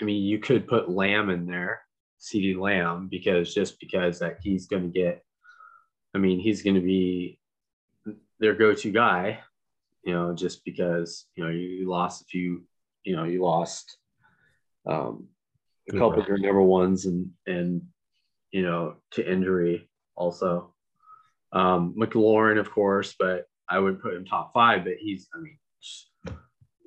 I 0.00 0.04
mean, 0.04 0.22
you 0.22 0.38
could 0.38 0.68
put 0.68 0.90
Lamb 0.90 1.30
in 1.30 1.46
there, 1.46 1.80
CeeDee 2.20 2.58
Lamb, 2.58 3.08
because 3.10 3.52
just 3.52 3.80
because 3.80 4.18
that 4.20 4.38
he's 4.42 4.66
going 4.66 4.84
to 4.84 4.98
get, 4.98 5.24
I 6.14 6.18
mean, 6.18 6.38
he's 6.38 6.62
going 6.62 6.76
to 6.76 6.82
be 6.82 7.40
their 8.38 8.54
go-to 8.54 8.90
guy, 8.90 9.40
you 10.04 10.12
know, 10.12 10.34
just 10.34 10.64
because 10.64 11.26
you 11.34 11.44
know 11.44 11.50
you 11.50 11.88
lost 11.88 12.22
a 12.22 12.24
few, 12.26 12.64
you 13.04 13.16
know, 13.16 13.24
you 13.24 13.42
lost 13.42 13.96
um, 14.86 15.28
a 15.88 15.92
couple 15.92 16.20
of 16.20 16.28
your 16.28 16.38
number 16.38 16.62
ones 16.62 17.06
and 17.06 17.30
and 17.46 17.82
you 18.50 18.62
know 18.62 18.96
to 19.12 19.30
injury 19.32 19.88
also. 20.16 20.74
Um, 21.52 21.94
McLaurin, 21.98 22.58
of 22.58 22.70
course, 22.70 23.14
but 23.18 23.46
I 23.68 23.78
would 23.78 24.00
put 24.00 24.14
him 24.14 24.24
top 24.24 24.52
five. 24.54 24.84
But 24.84 24.94
he's, 24.98 25.28
I 25.34 25.40
mean, 25.40 25.58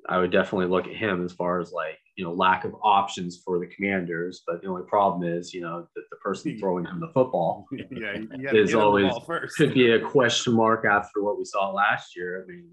I 0.08 0.18
would 0.18 0.30
definitely 0.30 0.66
look 0.66 0.86
at 0.86 0.96
him 0.96 1.24
as 1.24 1.32
far 1.32 1.60
as 1.60 1.72
like 1.72 1.98
you 2.16 2.24
know 2.24 2.32
lack 2.32 2.64
of 2.64 2.74
options 2.82 3.42
for 3.44 3.58
the 3.58 3.66
Commanders. 3.66 4.42
But 4.46 4.62
the 4.62 4.68
only 4.68 4.84
problem 4.84 5.28
is 5.28 5.52
you 5.52 5.60
know 5.60 5.86
that 5.94 6.04
the 6.10 6.16
person 6.16 6.58
throwing 6.60 6.84
him 6.84 7.00
the 7.00 7.12
football 7.12 7.66
yeah, 7.72 8.16
is 8.52 8.74
always 8.74 9.12
could 9.56 9.74
be 9.74 9.92
a 9.92 10.00
question 10.00 10.54
mark 10.54 10.84
after 10.84 11.22
what 11.22 11.38
we 11.38 11.44
saw 11.44 11.70
last 11.70 12.16
year. 12.16 12.42
I 12.42 12.50
mean, 12.50 12.70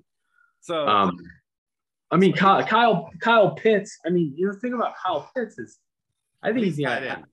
so 0.62 0.88
um, 0.88 1.18
I 2.12 2.18
mean 2.18 2.34
Kyle, 2.34 2.64
Kyle 2.64 3.10
Kyle 3.20 3.52
Pitts. 3.52 3.98
I 4.06 4.10
mean, 4.10 4.34
you 4.36 4.48
know, 4.48 4.54
the 4.54 4.60
thing 4.60 4.74
about 4.74 4.94
Kyle 5.04 5.30
Pitts 5.36 5.58
is, 5.60 5.78
I 6.42 6.52
think 6.52 6.66
he's 6.66 6.80
gonna, 6.80 7.26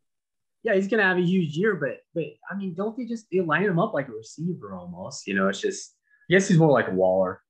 yeah, 0.63 0.75
he's 0.75 0.89
gonna 0.89 1.03
have 1.03 1.19
a 1.19 1.23
huge 1.23 1.57
year. 1.57 1.75
But 1.75 1.99
but 2.15 2.25
I 2.51 2.57
mean, 2.57 2.75
don't 2.75 2.97
they 2.97 3.05
just 3.05 3.27
they 3.31 3.41
line 3.41 3.65
him 3.65 3.79
up 3.79 3.95
like 3.95 4.09
a 4.09 4.13
receiver 4.13 4.75
almost? 4.75 5.27
You 5.27 5.35
know, 5.35 5.49
it's 5.49 5.61
just 5.61 5.95
I 6.31 6.35
guess 6.35 6.49
he's 6.49 6.59
more 6.59 6.71
like 6.71 6.89
a 6.89 6.95
Waller, 6.95 7.43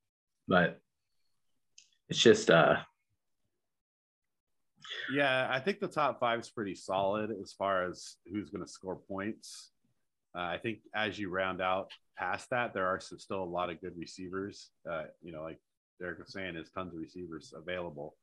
but 0.48 0.80
it's 2.08 2.18
just 2.18 2.50
uh 2.50 2.76
yeah, 5.12 5.48
I 5.50 5.60
think 5.60 5.80
the 5.80 5.88
top 5.88 6.20
five 6.20 6.40
is 6.40 6.50
pretty 6.50 6.74
solid 6.74 7.30
as 7.42 7.52
far 7.52 7.84
as 7.84 8.16
who's 8.30 8.50
going 8.50 8.64
to 8.64 8.70
score 8.70 8.96
points. 8.96 9.70
Uh, 10.36 10.42
I 10.42 10.58
think 10.58 10.80
as 10.94 11.18
you 11.18 11.30
round 11.30 11.60
out 11.60 11.90
past 12.16 12.50
that, 12.50 12.72
there 12.72 12.86
are 12.86 13.00
some, 13.00 13.18
still 13.18 13.42
a 13.42 13.44
lot 13.44 13.70
of 13.70 13.80
good 13.80 13.96
receivers. 13.96 14.70
Uh, 14.88 15.04
you 15.22 15.32
know, 15.32 15.42
like 15.42 15.58
Derek 16.00 16.18
was 16.18 16.32
saying, 16.32 16.54
there's 16.54 16.70
tons 16.70 16.92
of 16.92 17.00
receivers 17.00 17.52
available. 17.56 18.16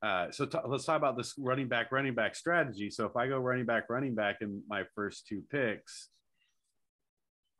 Uh, 0.00 0.30
so 0.30 0.46
t- 0.46 0.58
let's 0.66 0.84
talk 0.84 0.96
about 0.96 1.16
this 1.16 1.34
running 1.38 1.66
back, 1.68 1.90
running 1.90 2.14
back 2.14 2.36
strategy. 2.36 2.90
So 2.90 3.06
if 3.06 3.16
I 3.16 3.26
go 3.26 3.38
running 3.38 3.66
back, 3.66 3.90
running 3.90 4.14
back 4.14 4.36
in 4.40 4.62
my 4.68 4.84
first 4.94 5.26
two 5.26 5.42
picks, 5.50 6.08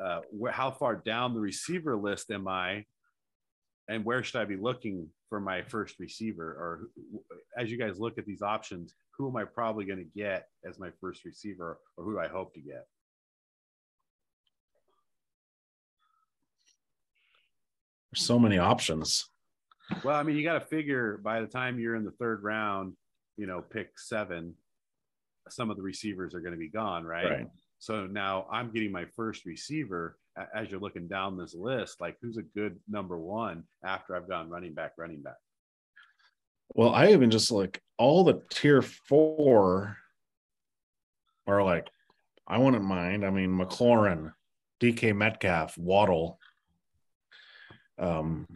uh, 0.02 0.20
wh- 0.30 0.52
how 0.52 0.70
far 0.70 0.96
down 0.96 1.34
the 1.34 1.40
receiver 1.40 1.96
list 1.96 2.30
am 2.30 2.46
I 2.46 2.84
and 3.88 4.04
where 4.04 4.22
should 4.22 4.40
I 4.40 4.44
be 4.44 4.56
looking 4.56 5.08
for 5.28 5.40
my 5.40 5.62
first 5.62 5.98
receiver? 5.98 6.44
Or 6.44 6.88
as 7.56 7.70
you 7.70 7.78
guys 7.78 7.98
look 7.98 8.18
at 8.18 8.26
these 8.26 8.42
options, 8.42 8.94
who 9.16 9.28
am 9.28 9.36
I 9.36 9.44
probably 9.44 9.84
going 9.84 9.98
to 9.98 10.18
get 10.18 10.46
as 10.64 10.78
my 10.78 10.90
first 11.00 11.24
receiver, 11.24 11.80
or 11.96 12.04
who 12.04 12.12
do 12.12 12.20
I 12.20 12.28
hope 12.28 12.54
to 12.54 12.60
get? 12.60 12.86
There's 18.12 18.24
so 18.24 18.38
many 18.38 18.58
options. 18.58 19.28
Well, 20.04 20.16
I 20.16 20.22
mean, 20.22 20.36
you 20.36 20.44
got 20.44 20.58
to 20.58 20.66
figure 20.66 21.18
by 21.18 21.40
the 21.40 21.46
time 21.46 21.78
you're 21.78 21.96
in 21.96 22.04
the 22.04 22.12
third 22.12 22.42
round, 22.42 22.94
you 23.36 23.46
know, 23.46 23.62
pick 23.62 23.98
seven, 23.98 24.54
some 25.48 25.70
of 25.70 25.76
the 25.76 25.82
receivers 25.82 26.34
are 26.34 26.40
going 26.40 26.52
to 26.52 26.58
be 26.58 26.68
gone, 26.68 27.04
right? 27.04 27.30
Right. 27.30 27.46
So 27.78 28.06
now 28.06 28.46
I'm 28.50 28.72
getting 28.72 28.92
my 28.92 29.06
first 29.16 29.44
receiver 29.44 30.16
as 30.54 30.70
you're 30.70 30.80
looking 30.80 31.08
down 31.08 31.36
this 31.36 31.54
list, 31.54 32.00
like 32.00 32.16
who's 32.20 32.36
a 32.36 32.42
good 32.42 32.78
number 32.88 33.18
one 33.18 33.64
after 33.84 34.14
I've 34.14 34.28
gone 34.28 34.48
running 34.48 34.74
back, 34.74 34.92
running 34.96 35.22
back? 35.22 35.36
Well, 36.74 36.90
I 36.90 37.08
even 37.08 37.30
just 37.30 37.50
like 37.50 37.80
all 37.96 38.24
the 38.24 38.42
tier 38.50 38.82
four 38.82 39.96
are 41.46 41.62
like, 41.62 41.88
I 42.46 42.58
wouldn't 42.58 42.84
mind. 42.84 43.24
I 43.24 43.30
mean, 43.30 43.50
McLaurin, 43.50 44.32
DK 44.80 45.14
Metcalf, 45.14 45.76
Waddle, 45.76 46.38
um, 47.98 48.46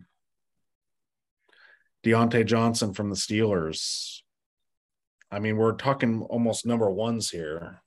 Diontae 2.05 2.47
Johnson 2.47 2.93
from 2.93 3.11
the 3.11 3.17
Steelers. 3.17 4.21
I 5.31 5.39
mean, 5.39 5.57
we're 5.57 5.77
talking 5.77 6.23
almost 6.23 6.67
number 6.67 6.91
ones 6.91 7.31
here. 7.31 7.83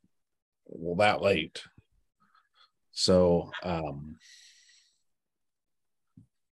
Well, 0.66 0.96
that 0.96 1.22
late. 1.22 1.62
So, 2.92 3.52
um, 3.62 4.16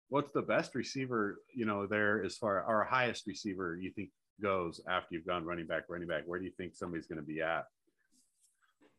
what's 0.10 0.32
the 0.34 0.42
best 0.42 0.76
receiver, 0.76 1.40
you 1.54 1.66
know, 1.66 1.88
there 1.88 2.24
as 2.24 2.36
far 2.36 2.64
our 2.64 2.84
highest 2.84 3.26
receiver 3.28 3.78
you 3.78 3.92
think 3.92 4.10
goes 4.42 4.82
after 4.90 5.16
you've 5.16 5.26
gone 5.26 5.46
running 5.46 5.68
back, 5.68 5.84
running 5.88 6.08
back? 6.08 6.24
Where 6.26 6.40
do 6.40 6.46
you 6.46 6.52
think 6.58 6.76
somebody's 6.76 7.08
going 7.08 7.22
to 7.22 7.26
be 7.26 7.42
at? 7.42 7.66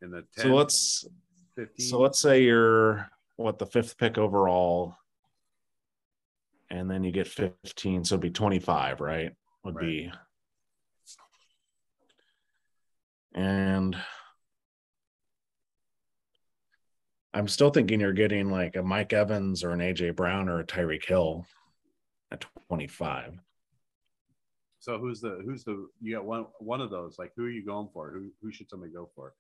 In 0.01 0.11
the 0.11 0.25
10, 0.37 0.45
so 0.45 0.55
let's 0.55 1.07
15? 1.57 1.87
so 1.87 2.01
let's 2.01 2.21
say 2.21 2.43
you're 2.43 3.09
what 3.37 3.59
the 3.59 3.67
fifth 3.67 3.99
pick 3.99 4.19
overall, 4.19 4.97
and 6.73 6.91
then 6.91 7.05
you 7.05 7.13
get 7.13 7.29
15, 7.29 8.05
so 8.05 8.15
it'd 8.15 8.23
be 8.23 8.31
25, 8.31 9.01
right? 9.01 9.31
Would 9.65 9.77
Right. 9.77 9.87
be 9.87 10.13
and 13.35 13.97
I'm 17.33 17.49
still 17.49 17.71
thinking 17.71 18.01
you're 18.01 18.13
getting 18.13 18.51
like 18.51 18.77
a 18.77 18.83
Mike 18.83 19.13
Evans 19.13 19.65
or 19.65 19.71
an 19.71 19.81
AJ 19.81 20.17
Brown 20.17 20.49
or 20.49 20.61
a 20.61 20.67
Tyreek 20.67 21.05
Hill 21.07 21.47
at 22.31 22.45
25. 22.69 23.39
So 24.81 24.99
who's 24.99 25.21
the 25.21 25.41
who's 25.45 25.65
the 25.65 25.89
you 26.01 26.15
got 26.15 26.25
one 26.25 26.47
one 26.59 26.81
of 26.81 26.91
those? 26.91 27.19
Like 27.19 27.33
who 27.37 27.45
are 27.45 27.51
you 27.51 27.65
going 27.65 27.89
for? 27.95 28.11
Who 28.11 28.31
who 28.43 28.53
should 28.53 28.69
somebody 28.69 28.93
go 28.93 29.09
for? 29.15 29.33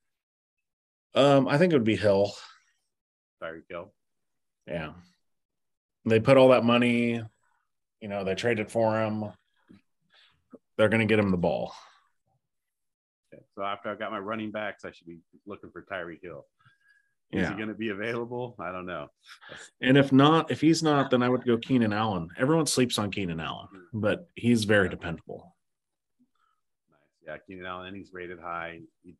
Um, 1.15 1.49
I 1.49 1.59
think 1.59 1.73
it 1.73 1.77
would 1.77 1.85
be 1.85 1.97
Hill. 1.97 2.33
Tyreek 3.43 3.65
Hill. 3.69 3.93
Yeah. 4.67 4.93
They 6.05 6.21
put 6.21 6.37
all 6.37 6.49
that 6.49 6.65
money, 6.65 7.23
you 8.01 8.09
know, 8.09 8.25
they 8.25 8.35
traded 8.35 8.71
for 8.71 9.01
him. 9.01 9.25
They're 10.77 10.89
going 10.89 11.01
to 11.01 11.07
get 11.07 11.19
him 11.19 11.31
the 11.31 11.37
ball. 11.37 11.73
Okay. 13.33 13.43
So 13.55 13.63
after 13.63 13.89
I've 13.91 13.99
got 13.99 14.11
my 14.11 14.19
running 14.19 14.51
backs, 14.51 14.85
I 14.85 14.91
should 14.91 15.07
be 15.07 15.19
looking 15.47 15.71
for 15.71 15.83
Tyreek 15.83 16.23
Hill. 16.23 16.45
Is 17.31 17.43
Yeah. 17.43 17.51
he 17.51 17.57
going 17.57 17.69
to 17.69 17.75
be 17.75 17.91
available? 17.91 18.57
I 18.59 18.73
don't 18.73 18.87
know. 18.87 19.09
And 19.81 19.97
if 19.97 20.13
not, 20.13 20.51
if 20.51 20.61
he's 20.61 20.83
not, 20.83 21.11
then 21.11 21.23
I 21.23 21.29
would 21.29 21.45
go 21.45 21.57
Keenan 21.57 21.93
Allen. 21.93 22.29
Everyone 22.37 22.67
sleeps 22.67 22.99
on 22.99 23.11
Keenan 23.11 23.41
Allen, 23.41 23.69
but 23.93 24.29
he's 24.35 24.65
very 24.65 24.89
dependable. 24.89 25.55
Nice. 26.91 26.99
Yeah, 27.27 27.37
Keenan 27.47 27.67
Allen, 27.67 27.87
and 27.89 27.97
he's 27.97 28.13
rated 28.13 28.39
high. 28.41 28.81
He, 29.05 29.15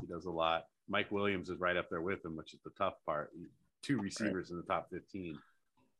he 0.00 0.06
does 0.08 0.24
a 0.26 0.30
lot. 0.30 0.64
Mike 0.88 1.10
Williams 1.10 1.48
is 1.48 1.58
right 1.58 1.76
up 1.76 1.88
there 1.90 2.02
with 2.02 2.22
him, 2.24 2.36
which 2.36 2.52
is 2.54 2.60
the 2.64 2.70
tough 2.76 2.94
part. 3.06 3.30
Two 3.82 3.98
receivers 3.98 4.50
in 4.50 4.56
the 4.56 4.62
top 4.64 4.88
15. 4.90 5.38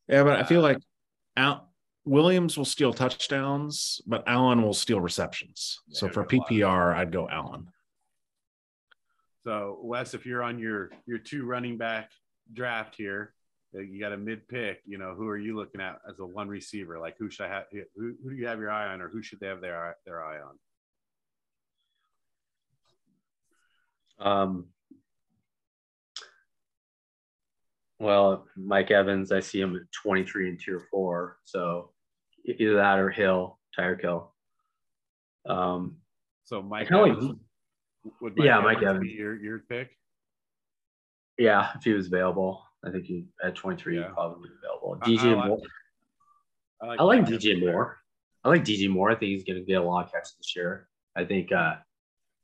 Yeah, 0.09 0.23
but 0.23 0.37
I 0.39 0.43
feel 0.45 0.61
like 0.61 0.79
Al- 1.37 1.71
Williams 2.05 2.59
will 2.59 2.65
steal 2.67 2.93
touchdowns, 2.93 4.01
but 4.07 4.23
Allen 4.27 4.63
will 4.63 4.75
steal 4.75 5.01
receptions. 5.01 5.81
Yeah, 5.89 5.99
so 5.99 6.09
for 6.09 6.27
there's 6.29 6.33
a 6.33 6.37
lot. 6.37 6.49
PPR, 6.51 6.95
I'd 6.95 7.11
go 7.13 7.29
Allen. 7.29 7.69
So 9.45 9.79
Wes, 9.83 10.15
if 10.15 10.25
you're 10.27 10.43
on 10.43 10.59
your 10.59 10.91
your 11.07 11.19
two 11.19 11.45
running 11.45 11.77
back 11.79 12.11
draft 12.53 12.95
here, 12.95 13.35
uh, 13.75 13.81
you 13.81 13.99
got 14.01 14.13
a 14.13 14.17
mid 14.17 14.47
pick. 14.49 14.81
You 14.87 14.99
know, 14.99 15.15
who 15.15 15.29
are 15.29 15.39
you 15.39 15.57
looking 15.57 15.81
at 15.81 15.99
as 16.09 16.19
a 16.19 16.27
one 16.27 16.49
receiver? 16.49 16.99
Like 16.99 17.17
who 17.19 17.31
should 17.31 17.47
I 17.47 17.49
have? 17.49 17.65
Who, 17.73 18.15
who 18.23 18.31
do 18.31 18.37
you 18.37 18.47
have 18.47 18.59
your 18.59 18.71
eye 18.71 18.93
on, 18.93 19.01
or 19.01 19.09
who 19.09 19.23
should 19.23 19.41
they 19.41 19.47
have 19.47 19.61
their 19.61 19.89
eye- 19.91 19.95
their 20.07 20.23
eye 20.25 20.39
on? 20.41 20.59
Um, 24.19 24.67
well, 28.05 28.47
Mike 28.57 28.91
Evans, 28.91 29.33
I 29.33 29.41
see 29.41 29.61
him 29.61 29.75
at 29.77 29.83
23 30.03 30.49
in 30.51 30.59
tier 30.59 30.81
four. 30.91 31.39
So 31.45 31.91
either 32.45 32.75
that 32.75 32.99
or 32.99 33.11
Hill, 33.11 33.59
Tyreek 33.77 34.03
Hill. 34.03 34.33
Um, 35.47 35.97
So 36.45 36.63
Mike, 36.63 36.91
like- 36.91 37.13
Evans, 37.13 37.39
would 38.21 38.35
Yeah, 38.37 38.61
Mike 38.61 38.79
Evans 38.79 38.89
Evans. 38.97 39.03
be 39.05 39.13
your 39.17 39.35
your 39.37 39.59
pick? 39.61 39.97
yeah, 41.39 41.73
if 41.77 41.85
he 41.85 41.93
was 41.93 42.07
available, 42.07 42.63
I 42.85 42.91
think 42.91 43.05
he 43.07 43.27
at 43.43 43.55
23 43.55 43.97
Yeah. 43.99 44.09
he'd 44.09 44.13
probably 44.15 44.49
be 44.49 44.55
available. 44.57 44.99
I- 45.01 45.07
DJ 45.07 45.31
I 45.31 45.35
like- 45.35 45.49
Moore. 45.49 45.59
I 46.81 47.03
like 47.03 47.21
Mike 47.23 47.29
DJ 47.31 47.61
Moore. 47.61 47.99
I 48.45 48.49
like 48.51 48.63
DJ 48.65 48.89
Moore. 48.89 49.11
I 49.11 49.15
think 49.15 49.31
he's 49.31 49.45
going 49.45 49.59
to 49.59 49.65
get 49.65 49.81
a 49.81 49.85
lot 49.85 50.05
of 50.05 50.13
catches 50.13 50.35
this 50.37 50.55
year. 50.55 50.89
I 51.17 51.25
think 51.25 51.51
uh, 51.51 51.77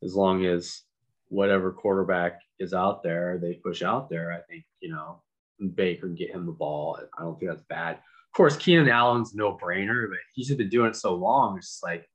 as 0.02 0.14
long 0.16 0.46
as 0.46 0.82
whatever 1.28 1.72
quarterback 1.72 2.40
is 2.58 2.72
out 2.72 3.02
there, 3.02 3.36
they 3.38 3.54
push 3.56 3.82
out 3.82 4.08
there. 4.08 4.32
I 4.32 4.40
think 4.40 4.64
you 4.80 4.90
know 4.90 5.22
Baker 5.68 6.06
can 6.06 6.14
get 6.14 6.30
him 6.30 6.46
the 6.46 6.52
ball. 6.52 6.98
I 7.18 7.22
don't 7.22 7.38
think 7.38 7.50
that's 7.50 7.64
bad. 7.68 7.96
Of 7.96 8.36
course, 8.36 8.56
Keenan 8.56 8.88
Allen's 8.88 9.34
no 9.34 9.58
brainer, 9.60 10.08
but 10.08 10.18
he's 10.34 10.46
just 10.46 10.58
been 10.58 10.68
doing 10.68 10.90
it 10.90 10.96
so 10.96 11.14
long. 11.14 11.58
It's 11.58 11.68
just 11.68 11.82
like 11.82 12.08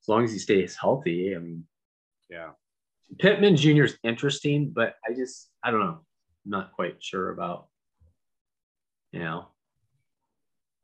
as 0.00 0.08
long 0.08 0.24
as 0.24 0.32
he 0.32 0.38
stays 0.38 0.76
healthy. 0.76 1.34
I 1.34 1.38
mean, 1.38 1.64
Yeah. 2.30 2.50
Pittman 3.18 3.56
Jr. 3.56 3.84
is 3.84 3.98
interesting, 4.04 4.70
but 4.70 4.94
I 5.06 5.12
just 5.12 5.50
I 5.62 5.70
don't 5.70 5.80
know. 5.80 6.00
I'm 6.44 6.50
not 6.50 6.72
quite 6.72 7.02
sure 7.02 7.30
about. 7.30 7.66
You 9.12 9.20
know. 9.20 9.48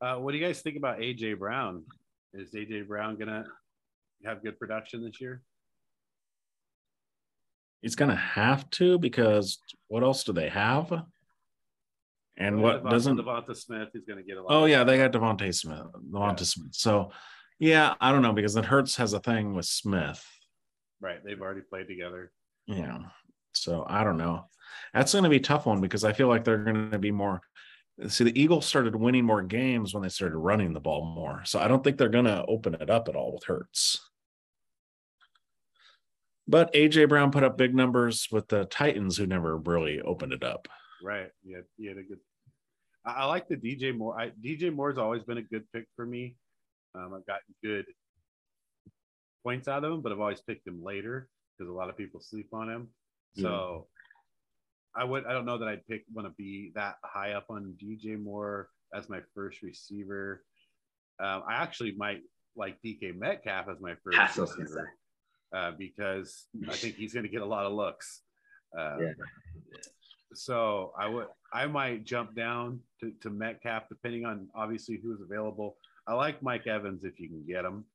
Uh, 0.01 0.15
what 0.17 0.31
do 0.31 0.37
you 0.37 0.45
guys 0.45 0.61
think 0.61 0.77
about 0.77 0.99
AJ 0.99 1.39
Brown? 1.39 1.83
Is 2.33 2.51
AJ 2.53 2.87
Brown 2.87 3.17
gonna 3.17 3.45
have 4.23 4.43
good 4.43 4.59
production 4.59 5.03
this 5.03 5.19
year? 5.19 5.41
He's 7.81 7.95
gonna 7.95 8.15
have 8.15 8.69
to 8.71 8.99
because 8.99 9.57
what 9.87 10.03
else 10.03 10.23
do 10.23 10.33
they 10.33 10.49
have? 10.49 11.03
And 12.39 12.61
what 12.61 12.83
DeVonta, 12.83 12.89
doesn't? 12.89 13.17
DeVonta 13.17 13.55
Smith 13.55 13.89
is 13.93 14.05
gonna 14.07 14.23
get 14.23 14.37
a 14.37 14.41
lot. 14.41 14.47
Oh 14.51 14.65
yeah, 14.65 14.83
they 14.83 14.97
got 14.97 15.11
DeVonta 15.11 15.53
Smith. 15.53 15.83
DeVonta 16.11 16.39
Yeah. 16.39 16.43
Smith. 16.45 16.73
So 16.73 17.11
yeah, 17.59 17.95
I 17.99 18.11
don't 18.11 18.21
know 18.21 18.31
because 18.33 18.53
then 18.53 18.63
Hurts 18.63 18.95
has 18.95 19.13
a 19.13 19.19
thing 19.19 19.53
with 19.53 19.65
Smith. 19.65 20.25
right. 21.01 21.19
They've 21.23 21.41
already 21.41 21.61
played 21.61 21.87
together. 21.87 22.31
Yeah. 22.67 22.99
So 23.53 23.85
I 23.89 24.03
don't 24.05 24.17
know. 24.17 24.45
That's 24.93 25.11
going 25.11 25.23
to 25.25 25.29
be 25.29 25.37
a 25.37 25.41
tough 25.41 25.65
one 25.65 25.81
because 25.81 26.03
I 26.05 26.13
feel 26.13 26.27
like 26.29 26.43
they're 26.45 26.63
going 26.63 26.91
to 26.91 26.99
be 26.99 27.11
more. 27.11 27.41
See, 28.07 28.23
the 28.23 28.39
Eagles 28.41 28.65
started 28.65 28.95
winning 28.95 29.25
more 29.25 29.41
games 29.41 29.93
when 29.93 30.03
they 30.03 30.09
started 30.09 30.37
running 30.37 30.71
the 30.73 30.79
ball 30.79 31.03
more. 31.03 31.41
So 31.45 31.59
I 31.59 31.67
don't 31.67 31.83
think 31.83 31.97
they're 31.97 32.07
going 32.07 32.25
to 32.25 32.45
open 32.45 32.75
it 32.75 32.89
up 32.89 33.09
at 33.09 33.15
all 33.15 33.33
with 33.33 33.43
Hurts. 33.43 33.99
But 36.47 36.73
AJ 36.73 37.09
Brown 37.09 37.31
put 37.31 37.43
up 37.43 37.57
big 37.57 37.75
numbers 37.75 38.27
with 38.31 38.47
the 38.47 38.65
Titans, 38.65 39.17
who 39.17 39.25
never 39.27 39.57
really 39.57 40.01
opened 40.01 40.33
it 40.33 40.43
up. 40.43 40.67
Right. 41.03 41.29
Yeah. 41.43 41.59
He 41.77 41.87
had 41.87 41.97
a 41.97 42.03
good. 42.03 42.19
I, 43.05 43.11
I 43.11 43.25
like 43.25 43.47
the 43.47 43.55
DJ 43.55 43.95
Moore. 43.95 44.19
I, 44.19 44.31
DJ 44.43 44.73
Moore's 44.73 44.97
always 44.97 45.23
been 45.23 45.37
a 45.37 45.43
good 45.43 45.65
pick 45.73 45.85
for 45.95 46.05
me. 46.05 46.35
Um, 46.95 47.13
I've 47.15 47.25
gotten 47.25 47.53
good 47.63 47.85
points 49.43 49.67
out 49.67 49.83
of 49.83 49.91
him, 49.91 50.01
but 50.01 50.11
I've 50.11 50.19
always 50.19 50.41
picked 50.41 50.67
him 50.67 50.83
later 50.83 51.29
because 51.57 51.69
a 51.69 51.73
lot 51.73 51.89
of 51.89 51.97
people 51.97 52.19
sleep 52.19 52.49
on 52.53 52.69
him. 52.69 52.87
So 53.35 53.87
I 54.95 55.03
would. 55.03 55.25
I 55.25 55.33
don't 55.33 55.45
know 55.45 55.59
that 55.59 55.67
I'd 55.67 55.85
pick 55.87 56.03
want 56.13 56.27
to 56.27 56.33
be 56.35 56.71
that 56.75 56.95
high 57.03 57.33
up 57.33 57.45
on 57.49 57.75
DJ 57.81 58.21
Moore 58.21 58.69
as 58.93 59.07
my 59.07 59.21
first 59.35 59.61
receiver. 59.61 60.43
Um, 61.19 61.43
I 61.47 61.55
actually 61.55 61.93
might 61.95 62.21
like 62.55 62.77
DK 62.83 63.17
Metcalf 63.17 63.67
as 63.69 63.79
my 63.79 63.93
first 64.03 64.17
That's 64.17 64.37
what 64.37 64.39
I 64.39 64.41
was 64.43 64.51
gonna 64.51 64.63
receiver 64.63 64.93
uh, 65.53 65.71
because 65.77 66.47
I 66.67 66.73
think 66.73 66.95
he's 66.95 67.13
going 67.13 67.25
to 67.25 67.31
get 67.31 67.41
a 67.41 67.45
lot 67.45 67.65
of 67.65 67.73
looks. 67.73 68.21
Uh, 68.77 68.97
Yeah. 68.99 69.11
So 70.33 70.93
I 70.97 71.07
would, 71.07 71.27
I 71.53 71.65
might 71.65 72.05
jump 72.05 72.35
down 72.35 72.79
to, 72.99 73.11
to 73.21 73.29
Metcalf 73.29 73.83
depending 73.89 74.25
on 74.25 74.47
obviously 74.55 74.99
who's 75.01 75.21
available. 75.21 75.77
I 76.07 76.13
like 76.13 76.41
Mike 76.43 76.67
Evans 76.67 77.03
if 77.03 77.19
you 77.19 77.29
can 77.29 77.43
get 77.47 77.65
him. 77.65 77.85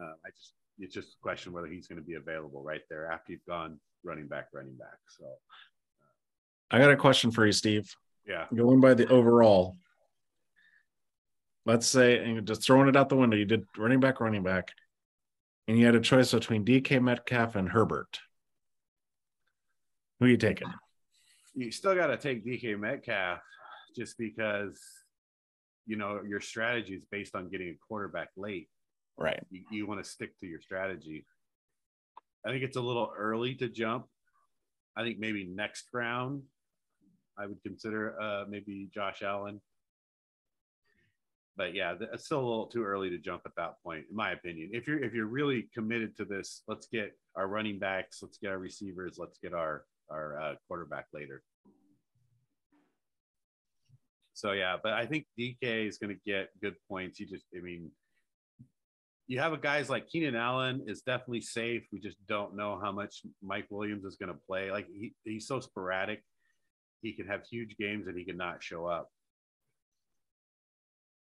Uh, 0.00 0.12
I 0.24 0.30
just, 0.30 0.52
it's 0.78 0.94
just 0.94 1.08
a 1.08 1.22
question 1.22 1.52
whether 1.52 1.66
he's 1.66 1.86
going 1.86 2.00
to 2.00 2.06
be 2.06 2.14
available 2.14 2.62
right 2.62 2.82
there 2.90 3.10
after 3.10 3.32
you've 3.32 3.46
gone 3.46 3.78
running 4.04 4.26
back, 4.26 4.48
running 4.52 4.76
back. 4.76 4.98
So 5.08 5.24
I 6.70 6.78
got 6.78 6.90
a 6.90 6.96
question 6.96 7.30
for 7.30 7.46
you, 7.46 7.52
Steve. 7.52 7.94
yeah, 8.26 8.46
Going 8.54 8.80
by 8.80 8.94
the 8.94 9.06
overall, 9.08 9.74
let's 11.64 11.86
say, 11.86 12.18
and 12.18 12.46
just 12.46 12.64
throwing 12.64 12.88
it 12.88 12.96
out 12.96 13.08
the 13.08 13.16
window, 13.16 13.36
you 13.36 13.44
did 13.44 13.64
running 13.76 14.00
back, 14.00 14.20
running 14.20 14.42
back, 14.42 14.72
and 15.68 15.78
you 15.78 15.86
had 15.86 15.94
a 15.94 16.00
choice 16.00 16.32
between 16.32 16.64
DK 16.64 17.02
Metcalf 17.02 17.56
and 17.56 17.68
Herbert. 17.68 18.20
Who 20.18 20.26
are 20.26 20.28
you 20.28 20.36
taking? 20.36 20.68
You 21.56 21.70
still 21.70 21.94
got 21.94 22.08
to 22.08 22.16
take 22.18 22.46
DK 22.46 22.78
Metcalf 22.78 23.40
just 23.96 24.18
because, 24.18 24.78
you 25.86 25.96
know, 25.96 26.20
your 26.26 26.40
strategy 26.40 26.94
is 26.94 27.04
based 27.10 27.34
on 27.34 27.48
getting 27.48 27.68
a 27.68 27.78
quarterback 27.88 28.28
late. 28.36 28.68
Right. 29.18 29.42
you, 29.50 29.62
you 29.70 29.86
want 29.86 30.04
to 30.04 30.08
stick 30.08 30.38
to 30.40 30.46
your 30.46 30.60
strategy. 30.60 31.24
I 32.46 32.50
think 32.50 32.62
it's 32.62 32.76
a 32.76 32.82
little 32.82 33.10
early 33.16 33.54
to 33.56 33.68
jump. 33.68 34.06
I 34.94 35.02
think 35.02 35.18
maybe 35.18 35.44
next 35.44 35.86
round, 35.94 36.42
I 37.38 37.46
would 37.46 37.62
consider 37.62 38.20
uh, 38.20 38.44
maybe 38.48 38.90
Josh 38.92 39.22
Allen. 39.22 39.60
But 41.56 41.74
yeah, 41.74 41.94
it's 42.12 42.26
still 42.26 42.40
a 42.40 42.46
little 42.46 42.66
too 42.66 42.84
early 42.84 43.08
to 43.08 43.18
jump 43.18 43.42
at 43.46 43.56
that 43.56 43.82
point, 43.82 44.04
in 44.10 44.16
my 44.16 44.32
opinion. 44.32 44.70
If 44.74 44.86
you're 44.86 45.02
if 45.02 45.14
you're 45.14 45.26
really 45.26 45.70
committed 45.74 46.14
to 46.18 46.26
this, 46.26 46.62
let's 46.68 46.86
get 46.86 47.16
our 47.34 47.48
running 47.48 47.78
backs, 47.78 48.18
let's 48.22 48.36
get 48.36 48.50
our 48.50 48.58
receivers, 48.58 49.16
let's 49.18 49.38
get 49.38 49.54
our 49.54 49.84
our 50.10 50.40
uh, 50.40 50.54
quarterback 50.68 51.06
later. 51.12 51.42
So 54.34 54.52
yeah, 54.52 54.76
but 54.82 54.92
I 54.92 55.06
think 55.06 55.26
DK 55.38 55.88
is 55.88 55.96
going 55.96 56.14
to 56.14 56.20
get 56.26 56.50
good 56.60 56.74
points. 56.90 57.18
You 57.18 57.26
just, 57.26 57.46
I 57.56 57.60
mean, 57.60 57.90
you 59.28 59.40
have 59.40 59.54
a 59.54 59.56
guys 59.56 59.88
like 59.88 60.08
Keenan 60.08 60.36
Allen 60.36 60.84
is 60.86 61.00
definitely 61.00 61.40
safe. 61.40 61.84
We 61.90 62.00
just 62.00 62.18
don't 62.28 62.54
know 62.54 62.78
how 62.80 62.92
much 62.92 63.22
Mike 63.42 63.66
Williams 63.70 64.04
is 64.04 64.16
going 64.16 64.32
to 64.32 64.38
play. 64.46 64.70
Like 64.70 64.88
he, 64.88 65.14
he's 65.24 65.46
so 65.46 65.58
sporadic. 65.60 66.22
He 67.00 67.12
can 67.12 67.26
have 67.26 67.44
huge 67.50 67.76
games 67.78 68.08
and 68.08 68.16
he 68.18 68.24
can 68.24 68.36
not 68.36 68.62
show 68.62 68.86
up. 68.86 69.08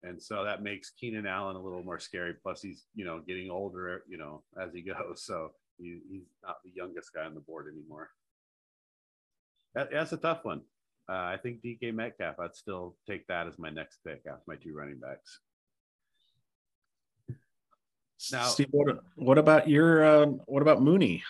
And 0.03 0.21
so 0.21 0.43
that 0.43 0.61
makes 0.61 0.91
Keenan 0.91 1.25
Allen 1.25 1.55
a 1.55 1.61
little 1.61 1.83
more 1.83 1.99
scary. 1.99 2.33
Plus 2.41 2.61
he's, 2.61 2.85
you 2.95 3.05
know, 3.05 3.21
getting 3.27 3.49
older, 3.49 4.03
you 4.07 4.17
know, 4.17 4.43
as 4.59 4.73
he 4.73 4.81
goes. 4.81 5.23
So 5.23 5.51
he, 5.77 5.99
he's 6.09 6.25
not 6.43 6.57
the 6.63 6.71
youngest 6.73 7.13
guy 7.13 7.25
on 7.25 7.33
the 7.33 7.39
board 7.41 7.67
anymore. 7.71 8.09
That, 9.75 9.91
that's 9.91 10.13
a 10.13 10.17
tough 10.17 10.43
one. 10.43 10.61
Uh, 11.07 11.13
I 11.13 11.37
think 11.41 11.61
DK 11.61 11.93
Metcalf, 11.93 12.39
I'd 12.39 12.55
still 12.55 12.95
take 13.07 13.27
that 13.27 13.47
as 13.47 13.59
my 13.59 13.69
next 13.69 13.99
pick 14.05 14.23
after 14.27 14.41
my 14.47 14.55
two 14.55 14.73
running 14.73 14.99
backs. 14.99 15.39
Now- 18.31 18.45
Steve, 18.45 18.69
what, 18.71 18.97
what 19.15 19.37
about 19.37 19.69
your 19.69 20.03
uh, 20.03 20.25
what 20.45 20.61
about 20.61 20.81
Mooney? 20.81 21.23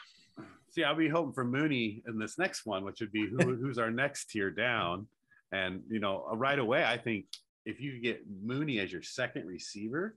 See, 0.70 0.84
I'll 0.84 0.96
be 0.96 1.10
hoping 1.10 1.34
for 1.34 1.46
Mooney 1.46 2.04
in 2.08 2.20
this 2.20 2.38
next 2.38 2.66
one, 2.66 2.84
which 2.84 3.00
would 3.00 3.12
be 3.12 3.28
who, 3.28 3.56
who's 3.62 3.78
our 3.78 3.92
next 3.92 4.30
tier 4.30 4.52
down. 4.52 5.08
And, 5.52 5.82
you 5.90 6.00
know, 6.00 6.28
right 6.34 6.60
away, 6.60 6.84
I 6.84 6.98
think 6.98 7.26
if 7.66 7.80
you 7.80 8.00
get 8.02 8.24
Mooney 8.44 8.80
as 8.80 8.92
your 8.92 9.02
second 9.02 9.46
receiver 9.46 10.16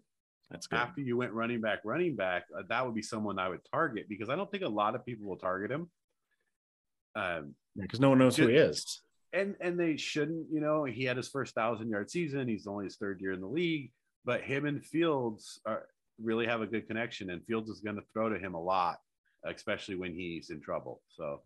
That's 0.51 0.66
good. 0.66 0.76
after 0.76 1.01
you 1.01 1.16
went 1.16 1.33
running 1.33 1.61
back, 1.61 1.81
running 1.85 2.16
back, 2.16 2.45
uh, 2.57 2.62
that 2.68 2.85
would 2.85 2.95
be 2.95 3.03
someone 3.03 3.39
I 3.39 3.49
would 3.49 3.61
target 3.72 4.09
because 4.09 4.29
I 4.29 4.37
don't 4.37 4.51
think 4.51 4.64
a 4.64 4.68
lot 4.68 4.95
of 4.95 5.07
people 5.07 5.29
will 5.29 5.37
target 5.37 5.70
him. 5.70 5.89
Um, 7.14 7.55
Because 7.81 8.01
no 8.01 8.11
one 8.11 8.18
knows 8.18 8.37
who 8.37 8.49
he 8.49 8.57
is. 8.57 9.03
and 9.33 9.55
and 9.61 9.79
they 9.79 9.97
shouldn't, 9.97 10.47
you 10.51 10.61
know, 10.61 10.85
he 10.85 11.05
had 11.05 11.16
his 11.16 11.29
first 11.29 11.55
thousand 11.55 11.91
yard 11.91 12.11
season. 12.11 12.49
He's 12.49 12.66
only 12.66 12.85
his 12.85 12.97
third 12.97 13.20
year 13.20 13.33
in 13.33 13.41
the 13.41 13.47
league, 13.47 13.93
but 14.24 14.43
him 14.43 14.66
and 14.66 14.85
Fields 14.85 15.61
are 15.66 15.87
really 16.20 16.47
have 16.47 16.62
a 16.62 16.66
good 16.66 16.87
connection, 16.87 17.31
and 17.31 17.45
Fields 17.45 17.70
is 17.70 17.81
going 17.81 17.97
to 17.97 18.03
throw 18.12 18.29
to 18.29 18.39
him 18.39 18.55
a 18.55 18.61
lot, 18.61 18.99
especially 19.45 19.95
when 19.95 20.14
he's 20.14 20.51
in 20.51 20.61
trouble. 20.61 21.01
So 21.09 21.43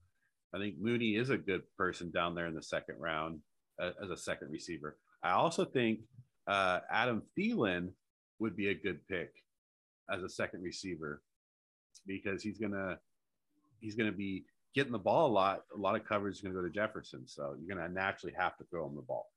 I 0.55 0.59
think 0.59 0.77
Mooney 0.79 1.17
is 1.17 1.31
a 1.31 1.37
good 1.37 1.63
person 1.77 2.11
down 2.11 2.35
there 2.35 2.47
in 2.47 2.55
the 2.55 2.63
second 2.63 2.97
round 2.99 3.41
uh, 3.81 3.91
as 4.03 4.11
a 4.11 4.17
second 4.17 4.51
receiver. 4.51 4.97
I 5.23 5.33
also 5.33 5.65
think 5.65 6.01
uh, 6.47 6.81
Adam 6.91 7.23
Thielen 7.39 7.91
would 8.39 8.57
be 8.57 8.69
a 8.69 8.75
good 8.75 9.07
pick 9.09 9.31
as 10.11 10.23
a 10.23 10.29
second 10.29 10.63
receiver 10.63 11.23
because 12.07 12.43
he's 12.43 12.59
gonna 12.59 12.99
he's 13.81 13.95
gonna 13.95 14.13
be 14.13 14.45
getting 14.75 14.93
the 14.93 14.99
ball 14.99 15.29
a 15.29 15.33
lot. 15.33 15.63
A 15.75 15.79
lot 15.79 15.97
of 15.97 16.05
coverage 16.05 16.37
is 16.37 16.41
gonna 16.41 16.55
go 16.55 16.63
to 16.63 16.71
Jefferson, 16.71 17.27
so 17.27 17.55
you're 17.59 17.75
gonna 17.77 17.89
naturally 17.89 18.35
have 18.39 18.57
to 18.59 18.65
throw 18.65 18.87
him 18.87 18.97
the 18.97 19.03
ball. 19.03 19.29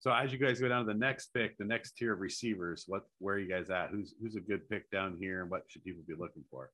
So 0.00 0.12
as 0.12 0.32
you 0.32 0.38
guys 0.38 0.60
go 0.60 0.68
down 0.68 0.86
to 0.86 0.92
the 0.92 0.98
next 0.98 1.34
pick, 1.34 1.58
the 1.58 1.64
next 1.64 1.96
tier 1.96 2.12
of 2.12 2.20
receivers, 2.20 2.84
what 2.86 3.02
where 3.18 3.36
are 3.36 3.38
you 3.38 3.48
guys 3.48 3.70
at? 3.70 3.90
Who's 3.90 4.14
who's 4.20 4.36
a 4.36 4.40
good 4.40 4.68
pick 4.68 4.90
down 4.90 5.16
here, 5.18 5.42
and 5.42 5.50
what 5.50 5.64
should 5.68 5.84
people 5.84 6.02
be 6.06 6.14
looking 6.14 6.44
for? 6.50 6.70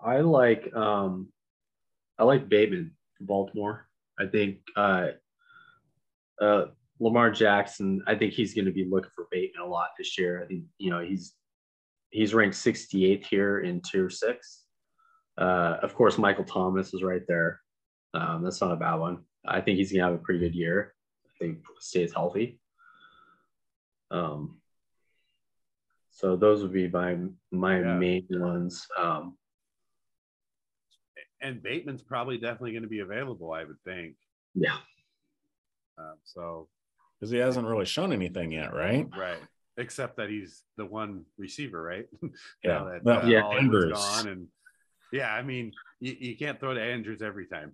I 0.00 0.20
like 0.20 0.74
um 0.74 1.28
I 2.18 2.24
like 2.24 2.48
Bateman 2.48 2.96
from 3.16 3.26
Baltimore. 3.26 3.86
I 4.18 4.26
think 4.26 4.58
uh 4.76 5.08
uh 6.40 6.66
Lamar 6.98 7.30
Jackson, 7.30 8.02
I 8.06 8.14
think 8.14 8.32
he's 8.32 8.54
gonna 8.54 8.72
be 8.72 8.86
looking 8.88 9.10
for 9.14 9.26
Bateman 9.30 9.62
a 9.62 9.68
lot 9.68 9.90
this 9.98 10.18
year. 10.18 10.42
I 10.42 10.46
think 10.46 10.64
you 10.78 10.90
know 10.90 11.00
he's 11.00 11.34
he's 12.10 12.34
ranked 12.34 12.56
68th 12.56 13.24
here 13.26 13.60
in 13.60 13.80
tier 13.80 14.08
six. 14.10 14.64
Uh 15.38 15.76
of 15.82 15.94
course 15.94 16.18
Michael 16.18 16.44
Thomas 16.44 16.94
is 16.94 17.02
right 17.02 17.22
there. 17.28 17.60
Um, 18.14 18.42
that's 18.42 18.60
not 18.60 18.72
a 18.72 18.76
bad 18.76 18.94
one. 18.96 19.24
I 19.46 19.60
think 19.60 19.76
he's 19.78 19.92
gonna 19.92 20.04
have 20.04 20.14
a 20.14 20.18
pretty 20.24 20.40
good 20.40 20.54
year. 20.54 20.94
I 21.26 21.30
think 21.38 21.58
stays 21.80 22.12
healthy. 22.12 22.58
Um 24.10 24.60
so 26.10 26.34
those 26.36 26.62
would 26.62 26.72
be 26.72 26.88
my 26.88 27.18
my 27.52 27.80
Yeah. 27.80 27.94
main 27.98 28.26
ones. 28.30 28.86
Um 28.98 29.36
And 31.42 31.62
Bateman's 31.62 32.02
probably 32.02 32.38
definitely 32.38 32.72
going 32.72 32.82
to 32.84 32.88
be 32.88 33.00
available, 33.00 33.52
I 33.52 33.64
would 33.64 33.80
think. 33.84 34.16
yeah. 34.54 34.78
Um, 35.98 36.16
so 36.24 36.68
Because 37.20 37.30
he 37.30 37.36
hasn't 37.38 37.66
really 37.66 37.84
shown 37.84 38.10
anything 38.12 38.52
yet, 38.52 38.72
right? 38.72 39.06
right, 39.16 39.42
except 39.78 40.16
that 40.16 40.28
he's 40.30 40.62
the 40.76 40.84
one 40.86 41.24
receiver, 41.38 41.82
right? 41.82 42.06
Yeah. 42.64 42.78
Now 42.78 42.84
that, 42.84 43.04
Well, 43.04 43.22
uh, 43.24 43.28
yeah, 43.28 43.40
Hollywood's 43.42 43.64
Andrews. 43.64 43.92
gone, 43.92 44.28
and 44.28 44.46
yeah, 45.12 45.32
I 45.32 45.42
mean, 45.42 45.72
you, 46.00 46.16
you 46.18 46.36
can't 46.36 46.58
throw 46.58 46.74
to 46.74 46.80
Andrews 46.82 47.22
every 47.22 47.46
time. 47.46 47.72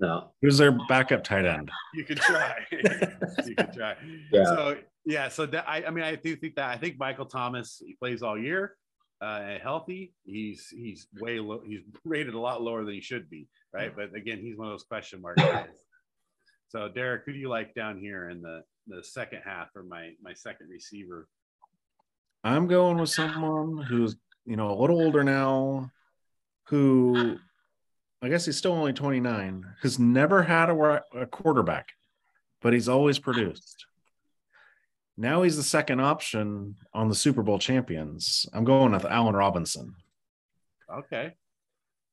No. 0.00 0.30
Who's 0.42 0.58
their 0.58 0.72
backup 0.88 1.24
tight 1.24 1.44
end? 1.44 1.70
You 1.94 2.04
could 2.04 2.18
try. 2.18 2.64
you 2.70 3.54
could 3.56 3.72
try. 3.72 3.96
Yeah. 4.32 4.44
So 4.44 4.76
Yeah, 5.04 5.28
so 5.28 5.46
that, 5.46 5.68
I, 5.68 5.84
I 5.84 5.90
mean, 5.90 6.04
I 6.04 6.14
do 6.14 6.36
think 6.36 6.54
that 6.56 6.68
I 6.70 6.76
think 6.76 6.98
Michael 6.98 7.26
Thomas 7.26 7.82
he 7.84 7.94
plays 7.94 8.22
all 8.22 8.38
year, 8.38 8.76
uh, 9.20 9.58
healthy. 9.60 10.12
He's 10.24 10.68
he's 10.68 11.08
way 11.20 11.40
low. 11.40 11.62
He's 11.66 11.80
rated 12.04 12.34
a 12.34 12.38
lot 12.38 12.62
lower 12.62 12.84
than 12.84 12.94
he 12.94 13.00
should 13.00 13.28
be, 13.28 13.48
right? 13.72 13.94
But 13.94 14.14
again, 14.14 14.38
he's 14.38 14.56
one 14.56 14.68
of 14.68 14.72
those 14.74 14.84
question 14.84 15.20
mark 15.20 15.36
guys. 15.38 15.66
So 16.68 16.88
Derek, 16.88 17.22
who 17.24 17.32
do 17.32 17.38
you 17.38 17.48
like 17.48 17.74
down 17.74 17.98
here 17.98 18.28
in 18.30 18.40
the 18.42 18.62
the 18.88 19.04
second 19.04 19.42
half 19.44 19.68
or 19.76 19.82
my 19.82 20.12
my 20.22 20.32
second 20.32 20.68
receiver? 20.68 21.28
I'm 22.44 22.66
going 22.66 22.98
with 22.98 23.10
someone 23.10 23.78
who's 23.78 24.16
you 24.44 24.56
know 24.56 24.70
a 24.70 24.80
little 24.80 25.00
older 25.00 25.22
now, 25.22 25.90
who 26.64 27.38
I 28.22 28.28
guess 28.28 28.46
he's 28.46 28.56
still 28.56 28.72
only 28.72 28.92
29, 28.92 29.64
has 29.82 29.98
never 29.98 30.42
had 30.42 30.70
a, 30.70 31.02
a 31.14 31.26
quarterback, 31.26 31.90
but 32.60 32.72
he's 32.72 32.88
always 32.88 33.18
produced. 33.18 33.86
Now 35.16 35.42
he's 35.42 35.56
the 35.56 35.62
second 35.62 36.00
option 36.00 36.76
on 36.94 37.08
the 37.08 37.14
Super 37.14 37.42
Bowl 37.42 37.58
champions. 37.58 38.46
I'm 38.52 38.64
going 38.64 38.92
with 38.92 39.04
Allen 39.04 39.34
Robinson. 39.34 39.94
Okay. 40.92 41.34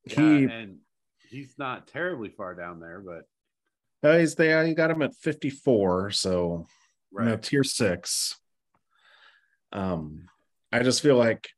He 0.04 0.46
and 0.46 0.78
he's 1.30 1.56
not 1.58 1.88
terribly 1.88 2.30
far 2.30 2.56
down 2.56 2.80
there, 2.80 3.00
but 3.00 3.28
uh, 4.06 4.18
he's 4.20 4.36
there. 4.36 4.66
You 4.66 4.76
got 4.76 4.92
him 4.92 5.02
at 5.02 5.16
54, 5.16 6.12
so 6.12 6.68
you 7.12 7.26
know, 7.26 7.38
tier 7.38 7.64
six. 7.64 8.36
Um, 9.72 10.28
I 10.72 10.84
just 10.84 11.02
feel 11.02 11.18
like 11.18 11.50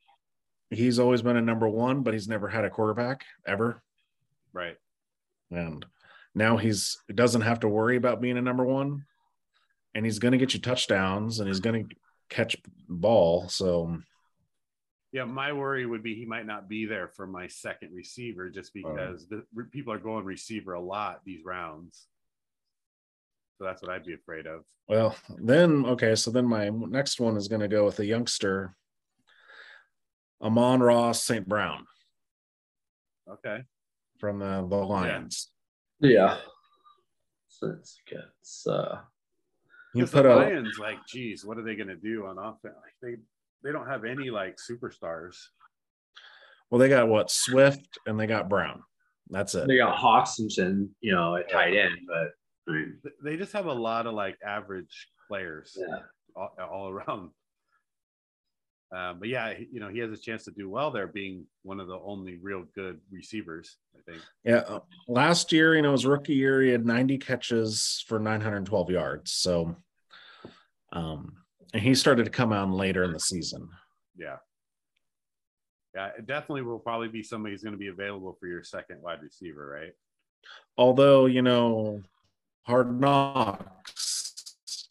he's 0.69 0.99
always 0.99 1.21
been 1.21 1.37
a 1.37 1.41
number 1.41 1.67
one, 1.67 2.03
but 2.03 2.13
he's 2.13 2.27
never 2.27 2.47
had 2.47 2.65
a 2.65 2.69
quarterback 2.69 3.25
ever. 3.45 3.81
Right. 4.53 4.77
And 5.51 5.85
now 6.35 6.57
he's 6.57 6.97
doesn't 7.13 7.41
have 7.41 7.61
to 7.61 7.67
worry 7.67 7.95
about 7.97 8.21
being 8.21 8.37
a 8.37 8.41
number 8.41 8.65
one, 8.65 9.05
and 9.93 10.05
he's 10.05 10.19
going 10.19 10.33
to 10.33 10.37
get 10.37 10.53
you 10.53 10.59
touchdowns, 10.59 11.39
and 11.39 11.47
he's 11.47 11.59
going 11.59 11.87
to 11.87 11.95
catch 12.29 12.55
ball. 12.87 13.49
So 13.49 13.97
Yeah, 15.11 15.25
my 15.25 15.53
worry 15.53 15.85
would 15.85 16.03
be 16.03 16.15
he 16.15 16.25
might 16.25 16.45
not 16.45 16.69
be 16.69 16.85
there 16.85 17.07
for 17.07 17.27
my 17.27 17.47
second 17.47 17.93
receiver 17.93 18.49
just 18.49 18.73
because 18.73 19.27
the 19.27 19.43
people 19.71 19.93
are 19.93 19.99
going 19.99 20.25
receiver 20.25 20.73
a 20.73 20.81
lot 20.81 21.21
these 21.25 21.43
rounds. 21.45 22.07
So 23.57 23.63
that's 23.65 23.81
what 23.81 23.91
I'd 23.91 24.05
be 24.05 24.13
afraid 24.13 24.45
of. 24.45 24.63
well, 24.87 25.15
then 25.39 25.83
okay, 25.85 26.13
so 26.15 26.29
then 26.31 26.45
my 26.45 26.69
next 26.69 27.19
one 27.19 27.35
is 27.37 27.47
going 27.47 27.61
to 27.61 27.67
go 27.67 27.85
with 27.85 27.99
a 27.99 28.05
youngster, 28.05 28.75
Amon-Ra 30.41 31.11
St. 31.13 31.47
Brown 31.47 31.85
Okay. 33.29 33.63
from 34.19 34.39
the, 34.39 34.65
the 34.69 34.75
Lions. 34.75 35.49
Yeah. 35.99 36.37
So 37.49 37.69
it's 37.79 37.99
good. 38.07 38.23
It's, 38.41 38.67
uh, 38.67 38.99
You 39.95 40.05
put 40.05 40.23
the 40.23 40.33
a 40.33 40.35
Lions, 40.35 40.77
like, 40.79 40.99
geez, 41.07 41.43
what 41.43 41.57
are 41.57 41.63
they 41.63 41.75
going 41.75 41.87
to 41.87 41.95
do 41.95 42.27
on 42.27 42.37
offense? 42.37 42.75
Like, 42.75 42.93
they 43.01 43.15
they 43.63 43.71
don't 43.71 43.87
have 43.87 44.05
any 44.05 44.29
like 44.29 44.57
superstars. 44.57 45.35
well, 46.69 46.77
they 46.77 46.89
got 46.89 47.07
what 47.07 47.31
Swift 47.31 47.97
and 48.05 48.19
they 48.19 48.27
got 48.27 48.47
Brown. 48.49 48.83
That's 49.31 49.55
it. 49.55 49.67
they 49.67 49.77
got 49.77 49.97
Hockenson, 49.97 50.89
you 51.01 51.11
know, 51.15 51.35
at 51.35 51.49
tight 51.51 51.75
end, 51.75 51.95
but 52.07 52.15
I 52.15 52.21
mean, 52.21 52.27
Th- 52.27 52.29
They 53.23 53.37
just 53.37 53.53
have 53.53 53.65
a 53.65 53.73
lot 53.73 54.07
of 54.07 54.13
like 54.13 54.37
average 54.45 55.07
players 55.27 55.77
yeah. 55.77 55.99
all, 56.35 56.51
all 56.59 56.89
around. 56.89 57.31
Um, 58.95 59.19
but 59.19 59.27
yeah, 59.27 59.53
you 59.71 59.81
know, 59.81 59.89
he 59.89 59.99
has 59.99 60.11
a 60.11 60.17
chance 60.17 60.45
to 60.45 60.51
do 60.51 60.69
well 60.69 60.91
there, 60.91 61.07
being 61.07 61.45
one 61.63 61.79
of 61.79 61.87
the 61.87 61.99
only 61.99 62.37
real 62.41 62.63
good 62.73 62.99
receivers. 63.11 63.77
I 63.95 64.11
think. 64.11 64.23
Yeah. 64.45 64.63
uh, 64.67 64.79
Last 65.09 65.51
year, 65.51 65.75
you 65.75 65.81
know, 65.81 65.91
his 65.91 66.05
rookie 66.05 66.35
year, 66.35 66.61
he 66.61 66.69
had 66.69 66.85
90 66.85 67.17
catches 67.17 68.03
for 68.07 68.17
912 68.17 68.89
yards. 68.89 69.33
So, 69.33 69.75
um, 70.93 71.33
and 71.73 71.83
he 71.83 71.95
started 71.95 72.23
to 72.23 72.31
come 72.31 72.53
on 72.53 72.71
later 72.71 73.03
in 73.03 73.11
the 73.11 73.19
season. 73.19 73.67
Yeah. 74.17 74.37
Yeah, 75.93 76.11
it 76.17 76.25
definitely 76.27 76.61
will 76.61 76.79
probably 76.79 77.07
be 77.07 77.23
somebody 77.23 77.53
who's 77.53 77.63
going 77.63 77.73
to 77.73 77.79
be 77.79 77.87
available 77.87 78.37
for 78.39 78.47
your 78.47 78.63
second 78.63 79.01
wide 79.01 79.21
receiver, 79.21 79.67
right? 79.67 79.93
Although, 80.77 81.25
you 81.25 81.41
know, 81.41 82.03
hard 82.67 82.99
knocks, 82.99 84.89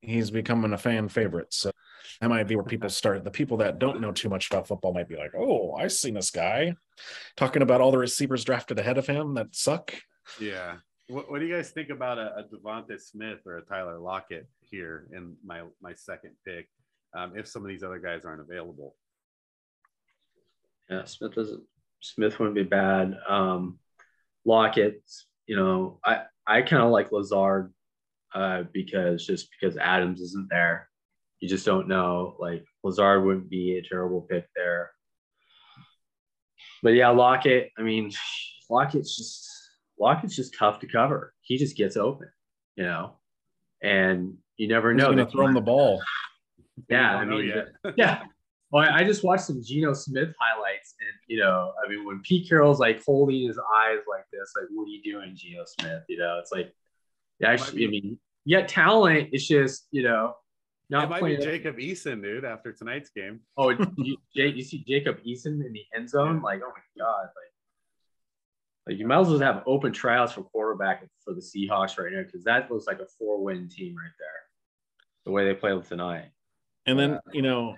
he's 0.00 0.30
becoming 0.30 0.72
a 0.72 0.78
fan 0.78 1.08
favorite. 1.08 1.52
So 1.52 1.70
that 2.20 2.28
might 2.28 2.46
be 2.46 2.56
where 2.56 2.64
people 2.64 2.88
start. 2.90 3.24
The 3.24 3.30
people 3.30 3.56
that 3.58 3.78
don't 3.78 4.00
know 4.00 4.12
too 4.12 4.28
much 4.28 4.50
about 4.50 4.68
football 4.68 4.92
might 4.92 5.08
be 5.08 5.16
like, 5.16 5.32
oh, 5.36 5.72
I've 5.74 5.92
seen 5.92 6.14
this 6.14 6.30
guy 6.30 6.74
talking 7.36 7.62
about 7.62 7.80
all 7.80 7.90
the 7.90 7.98
receivers 7.98 8.44
drafted 8.44 8.78
ahead 8.78 8.98
of 8.98 9.06
him 9.06 9.34
that 9.34 9.54
suck. 9.54 9.94
Yeah. 10.38 10.76
What, 11.08 11.30
what 11.30 11.40
do 11.40 11.46
you 11.46 11.54
guys 11.54 11.70
think 11.70 11.90
about 11.90 12.18
a, 12.18 12.36
a 12.38 12.44
DeVonta 12.44 13.00
Smith 13.00 13.40
or 13.46 13.56
a 13.58 13.62
Tyler 13.62 13.98
Lockett 13.98 14.46
here 14.60 15.08
in 15.12 15.36
my 15.44 15.62
my 15.80 15.94
second 15.94 16.32
pick? 16.46 16.68
Um, 17.14 17.32
if 17.36 17.48
some 17.48 17.62
of 17.62 17.68
these 17.68 17.82
other 17.82 17.98
guys 17.98 18.24
aren't 18.24 18.40
available, 18.40 18.94
Yeah, 20.88 21.04
Smith 21.04 21.34
doesn't. 21.34 21.62
Smith 22.00 22.38
wouldn't 22.38 22.54
be 22.56 22.62
bad. 22.62 23.16
Um, 23.28 23.78
Lockett, 24.44 25.02
you 25.46 25.56
know, 25.56 25.98
I 26.04 26.22
I 26.46 26.62
kind 26.62 26.82
of 26.82 26.90
like 26.90 27.12
Lazard 27.12 27.72
uh, 28.34 28.64
because 28.72 29.26
just 29.26 29.48
because 29.50 29.76
Adams 29.76 30.20
isn't 30.20 30.48
there, 30.50 30.88
you 31.40 31.48
just 31.48 31.66
don't 31.66 31.88
know. 31.88 32.36
Like 32.38 32.64
Lazard 32.82 33.24
wouldn't 33.24 33.50
be 33.50 33.76
a 33.76 33.88
terrible 33.88 34.22
pick 34.22 34.46
there. 34.56 34.90
But 36.82 36.90
yeah, 36.90 37.10
Lockett. 37.10 37.70
I 37.78 37.82
mean, 37.82 38.12
Lockett's 38.70 39.16
just 39.16 39.48
Lockett's 39.98 40.36
just 40.36 40.54
tough 40.58 40.80
to 40.80 40.86
cover. 40.86 41.34
He 41.42 41.58
just 41.58 41.76
gets 41.76 41.96
open, 41.96 42.28
you 42.76 42.84
know, 42.84 43.18
and 43.82 44.34
you 44.56 44.68
never 44.68 44.92
Who's 44.92 45.00
know. 45.00 45.06
going 45.12 45.18
to 45.18 45.30
throw 45.30 45.46
him 45.46 45.54
the 45.54 45.60
ball? 45.60 46.02
Yeah, 46.88 47.16
I 47.16 47.24
mean, 47.24 47.46
yet. 47.46 47.94
yeah. 47.96 48.22
Oh, 48.74 48.78
well, 48.78 48.88
I 48.90 49.04
just 49.04 49.22
watched 49.22 49.44
some 49.44 49.62
Geno 49.62 49.92
Smith 49.92 50.34
highlights, 50.40 50.94
and 51.00 51.10
you 51.26 51.38
know, 51.40 51.72
I 51.84 51.88
mean, 51.90 52.06
when 52.06 52.20
Pete 52.20 52.48
Carroll's 52.48 52.80
like 52.80 53.04
holding 53.04 53.46
his 53.46 53.58
eyes 53.58 53.98
like 54.08 54.24
this, 54.32 54.52
like, 54.56 54.66
what 54.70 54.84
are 54.84 54.88
you 54.88 55.02
doing, 55.02 55.32
Geno 55.36 55.64
Smith? 55.78 56.02
You 56.08 56.18
know, 56.18 56.38
it's 56.40 56.52
like, 56.52 56.72
yeah, 57.38 57.50
actually, 57.50 57.84
I 57.84 57.88
mean, 57.88 58.18
you 58.44 58.58
got 58.58 58.68
talent. 58.68 59.28
It's 59.32 59.46
just, 59.46 59.88
you 59.90 60.02
know, 60.02 60.34
it 60.88 60.92
not 60.94 61.10
might 61.10 61.16
be 61.16 61.36
playing. 61.36 61.42
Jacob 61.42 61.76
Eason, 61.76 62.22
dude. 62.22 62.44
After 62.46 62.72
tonight's 62.72 63.10
game, 63.10 63.40
Oh, 63.58 63.68
you, 63.98 64.16
Jake, 64.34 64.56
you 64.56 64.62
see 64.62 64.82
Jacob 64.88 65.18
Eason 65.22 65.64
in 65.66 65.72
the 65.72 65.84
end 65.94 66.08
zone? 66.08 66.36
Yeah. 66.36 66.42
Like, 66.42 66.60
oh 66.64 66.70
my 66.72 67.04
god, 67.04 67.24
like, 67.24 68.88
like 68.88 68.98
you 68.98 69.06
might 69.06 69.20
as 69.20 69.28
well 69.28 69.38
have 69.40 69.62
open 69.66 69.92
tryouts 69.92 70.32
for 70.32 70.42
quarterback 70.44 71.06
for 71.24 71.34
the 71.34 71.40
Seahawks 71.42 71.98
right 71.98 72.12
now 72.12 72.22
because 72.22 72.44
that 72.44 72.70
looks 72.70 72.86
like 72.86 73.00
a 73.00 73.06
four-win 73.18 73.68
team 73.68 73.94
right 73.96 74.12
there. 74.18 74.28
The 75.26 75.30
way 75.30 75.44
they 75.44 75.54
played 75.54 75.84
tonight. 75.84 76.30
And 76.86 76.98
then, 76.98 77.20
you 77.32 77.42
know, 77.42 77.72
who- 77.72 77.76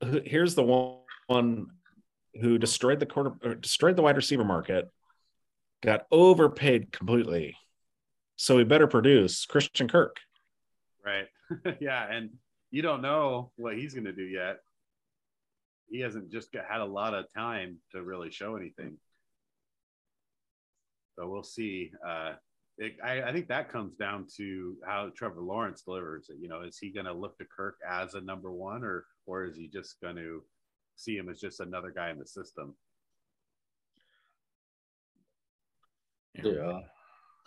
here's 0.00 0.54
the 0.54 0.62
one, 1.28 1.66
who 2.40 2.58
destroyed 2.58 3.00
the 3.00 3.06
quarter, 3.06 3.54
destroyed 3.56 3.96
the 3.96 4.02
wide 4.02 4.16
receiver 4.16 4.44
market, 4.44 4.90
got 5.82 6.06
overpaid 6.10 6.92
completely. 6.92 7.56
So 8.36 8.58
he 8.58 8.64
better 8.64 8.86
produce 8.86 9.44
Christian 9.46 9.88
Kirk. 9.88 10.16
right? 11.04 11.26
yeah, 11.80 12.06
and 12.10 12.30
you 12.70 12.82
don't 12.82 13.02
know 13.02 13.50
what 13.56 13.76
he's 13.76 13.94
going 13.94 14.04
to 14.04 14.12
do 14.12 14.24
yet. 14.24 14.58
He 15.90 16.00
hasn't 16.00 16.30
just 16.30 16.52
got, 16.52 16.64
had 16.70 16.80
a 16.80 16.84
lot 16.84 17.14
of 17.14 17.32
time 17.34 17.78
to 17.92 18.02
really 18.02 18.30
show 18.30 18.56
anything. 18.56 18.98
So 21.16 21.28
we'll 21.28 21.42
see. 21.42 21.90
Uh, 22.06 22.34
it, 22.78 22.96
I, 23.02 23.22
I 23.22 23.32
think 23.32 23.48
that 23.48 23.72
comes 23.72 23.96
down 23.96 24.26
to 24.36 24.76
how 24.86 25.10
Trevor 25.16 25.40
Lawrence 25.40 25.82
delivers 25.82 26.28
it. 26.28 26.36
You 26.40 26.48
know, 26.48 26.62
is 26.62 26.78
he 26.78 26.90
going 26.90 27.06
to 27.06 27.12
look 27.12 27.36
to 27.38 27.44
Kirk 27.44 27.76
as 27.88 28.14
a 28.14 28.20
number 28.20 28.52
one, 28.52 28.84
or 28.84 29.04
or 29.26 29.44
is 29.44 29.56
he 29.56 29.68
just 29.68 30.00
going 30.00 30.16
to 30.16 30.42
see 30.96 31.16
him 31.16 31.28
as 31.28 31.40
just 31.40 31.60
another 31.60 31.90
guy 31.90 32.10
in 32.10 32.18
the 32.18 32.26
system? 32.26 32.74
Yeah. 36.34 36.80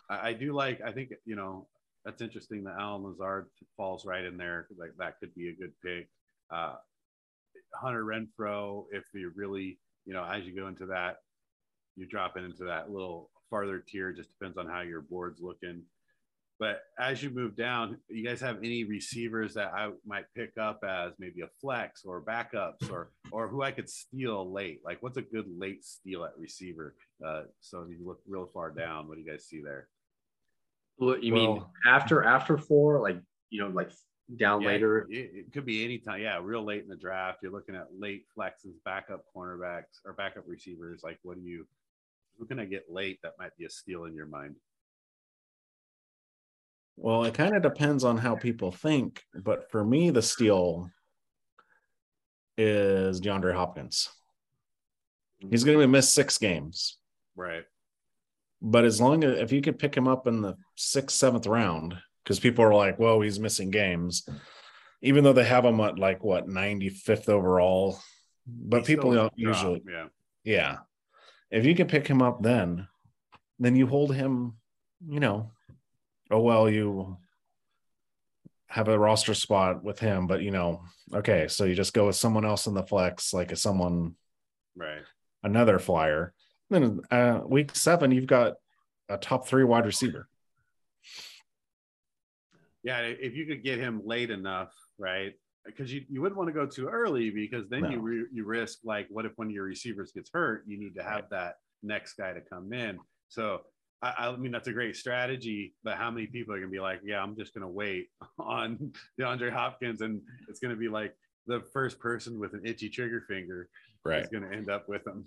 I, 0.10 0.30
I 0.30 0.34
do 0.34 0.54
like. 0.54 0.82
I 0.86 0.92
think 0.92 1.12
you 1.26 1.38
know 1.38 1.68
that's 2.04 2.22
interesting 2.22 2.64
that 2.66 2.76
Allen 2.78 3.04
Lazard 3.04 3.48
falls 3.78 4.06
right 4.06 4.26
in 4.26 4.38
there. 4.38 4.68
Like 4.78 4.92
that 4.98 5.18
could 5.20 5.34
be 5.34 5.50
a 5.50 5.56
good 5.56 5.72
pick. 5.84 6.10
Uh, 6.54 6.76
Hunter 7.74 8.04
Renfrow, 8.04 8.86
if 8.92 9.06
you 9.14 9.32
really, 9.34 9.80
you 10.06 10.14
know, 10.14 10.26
as 10.26 10.44
you 10.44 10.54
go 10.54 10.68
into 10.68 10.88
that, 10.88 11.18
you're 11.96 12.10
dropping 12.10 12.44
into 12.44 12.66
that 12.66 12.92
little 12.92 13.30
farther 13.52 13.84
tier. 13.88 14.12
Just 14.12 14.32
depends 14.32 14.58
on 14.58 14.68
how 14.68 14.82
your 14.82 15.02
board's 15.02 15.40
looking. 15.40 15.84
But 16.60 16.82
as 17.00 17.24
you 17.24 17.32
move 17.32 17.56
down, 17.56 17.98
you 18.08 18.24
guys 18.24 18.40
have 18.42 18.58
any 18.58 18.84
receivers 18.84 19.56
that 19.56 19.74
I 19.74 19.90
might 20.06 20.26
pick 20.36 20.58
up 20.60 20.84
as 20.88 21.14
maybe 21.20 21.42
a 21.42 21.48
flex 21.60 22.04
or 22.06 22.22
backups 22.22 22.90
or 22.92 23.12
or 23.32 23.48
who 23.48 23.62
I 23.64 23.72
could 23.72 23.90
steal 23.90 24.52
late? 24.52 24.82
Like 24.84 25.02
what's 25.02 25.18
a 25.18 25.24
good 25.24 25.46
late 25.58 25.84
steal 25.84 26.24
at 26.24 26.38
receiver? 26.38 26.96
Uh, 27.24 27.44
so 27.60 27.82
if 27.82 27.90
you 27.90 28.06
look 28.06 28.22
real 28.28 28.50
far 28.54 28.72
down, 28.72 29.08
what 29.08 29.16
do 29.16 29.22
you 29.22 29.30
guys 29.30 29.46
see 29.46 29.62
there? 29.62 29.88
What 30.98 31.24
you 31.24 31.34
mean 31.34 31.64
after 31.86 32.24
after 32.24 32.58
four, 32.58 33.02
like 33.02 33.20
you 33.50 33.62
know, 33.62 33.70
like 33.70 33.92
down 34.38 34.62
Yeah, 34.62 34.68
later? 34.68 35.08
It, 35.10 35.32
it 35.34 35.54
could 35.54 35.66
be 35.66 35.84
any 35.84 35.98
time. 35.98 36.22
Yeah, 36.22 36.40
real 36.42 36.64
late 36.64 36.84
in 36.84 36.90
the 36.90 36.96
draft. 36.96 37.40
You're 37.42 37.52
looking 37.52 37.76
at 37.76 37.88
late 37.98 38.26
flexes, 38.38 38.76
backup 38.86 39.24
cornerbacks, 39.36 40.00
or 40.06 40.14
backup 40.14 40.44
receivers. 40.48 41.02
Like, 41.04 41.20
what 41.24 41.38
do 41.38 41.42
you? 41.42 41.68
Who 42.42 42.48
can 42.48 42.60
I 42.60 42.66
get 42.66 42.86
late 42.90 43.20
that 43.22 43.34
might 43.38 43.56
be 43.56 43.66
a 43.66 43.70
steal 43.70 44.06
in 44.06 44.16
your 44.16 44.26
mind? 44.26 44.56
Well, 46.98 47.24
it 47.24 47.36
kind 47.36 47.56
of 47.56 47.62
depends 47.62 48.04
on 48.04 48.18
how 48.18 48.36
people 48.36 48.72
think, 48.72 49.22
but 49.36 49.70
for 49.70 49.86
me, 49.86 50.10
the 50.10 50.24
steal 50.24 50.90
is 52.58 53.22
DeAndre 53.22 53.54
Hopkins. 53.54 54.10
He's 55.52 55.64
going 55.64 55.78
to 55.82 55.88
miss 55.88 56.10
six 56.10 56.40
games, 56.40 56.98
Right. 57.36 57.64
but 58.60 58.86
as 58.86 59.00
long 59.00 59.24
as 59.24 59.38
if 59.38 59.52
you 59.52 59.62
could 59.62 59.78
pick 59.78 59.96
him 59.96 60.08
up 60.08 60.26
in 60.26 60.42
the 60.42 60.58
sixth, 60.76 61.18
seventh 61.18 61.46
round, 61.46 61.96
because 62.24 62.40
people 62.40 62.66
are 62.66 62.74
like, 62.74 62.98
"Whoa, 62.98 63.22
he's 63.22 63.40
missing 63.40 63.70
games," 63.70 64.28
even 65.04 65.24
though 65.24 65.34
they 65.34 65.46
have 65.46 65.64
him 65.66 65.80
at 65.80 66.00
like 66.00 66.24
what 66.24 66.48
ninety 66.48 66.90
fifth 66.90 67.30
overall, 67.30 68.00
but 68.48 68.88
He 68.88 68.96
people 68.96 69.14
don't 69.14 69.34
usually, 69.36 69.84
Yeah. 69.88 70.08
yeah. 70.44 70.78
If 71.52 71.66
you 71.66 71.76
can 71.76 71.88
pick 71.88 72.08
him 72.08 72.22
up 72.22 72.42
then, 72.42 72.88
then 73.60 73.76
you 73.76 73.86
hold 73.86 74.16
him, 74.16 74.56
you 75.08 75.20
know, 75.20 75.52
oh 76.32 76.40
well, 76.40 76.70
you 76.70 77.18
have 78.68 78.88
a 78.88 78.98
roster 78.98 79.34
spot 79.34 79.84
with 79.84 80.00
him, 80.00 80.28
but 80.28 80.42
you 80.42 80.52
know, 80.52 80.82
okay, 81.14 81.48
so 81.50 81.66
you 81.66 81.76
just 81.76 81.94
go 81.94 82.08
with 82.08 82.16
someone 82.16 82.46
else 82.46 82.68
in 82.68 82.74
the 82.74 82.84
flex, 82.84 83.34
like 83.34 83.52
a 83.52 83.56
someone 83.56 84.16
Right. 84.76 85.04
another 85.44 85.78
flyer. 85.78 86.34
Then 86.70 87.02
uh 87.12 87.42
week 87.46 87.76
seven, 87.76 88.12
you've 88.12 88.28
got 88.28 88.54
a 89.10 89.18
top 89.18 89.46
three 89.46 89.66
wide 89.66 89.86
receiver. 89.86 90.30
Yeah. 92.84 93.02
If 93.02 93.36
you 93.36 93.46
could 93.46 93.64
get 93.64 93.78
him 93.80 94.02
late 94.06 94.32
enough, 94.32 94.74
right? 94.98 95.34
Because 95.66 95.94
you, 95.94 96.04
you 96.10 96.22
wouldn't 96.22 96.38
want 96.38 96.48
to 96.48 96.54
go 96.54 96.66
too 96.66 96.88
early 96.88 97.30
because 97.30 97.70
then 97.70 97.92
you 97.92 98.00
re, 98.00 98.26
you 98.34 98.46
risk 98.46 98.80
like 98.84 99.08
what 99.12 99.26
if 99.26 99.34
one 99.36 99.48
of 99.48 99.54
your 99.54 99.66
receivers 99.66 100.12
gets 100.12 100.32
hurt? 100.34 100.64
You 100.66 100.80
need 100.80 100.96
to 100.96 101.04
have 101.04 101.26
that 101.30 101.56
next 101.84 102.14
guy 102.14 102.34
to 102.34 102.42
come 102.42 102.74
in. 102.74 103.00
So 103.30 103.62
I, 104.02 104.14
I 104.18 104.36
mean 104.38 104.52
that's 104.52 104.68
a 104.68 104.74
great 104.74 104.96
strategy, 104.96 105.76
but 105.84 105.98
how 105.98 106.10
many 106.10 106.26
people 106.26 106.56
are 106.56 106.60
gonna 106.60 106.72
be 106.72 106.80
like, 106.80 107.02
yeah, 107.06 107.22
I'm 107.22 107.38
just 107.38 107.54
gonna 107.54 107.70
wait 107.70 108.08
on 108.40 108.92
DeAndre 109.20 109.52
Hopkins, 109.52 110.02
and 110.02 110.22
it's 110.50 110.60
gonna 110.60 110.76
be 110.76 110.90
like 110.90 111.14
the 111.48 111.62
first 111.74 112.00
person 112.00 112.40
with 112.40 112.54
an 112.54 112.62
itchy 112.66 112.90
trigger 112.90 113.24
finger 113.28 113.70
is 114.10 114.30
going 114.30 114.50
to 114.50 114.56
end 114.56 114.70
up 114.70 114.88
with 114.88 115.06
him. 115.06 115.26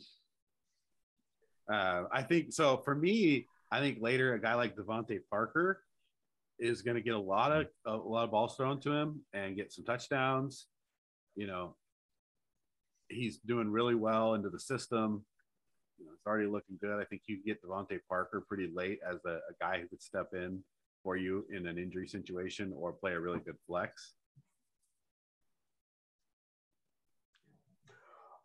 Uh, 1.71 2.05
I 2.13 2.23
think 2.23 2.53
so. 2.53 2.79
For 2.85 2.95
me, 2.95 3.47
I 3.71 3.81
think 3.81 3.99
later 4.01 4.35
a 4.35 4.41
guy 4.41 4.55
like 4.55 4.77
DeVante 4.77 5.21
Parker 5.31 5.81
is 6.59 6.83
going 6.83 6.97
to 6.97 7.03
get 7.03 7.15
a 7.15 7.19
lot 7.19 7.53
of 7.53 7.67
a 7.87 7.97
lot 7.97 8.25
of 8.25 8.31
balls 8.31 8.57
thrown 8.57 8.81
to 8.81 8.93
him 8.93 9.21
and 9.33 9.57
get 9.57 9.73
some 9.73 9.85
touchdowns. 9.85 10.67
You 11.37 11.47
know, 11.47 11.77
he's 13.09 13.39
doing 13.39 13.71
really 13.71 13.95
well 13.95 14.35
into 14.35 14.51
the 14.51 14.61
system. 14.61 15.25
You 15.99 16.07
know, 16.07 16.13
it's 16.15 16.27
already 16.27 16.47
looking 16.49 16.79
good. 16.81 17.01
I 17.01 17.05
think 17.05 17.23
you 17.27 17.37
can 17.37 17.45
get 17.47 17.63
DeVante 17.63 17.99
Parker 18.09 18.45
pretty 18.49 18.71
late 18.75 18.99
as 19.09 19.19
a, 19.27 19.31
a 19.31 19.55
guy 19.61 19.81
who 19.81 19.89
could 19.89 20.03
step 20.03 20.29
in 20.33 20.63
for 21.03 21.17
you 21.17 21.45
in 21.51 21.67
an 21.67 21.79
injury 21.79 22.09
situation 22.09 22.73
or 22.77 22.93
play 22.93 23.13
a 23.13 23.21
really 23.21 23.41
good 23.41 23.57
flex. 23.67 24.15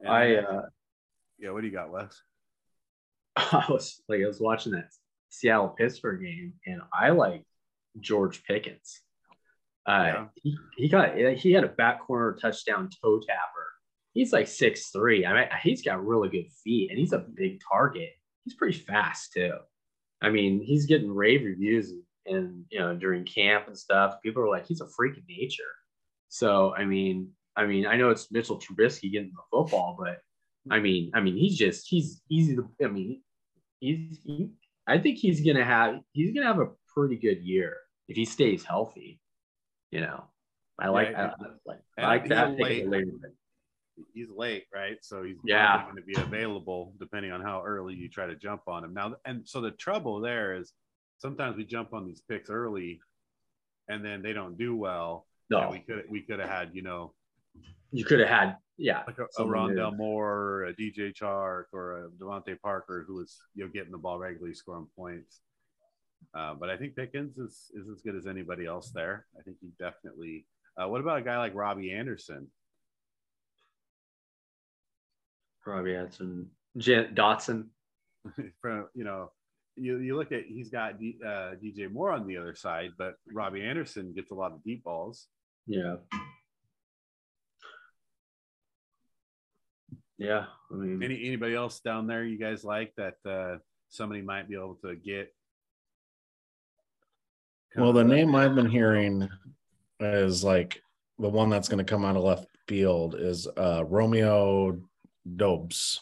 And- 0.01 0.09
I 0.09 0.35
uh, 0.35 0.61
yeah, 1.37 1.51
what 1.51 1.61
do 1.61 1.67
you 1.67 1.73
got, 1.73 1.91
Wes? 1.91 2.21
I 3.35 3.65
was 3.69 4.01
like 4.09 4.21
I 4.21 4.27
was 4.27 4.39
watching 4.39 4.73
that 4.73 4.89
Seattle 5.29 5.69
Pittsburgh 5.69 6.21
game, 6.21 6.53
and 6.65 6.81
I 6.93 7.09
like 7.11 7.43
George 7.99 8.43
Pickens. 8.43 9.01
Uh, 9.87 10.03
Yeah. 10.05 10.25
he, 10.43 10.57
he 10.77 10.89
got 10.89 11.15
he 11.37 11.51
had 11.51 11.63
a 11.63 11.67
back 11.69 12.01
corner 12.01 12.37
touchdown 12.41 12.89
toe 13.01 13.19
tapper. 13.19 13.67
He's 14.13 14.33
like 14.33 14.47
six 14.47 14.89
three. 14.89 15.25
I 15.25 15.33
mean, 15.33 15.47
he's 15.63 15.81
got 15.81 16.05
really 16.05 16.29
good 16.29 16.51
feet, 16.63 16.89
and 16.89 16.99
he's 16.99 17.13
a 17.13 17.19
big 17.35 17.59
target. 17.71 18.09
He's 18.43 18.55
pretty 18.55 18.77
fast 18.77 19.33
too. 19.33 19.53
I 20.21 20.29
mean, 20.29 20.61
he's 20.61 20.85
getting 20.85 21.11
rave 21.11 21.43
reviews, 21.45 21.93
and 22.25 22.65
you 22.69 22.79
know 22.79 22.95
during 22.95 23.23
camp 23.25 23.67
and 23.67 23.77
stuff, 23.77 24.15
people 24.23 24.43
are 24.43 24.49
like, 24.49 24.67
he's 24.67 24.81
a 24.81 24.87
freak 24.87 25.17
of 25.17 25.23
nature. 25.27 25.63
So 26.27 26.73
I 26.75 26.85
mean, 26.85 27.29
I 27.55 27.65
mean, 27.65 27.85
I 27.85 27.95
know 27.95 28.09
it's 28.09 28.31
Mitchell 28.31 28.59
Trubisky 28.59 29.11
getting 29.11 29.31
the 29.35 29.41
football, 29.49 29.95
but 29.97 30.19
I 30.69 30.79
mean, 30.79 31.11
I 31.15 31.21
mean, 31.21 31.37
he's 31.37 31.57
just 31.57 31.87
he's 31.87 32.21
easy 32.29 32.55
to. 32.57 32.69
I 32.83 32.87
mean, 32.87 33.21
he's. 33.79 34.19
He, 34.25 34.49
I 34.87 34.97
think 34.97 35.19
he's 35.19 35.41
gonna 35.41 35.63
have 35.63 35.99
he's 36.13 36.33
gonna 36.33 36.47
have 36.47 36.59
a 36.59 36.67
pretty 36.99 37.15
good 37.15 37.41
year 37.43 37.77
if 38.07 38.15
he 38.17 38.25
stays 38.25 38.63
healthy. 38.63 39.19
You 39.91 40.01
know, 40.01 40.25
I 40.79 40.89
like 40.89 41.09
Yeah, 41.11 41.31
I, 41.39 41.45
I 41.45 41.47
like, 41.65 41.79
and 41.97 42.05
I 42.05 42.09
like 42.09 42.21
he's 42.23 42.29
that. 42.29 42.59
late. 42.59 42.79
of 42.83 42.91
the 42.91 42.97
later 42.97 43.11
pick. 43.23 43.31
he's 44.13 44.29
late, 44.29 44.65
right? 44.73 44.97
So 45.01 45.23
he's 45.23 45.37
Yeah. 45.43 45.83
going 45.83 45.95
to 45.95 46.01
be 46.03 46.15
available 46.19 46.93
depending 46.99 47.31
on 47.31 47.41
how 47.41 47.63
early 47.63 47.95
you 47.95 48.09
try 48.09 48.27
to 48.27 48.35
jump 48.35 48.61
on 48.67 48.83
him. 48.83 48.93
Now, 48.93 49.15
and 49.25 49.47
so 49.47 49.61
the 49.61 49.71
trouble 49.71 50.19
there 50.19 50.55
is 50.55 50.73
sometimes 51.17 51.57
we 51.57 51.65
jump 51.65 51.93
on 51.93 52.05
these 52.05 52.21
picks 52.29 52.49
early, 52.49 52.99
and 53.87 54.03
then 54.05 54.21
they 54.21 54.33
don't 54.33 54.57
do 54.57 54.75
well. 54.75 55.25
And 55.49 55.61
No, 55.61 55.69
we 55.71 55.79
could 55.79 56.03
we 56.09 56.21
could 56.21 56.39
have 56.39 56.49
had 56.49 56.69
you 56.73 56.83
know 56.83 57.13
you 57.91 58.05
could 58.05 58.19
have 58.19 58.29
had 58.29 58.57
yeah, 58.77 59.03
like 59.07 59.17
a, 59.17 59.23
a 59.41 59.45
Rondale. 59.45 59.97
Moore, 59.97 60.65
a 60.65 60.73
DJ 60.73 61.13
Chark, 61.13 61.65
or 61.73 62.05
a 62.05 62.09
DeVante 62.11 62.61
Parker 62.61 63.03
who 63.07 63.15
was 63.15 63.37
you 63.55 63.63
know 63.65 63.71
getting 63.71 63.91
the 63.91 63.97
ball 63.97 64.19
regularly, 64.19 64.53
scoring 64.53 64.87
points. 64.95 65.41
Uh, 66.33 66.53
but 66.53 66.69
I 66.69 66.77
think 66.77 66.95
Pickens 66.95 67.37
is 67.37 67.71
is 67.73 67.89
as 67.89 68.01
good 68.01 68.15
as 68.15 68.27
anybody 68.27 68.65
else 68.65 68.91
there. 68.91 69.25
I 69.37 69.41
think 69.43 69.57
he 69.61 69.69
definitely. 69.79 70.45
Uh, 70.77 70.87
what 70.87 71.01
about 71.01 71.19
a 71.19 71.23
guy 71.23 71.37
like 71.37 71.55
Robbie 71.55 71.91
Anderson? 71.91 72.47
Robbie 75.65 75.95
Anderson, 75.95 76.49
Jen, 76.77 77.13
Dotson. 77.13 77.67
from 78.61 78.87
you 78.93 79.03
know 79.03 79.31
you, 79.75 79.97
you 79.99 80.15
look 80.15 80.31
at 80.31 80.45
he's 80.47 80.69
got 80.69 80.99
D, 80.99 81.17
uh, 81.25 81.55
DJ 81.63 81.91
Moore 81.91 82.11
on 82.11 82.27
the 82.27 82.37
other 82.37 82.55
side, 82.55 82.91
but 82.97 83.15
Robbie 83.33 83.63
Anderson 83.63 84.13
gets 84.13 84.31
a 84.31 84.35
lot 84.35 84.51
of 84.51 84.63
deep 84.63 84.83
balls. 84.83 85.27
Yeah. 85.67 85.95
Yeah, 90.17 90.47
I 90.69 90.75
mean, 90.75 91.01
Any 91.01 91.25
anybody 91.27 91.55
else 91.55 91.79
down 91.79 92.05
there 92.05 92.25
you 92.25 92.37
guys 92.37 92.65
like 92.65 92.93
that 92.97 93.15
uh, 93.25 93.59
somebody 93.87 94.21
might 94.21 94.49
be 94.49 94.55
able 94.55 94.77
to 94.83 94.93
get? 94.95 95.33
Well, 97.75 97.93
the 97.93 98.03
name 98.03 98.35
I've 98.35 98.55
been 98.55 98.69
hearing 98.69 99.29
is 99.99 100.43
like 100.43 100.81
the 101.17 101.29
one 101.29 101.49
that's 101.49 101.67
going 101.67 101.83
to 101.83 101.89
come 101.89 102.03
out 102.03 102.15
of 102.15 102.23
left 102.23 102.47
field 102.67 103.15
is 103.15 103.47
uh, 103.57 103.83
Romeo 103.85 104.79
Doubs 105.35 106.01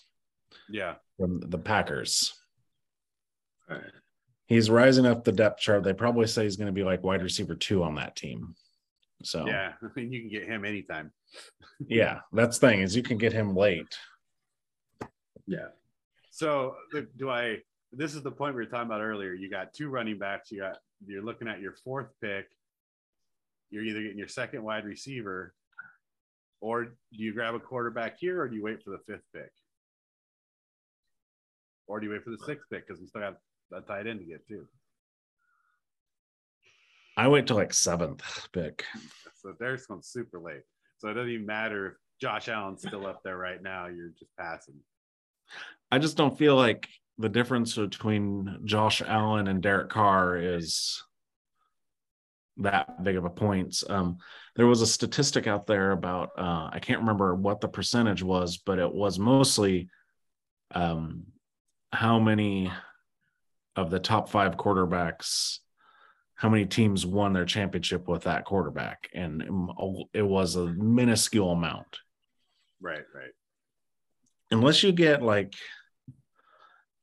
yeah, 0.69 0.95
from 1.17 1.39
the 1.39 1.57
Packers. 1.57 2.33
Alright. 3.69 3.91
He's 4.47 4.69
rising 4.69 5.05
up 5.05 5.23
the 5.23 5.31
depth 5.31 5.59
chart. 5.59 5.83
They 5.83 5.93
probably 5.93 6.27
say 6.27 6.43
he's 6.43 6.55
going 6.55 6.67
to 6.67 6.73
be 6.73 6.83
like 6.83 7.03
wide 7.03 7.21
receiver 7.21 7.55
two 7.55 7.83
on 7.83 7.95
that 7.95 8.15
team. 8.15 8.55
So 9.23 9.45
yeah. 9.45 9.73
I 9.83 9.87
mean, 9.95 10.11
you 10.11 10.21
can 10.21 10.29
get 10.29 10.45
him 10.45 10.63
anytime. 10.63 11.11
yeah, 11.87 12.19
that's 12.31 12.59
the 12.59 12.67
thing 12.67 12.81
is 12.81 12.95
you 12.95 13.03
can 13.03 13.17
get 13.17 13.33
him 13.33 13.55
late. 13.55 13.97
yeah, 15.45 15.67
So 16.29 16.75
do 17.17 17.29
I? 17.29 17.57
This 17.91 18.15
is 18.15 18.23
the 18.23 18.31
point 18.31 18.55
we 18.55 18.63
were 18.63 18.69
talking 18.69 18.87
about 18.87 19.01
earlier. 19.01 19.33
You 19.33 19.49
got 19.49 19.73
two 19.73 19.89
running 19.89 20.17
backs. 20.17 20.51
You 20.51 20.59
got 20.59 20.77
you're 21.05 21.23
looking 21.23 21.47
at 21.47 21.61
your 21.61 21.73
fourth 21.83 22.09
pick. 22.21 22.47
You're 23.69 23.83
either 23.83 24.01
getting 24.01 24.17
your 24.17 24.27
second 24.27 24.63
wide 24.63 24.85
receiver, 24.85 25.53
or 26.61 26.85
do 26.85 26.91
you 27.11 27.33
grab 27.33 27.55
a 27.55 27.59
quarterback 27.59 28.17
here, 28.19 28.41
or 28.41 28.47
do 28.47 28.55
you 28.55 28.63
wait 28.63 28.83
for 28.83 28.91
the 28.91 28.99
fifth 28.99 29.25
pick, 29.33 29.51
or 31.87 31.99
do 31.99 32.07
you 32.07 32.13
wait 32.13 32.23
for 32.23 32.31
the 32.31 32.39
sixth 32.45 32.69
pick 32.69 32.87
because 32.87 33.01
we 33.01 33.07
still 33.07 33.21
got 33.21 33.37
a 33.73 33.81
tight 33.81 34.07
end 34.07 34.19
to 34.19 34.25
get 34.25 34.47
too. 34.47 34.67
I 37.15 37.27
wait 37.27 37.47
till 37.47 37.55
like 37.55 37.73
seventh 37.73 38.23
pick. 38.51 38.85
So 39.39 39.53
there's 39.59 39.87
one 39.87 40.01
super 40.01 40.39
late. 40.39 40.63
So 40.97 41.09
it 41.09 41.13
doesn't 41.13 41.29
even 41.29 41.45
matter 41.45 41.89
if 41.89 41.93
Josh 42.19 42.49
Allen's 42.49 42.81
still 42.81 43.05
up 43.05 43.21
there 43.23 43.37
right 43.37 43.61
now. 43.61 43.85
You're 43.85 44.09
just 44.09 44.35
passing. 44.35 44.73
I 45.91 45.99
just 45.99 46.17
don't 46.17 46.35
feel 46.35 46.55
like 46.55 46.89
the 47.17 47.29
difference 47.29 47.75
between 47.75 48.59
Josh 48.63 49.01
Allen 49.01 49.47
and 49.47 49.61
Derek 49.61 49.89
Carr 49.89 50.37
is 50.37 51.03
that 52.57 53.03
big 53.03 53.15
of 53.15 53.25
a 53.25 53.29
point. 53.29 53.83
Um, 53.89 54.17
there 54.55 54.67
was 54.67 54.81
a 54.81 54.87
statistic 54.87 55.47
out 55.47 55.67
there 55.67 55.91
about 55.91 56.29
uh, 56.37 56.69
I 56.71 56.79
can't 56.79 56.99
remember 56.99 57.35
what 57.35 57.61
the 57.61 57.67
percentage 57.67 58.23
was, 58.23 58.57
but 58.57 58.79
it 58.79 58.91
was 58.91 59.19
mostly 59.19 59.89
um, 60.71 61.23
how 61.91 62.19
many 62.19 62.71
of 63.75 63.89
the 63.89 63.99
top 63.99 64.29
five 64.29 64.57
quarterbacks, 64.57 65.59
how 66.35 66.49
many 66.49 66.65
teams 66.65 67.05
won 67.05 67.33
their 67.33 67.45
championship 67.45 68.07
with 68.07 68.23
that 68.23 68.45
quarterback, 68.45 69.09
and 69.13 69.43
it 70.13 70.21
was 70.23 70.55
a 70.55 70.65
minuscule 70.65 71.51
amount 71.51 71.99
Right, 72.81 73.03
right. 73.15 73.31
unless 74.51 74.83
you 74.83 74.91
get 74.91 75.21
like 75.23 75.53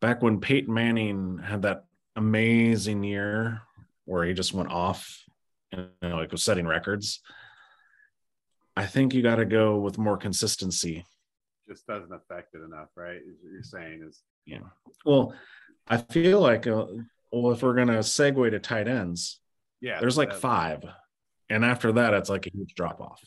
back 0.05 0.20
when 0.20 0.38
Peyton 0.38 0.74
Manning 0.74 1.38
had 1.38 1.62
that 1.62 1.86
amazing 2.14 3.02
year 3.02 3.62
where 4.05 4.22
he 4.22 4.34
just 4.34 4.52
went 4.52 4.70
off 4.70 5.24
and 5.72 5.88
you 6.02 6.09
know, 6.11 6.16
like 6.16 6.30
was 6.30 6.44
setting 6.44 6.66
records. 6.66 7.20
I 8.76 8.84
think 8.84 9.14
you 9.14 9.22
got 9.22 9.36
to 9.36 9.46
go 9.46 9.78
with 9.78 9.96
more 9.96 10.18
consistency. 10.18 11.07
Just 11.66 11.86
doesn't 11.86 12.12
affect 12.12 12.55
it 12.55 12.59
enough, 12.59 12.88
right? 12.94 13.16
Is 13.16 13.38
what 13.40 13.50
you're 13.50 13.62
saying 13.62 14.05
is 14.07 14.20
Yeah. 14.44 14.59
Well, 15.07 15.34
I 15.88 15.96
feel 15.96 16.38
like 16.38 16.66
uh, 16.66 16.84
well, 17.32 17.52
if 17.52 17.62
we're 17.62 17.74
gonna 17.74 18.00
segue 18.00 18.50
to 18.50 18.59
tight 18.59 18.88
ends, 18.88 19.40
Yeah, 19.80 20.00
There's 20.00 20.18
like 20.18 20.34
five. 20.34 20.84
And 21.48 21.64
after 21.64 21.92
that, 21.92 22.12
it's 22.12 22.28
like 22.28 22.46
a 22.46 22.50
huge 22.50 22.74
drop 22.74 23.00
off. 23.00 23.22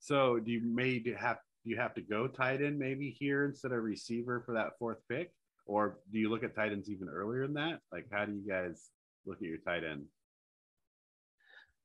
So 0.00 0.38
do 0.38 0.52
you 0.52 0.60
may 0.62 1.02
have 1.18 1.38
you 1.64 1.78
have 1.78 1.94
to 1.94 2.02
go 2.02 2.28
tight 2.28 2.60
end 2.60 2.78
maybe 2.78 3.16
here 3.18 3.46
instead 3.46 3.72
of 3.72 3.82
receiver 3.82 4.42
for 4.44 4.52
that 4.52 4.72
fourth 4.78 4.98
pick, 5.08 5.32
or 5.66 5.98
do 6.12 6.18
you 6.18 6.28
look 6.30 6.42
at 6.44 6.54
tight 6.54 6.72
ends 6.72 6.90
even 6.90 7.08
earlier 7.08 7.46
than 7.46 7.54
that? 7.54 7.80
Like, 7.92 8.06
how 8.12 8.24
do 8.24 8.32
you 8.32 8.46
guys 8.48 8.90
look 9.26 9.38
at 9.38 9.48
your 9.48 9.58
tight 9.58 9.84
end? 9.84 10.04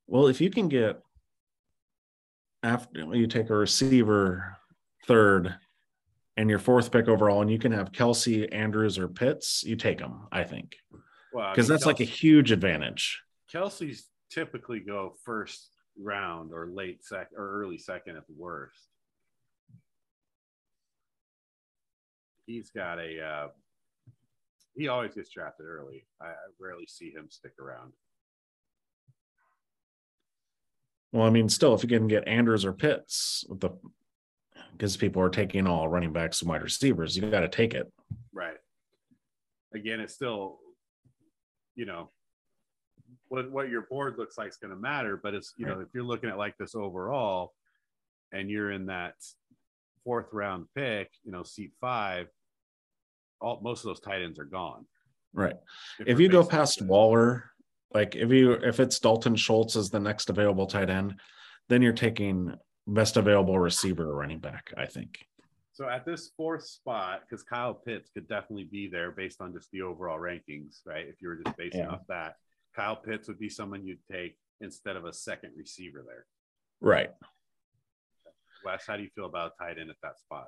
Well, 0.08 0.28
if 0.28 0.42
you 0.42 0.50
can 0.50 0.68
get 0.70 1.02
after 2.64 3.14
you 3.14 3.28
take 3.28 3.50
a 3.50 3.56
receiver 3.56 4.58
third 5.06 5.56
and 6.38 6.50
your 6.50 6.60
fourth 6.60 6.92
pick 6.92 7.08
overall, 7.08 7.42
and 7.42 7.52
you 7.52 7.60
can 7.60 7.72
have 7.72 7.92
Kelce, 7.92 8.48
Andrews, 8.54 9.00
or 9.00 9.08
Pitts, 9.08 9.64
you 9.64 9.76
take 9.76 9.98
them, 9.98 10.28
I 10.32 10.44
think. 10.44 10.76
Well, 11.34 11.46
I 11.46 11.52
Because 11.52 11.68
mean, 11.68 11.76
that's 11.76 11.86
like 11.86 12.00
a 12.00 12.06
huge 12.06 12.52
advantage. 12.52 13.22
Kelce's 13.52 14.08
typically 14.30 14.80
go 14.80 15.16
first 15.24 15.70
round 16.00 16.54
or 16.54 16.68
late 16.68 17.04
second 17.04 17.38
or 17.38 17.62
early 17.62 17.78
second 17.78 18.18
at 18.18 18.28
the 18.28 18.36
worst. 18.38 18.80
He's 22.46 22.70
got 22.70 23.00
a 23.00 23.22
uh, 23.22 23.48
he 24.78 24.88
always 24.88 25.16
gets 25.16 25.32
drafted 25.32 25.66
early. 25.66 26.06
I, 26.22 26.28
I 26.28 26.34
rarely 26.60 26.86
see 26.88 27.10
him 27.12 27.28
stick 27.30 27.54
around. 27.60 27.94
Well, 31.12 31.26
I 31.26 31.30
mean, 31.30 31.50
still, 31.50 31.74
if 31.74 31.84
you 31.84 31.90
can 31.90 32.08
get 32.08 32.28
Andrews 32.28 32.64
or 32.64 32.74
Pitts 32.74 33.46
with 33.50 33.60
the 33.60 33.72
because 34.74 34.96
people 34.96 35.22
are 35.22 35.30
taking 35.30 35.66
all 35.66 35.88
running 35.88 36.14
backs 36.14 36.42
and 36.42 36.50
wide 36.50 36.62
receivers, 36.62 37.16
you 37.16 37.28
got 37.30 37.40
to 37.40 37.48
take 37.48 37.74
it. 37.74 37.92
Right. 38.32 38.58
Again, 39.74 40.00
it's 40.00 40.14
still, 40.14 40.60
you 41.76 41.86
know, 41.86 42.10
what 43.30 43.50
what 43.52 43.70
your 43.70 43.84
board 43.90 44.16
looks 44.18 44.38
like 44.38 44.50
is 44.50 44.58
going 44.58 44.72
to 44.72 44.80
matter. 44.80 45.20
But 45.22 45.34
it's 45.34 45.54
you 45.58 45.66
know, 45.66 45.80
if 45.80 45.88
you're 45.94 46.04
looking 46.04 46.30
at 46.30 46.38
like 46.38 46.56
this 46.58 46.76
overall, 46.76 47.54
and 48.32 48.50
you're 48.50 48.72
in 48.72 48.88
that 48.88 49.16
fourth 50.04 50.28
round 50.32 50.68
pick, 50.76 51.10
you 51.24 51.32
know, 51.32 51.44
seat 51.44 51.72
five, 51.82 52.28
all 53.42 53.60
most 53.62 53.80
of 53.80 53.86
those 53.86 54.00
tight 54.00 54.22
ends 54.22 54.40
are 54.40 54.46
gone. 54.46 54.86
Right. 55.34 55.56
If 56.00 56.18
we're 56.18 56.22
you 56.24 56.30
go 56.30 56.44
past. 56.44 56.82
Waller, 56.82 57.52
like 57.94 58.16
if 58.16 58.32
you 58.32 58.54
if 58.54 58.80
it's 58.80 59.00
Dalton 59.00 59.36
Schultz 59.36 59.76
as 59.76 59.90
the 59.90 60.00
next 60.00 60.30
available 60.30 60.66
tight 60.68 60.90
end, 60.90 61.20
then 61.70 61.82
you're 61.82 61.94
taking 61.94 62.56
best 62.88 63.18
available 63.18 63.60
receiver 63.60 64.10
or 64.10 64.16
running 64.16 64.40
back, 64.40 64.74
I 64.78 64.86
think. 64.86 65.26
So 65.74 65.88
at 65.88 66.06
this 66.06 66.32
fourth 66.36 66.66
spot, 66.66 67.22
because 67.22 67.44
Kyle 67.44 67.74
Pitts 67.76 68.10
could 68.12 68.28
definitely 68.28 68.64
be 68.64 68.88
there 68.88 69.12
based 69.12 69.42
on 69.42 69.54
just 69.54 69.70
the 69.72 69.84
overall 69.84 70.18
rankings, 70.18 70.80
right? 70.86 71.06
If 71.08 71.22
you 71.22 71.28
were 71.28 71.36
just 71.36 71.56
basing 71.56 71.82
Yeah. 71.82 71.90
off 71.90 72.08
that, 72.08 72.36
Kyle 72.76 72.96
Pitts 72.96 73.28
would 73.28 73.38
be 73.38 73.50
someone 73.50 73.86
you'd 73.86 74.00
take 74.12 74.38
instead 74.62 74.96
of 74.96 75.06
a 75.06 75.14
second 75.14 75.52
receiver 75.56 76.04
there. 76.08 76.26
Right. 76.82 77.12
Wes, 78.66 78.86
how 78.88 78.98
do 78.98 79.04
you 79.04 79.10
feel 79.14 79.26
about 79.26 79.52
tight 79.60 79.78
end 79.78 79.92
at 79.92 79.98
that 80.02 80.18
spot? 80.18 80.48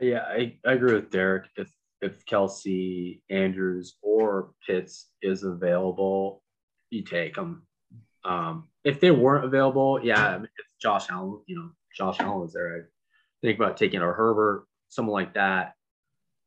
Yeah, 0.00 0.24
I, 0.26 0.56
I 0.64 0.72
agree 0.72 0.94
with 0.94 1.10
Derek. 1.10 1.46
If 1.56 1.70
if 2.02 2.24
Kelce, 2.26 3.20
Andrews, 3.30 3.96
or 4.02 4.50
Pitts 4.66 5.08
is 5.22 5.42
available, 5.42 6.42
you 6.90 7.02
take 7.02 7.34
them. 7.34 7.66
Um, 8.24 8.68
if 8.84 9.00
they 9.00 9.10
weren't 9.10 9.44
available, 9.44 10.00
yeah, 10.02 10.36
if 10.36 10.50
Josh 10.80 11.06
Allen, 11.10 11.40
you 11.46 11.56
know, 11.56 11.70
Josh 11.96 12.20
Allen 12.20 12.40
was 12.40 12.52
there, 12.52 12.76
I 12.76 13.46
think 13.46 13.58
about 13.58 13.76
taking 13.76 14.00
a 14.00 14.12
Herbert, 14.12 14.66
someone 14.88 15.14
like 15.14 15.34
that. 15.34 15.74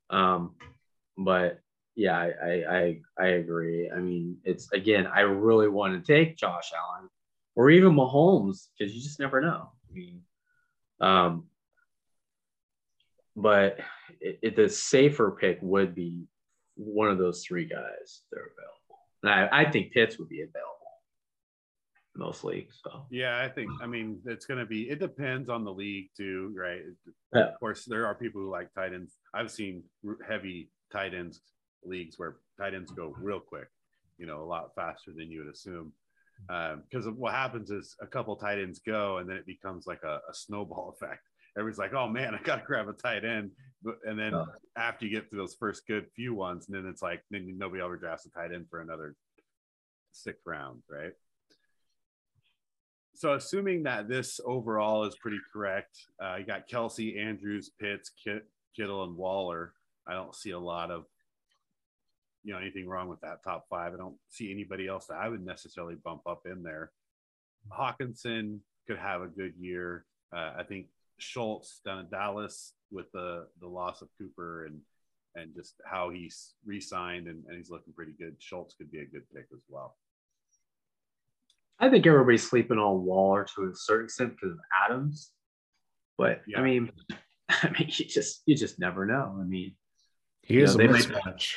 Um, 0.10 0.56
but 1.18 1.60
yeah, 1.96 2.18
I, 2.18 2.32
I 2.44 2.78
I 2.78 3.02
I 3.18 3.28
agree. 3.28 3.90
I 3.90 4.00
mean, 4.00 4.38
it's 4.44 4.72
again, 4.72 5.08
I 5.08 5.22
really 5.22 5.68
want 5.68 5.94
to 6.06 6.14
take 6.14 6.38
Josh 6.38 6.72
Allen 6.78 7.10
or 7.56 7.70
even 7.70 7.94
Mahomes 7.94 8.68
because 8.78 8.96
you 8.96 9.02
just 9.02 9.20
never 9.20 9.42
know. 9.42 9.72
I 9.90 9.94
mean, 9.94 10.22
um, 11.02 11.48
but 13.42 13.80
it, 14.22 14.40
it, 14.42 14.56
the 14.56 14.70
safer 14.70 15.38
pick 15.40 15.60
would 15.62 15.96
be 15.96 16.26
one 16.76 17.10
of 17.10 17.18
those 17.18 17.44
three 17.44 17.66
guys 17.66 18.22
that 18.32 18.40
are 18.40 18.52
available. 18.58 19.00
And 19.24 19.32
I, 19.32 19.62
I 19.62 19.72
think 19.72 19.92
Pitts 19.92 20.18
would 20.18 20.30
be 20.30 20.42
available 20.42 20.80
most 22.20 22.44
leagues. 22.44 22.80
So 22.84 23.06
Yeah, 23.10 23.42
I 23.44 23.50
think. 23.50 23.70
I 23.82 23.88
mean, 23.88 24.20
it's 24.26 24.46
going 24.46 24.60
to 24.60 24.66
be. 24.66 24.90
It 24.90 25.00
depends 25.00 25.50
on 25.50 25.64
the 25.64 25.72
league 25.72 26.10
too, 26.16 26.54
right? 26.56 26.82
Yeah. 27.34 27.48
Of 27.48 27.60
course, 27.60 27.86
there 27.86 28.06
are 28.06 28.14
people 28.14 28.42
who 28.42 28.52
like 28.52 28.72
tight 28.74 28.94
ends. 28.94 29.18
I've 29.34 29.50
seen 29.50 29.84
heavy 30.28 30.70
tight 30.92 31.14
ends 31.14 31.42
leagues 31.84 32.20
where 32.20 32.38
tight 32.60 32.74
ends 32.76 32.92
go 32.92 33.16
real 33.20 33.40
quick. 33.40 33.68
You 34.18 34.28
know, 34.28 34.44
a 34.44 34.46
lot 34.46 34.76
faster 34.76 35.12
than 35.16 35.32
you 35.32 35.44
would 35.44 35.54
assume. 35.54 35.94
Um, 36.50 36.84
because 36.90 37.06
of 37.06 37.18
what 37.18 37.34
happens 37.34 37.70
is 37.70 37.96
a 38.02 38.08
couple 38.08 38.36
tight 38.36 38.60
ends 38.60 38.80
go, 38.86 39.18
and 39.18 39.30
then 39.30 39.38
it 39.38 39.46
becomes 39.46 39.88
like 39.88 40.04
a, 40.04 40.20
a 40.30 40.34
snowball 40.34 40.96
effect. 41.02 41.24
Everybody's 41.60 41.78
like, 41.78 41.94
"Oh 41.94 42.08
man, 42.08 42.34
I 42.40 42.42
got 42.42 42.58
to 42.58 42.66
grab 42.66 42.88
a 42.88 42.94
tight 42.94 43.26
end," 43.26 43.52
but 43.84 43.96
and 44.06 44.18
then 44.18 44.34
after 44.78 45.06
you 45.06 45.12
get 45.12 45.30
through 45.30 45.40
those 45.40 45.56
first 45.60 45.86
good 45.88 46.08
few 46.16 46.34
ones, 46.34 46.68
and 46.68 46.76
then 46.76 46.90
it's 46.90 47.02
like 47.02 47.22
then 47.30 47.56
nobody 47.58 47.84
ever 47.84 47.98
drafts 47.98 48.26
a 48.26 48.30
tight 48.32 48.54
end 48.54 48.68
for 48.70 48.82
another 48.82 49.16
sixth 50.12 50.44
round, 50.46 50.82
right? 50.90 51.14
So, 53.20 53.34
assuming 53.34 53.84
that 53.84 54.08
this 54.08 54.40
overall 54.46 55.04
is 55.04 55.18
pretty 55.18 55.40
correct, 55.52 55.98
uh, 56.24 56.38
you 56.40 56.46
got 56.46 56.70
Kelce, 56.70 57.20
Andrews, 57.20 57.70
Pitts, 57.78 58.12
Kit, 58.24 58.48
Kittle, 58.76 59.04
and 59.04 59.18
Waller. 59.18 59.74
I 60.08 60.14
don't 60.14 60.34
see 60.34 60.52
a 60.52 60.60
lot 60.60 60.90
of, 60.90 61.04
you 62.46 62.54
know, 62.54 62.60
anything 62.60 62.88
wrong 62.88 63.10
with 63.10 63.20
that 63.20 63.44
top 63.44 63.66
five. 63.70 63.94
I 63.94 63.98
don't 63.98 64.16
see 64.30 64.50
anybody 64.52 64.88
else 64.88 65.08
that 65.08 65.18
I 65.18 65.28
would 65.28 65.46
necessarily 65.46 65.96
bump 65.96 66.22
up 66.26 66.44
in 66.46 66.64
there. 66.64 66.92
Hockenson 67.78 68.60
could 68.88 68.98
have 68.98 69.22
a 69.22 69.28
good 69.28 69.54
year. 69.60 70.06
Uh, 70.34 70.54
I 70.58 70.64
think 70.64 70.88
Schultz 71.22 71.82
down 71.86 72.00
in 72.00 72.10
Dallas 72.10 72.74
with 72.92 73.12
the 73.14 73.48
the 73.62 73.68
loss 73.68 74.02
of 74.02 74.10
Cooper 74.20 74.66
and 74.66 74.80
and 75.36 75.54
just 75.56 75.76
how 75.86 76.10
he's 76.10 76.54
re-signed 76.66 77.28
and, 77.28 77.44
and 77.48 77.58
he's 77.58 77.70
looking 77.70 77.94
pretty 77.94 78.14
good. 78.18 78.36
Schultz 78.40 78.74
could 78.74 78.92
be 78.92 79.00
a 79.00 79.06
good 79.06 79.24
pick 79.34 79.46
as 79.54 79.62
well. 79.70 79.96
I 81.80 81.90
think 81.90 82.06
everybody's 82.06 82.48
sleeping 82.48 82.78
on 82.78 83.06
Waller 83.06 83.46
to 83.56 83.70
a 83.72 83.76
certain 83.76 84.06
extent 84.06 84.32
because 84.36 84.54
of 84.54 84.60
Adams. 84.86 85.32
But 86.18 86.42
Yeah. 86.48 86.60
I 86.60 86.64
mean, 86.64 86.92
I 87.50 87.70
mean, 87.70 87.88
you 87.90 88.06
just 88.06 88.42
you 88.46 88.56
just 88.56 88.80
never 88.80 89.06
know. 89.06 89.38
I 89.40 89.44
mean, 89.44 89.76
He 90.42 90.60
is 90.60 90.76
know, 90.76 90.84
a 90.84 90.88
they 90.88 90.94
might- 90.94 91.04
mismatch. 91.06 91.56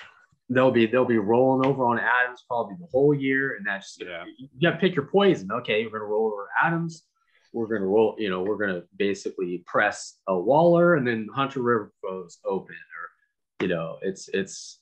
they'll 0.48 0.70
be 0.70 0.86
they'll 0.86 1.04
be 1.04 1.18
rolling 1.18 1.66
over 1.66 1.84
on 1.86 1.98
Adams 1.98 2.44
probably 2.46 2.76
the 2.78 2.86
whole 2.86 3.14
year, 3.14 3.56
and 3.56 3.66
that's 3.66 3.96
Yeah. 4.00 4.24
you 4.36 4.48
got 4.60 4.72
to 4.72 4.78
pick 4.78 4.94
your 4.94 5.06
poison. 5.06 5.50
Okay, 5.50 5.84
we're 5.86 5.98
gonna 5.98 6.04
roll 6.04 6.26
over 6.32 6.48
Adams. 6.62 7.04
We're 7.52 7.66
gonna 7.66 7.86
roll, 7.86 8.16
you 8.18 8.30
know, 8.30 8.42
we're 8.42 8.56
gonna 8.56 8.82
basically 8.96 9.62
press 9.66 10.18
a 10.26 10.38
Waller, 10.38 10.94
and 10.96 11.06
then 11.06 11.28
Hunter 11.34 11.60
Renfrow 11.60 11.90
goes 12.02 12.38
open, 12.44 12.74
or 12.74 13.62
you 13.62 13.68
know, 13.68 13.98
it's 14.02 14.28
it's 14.28 14.80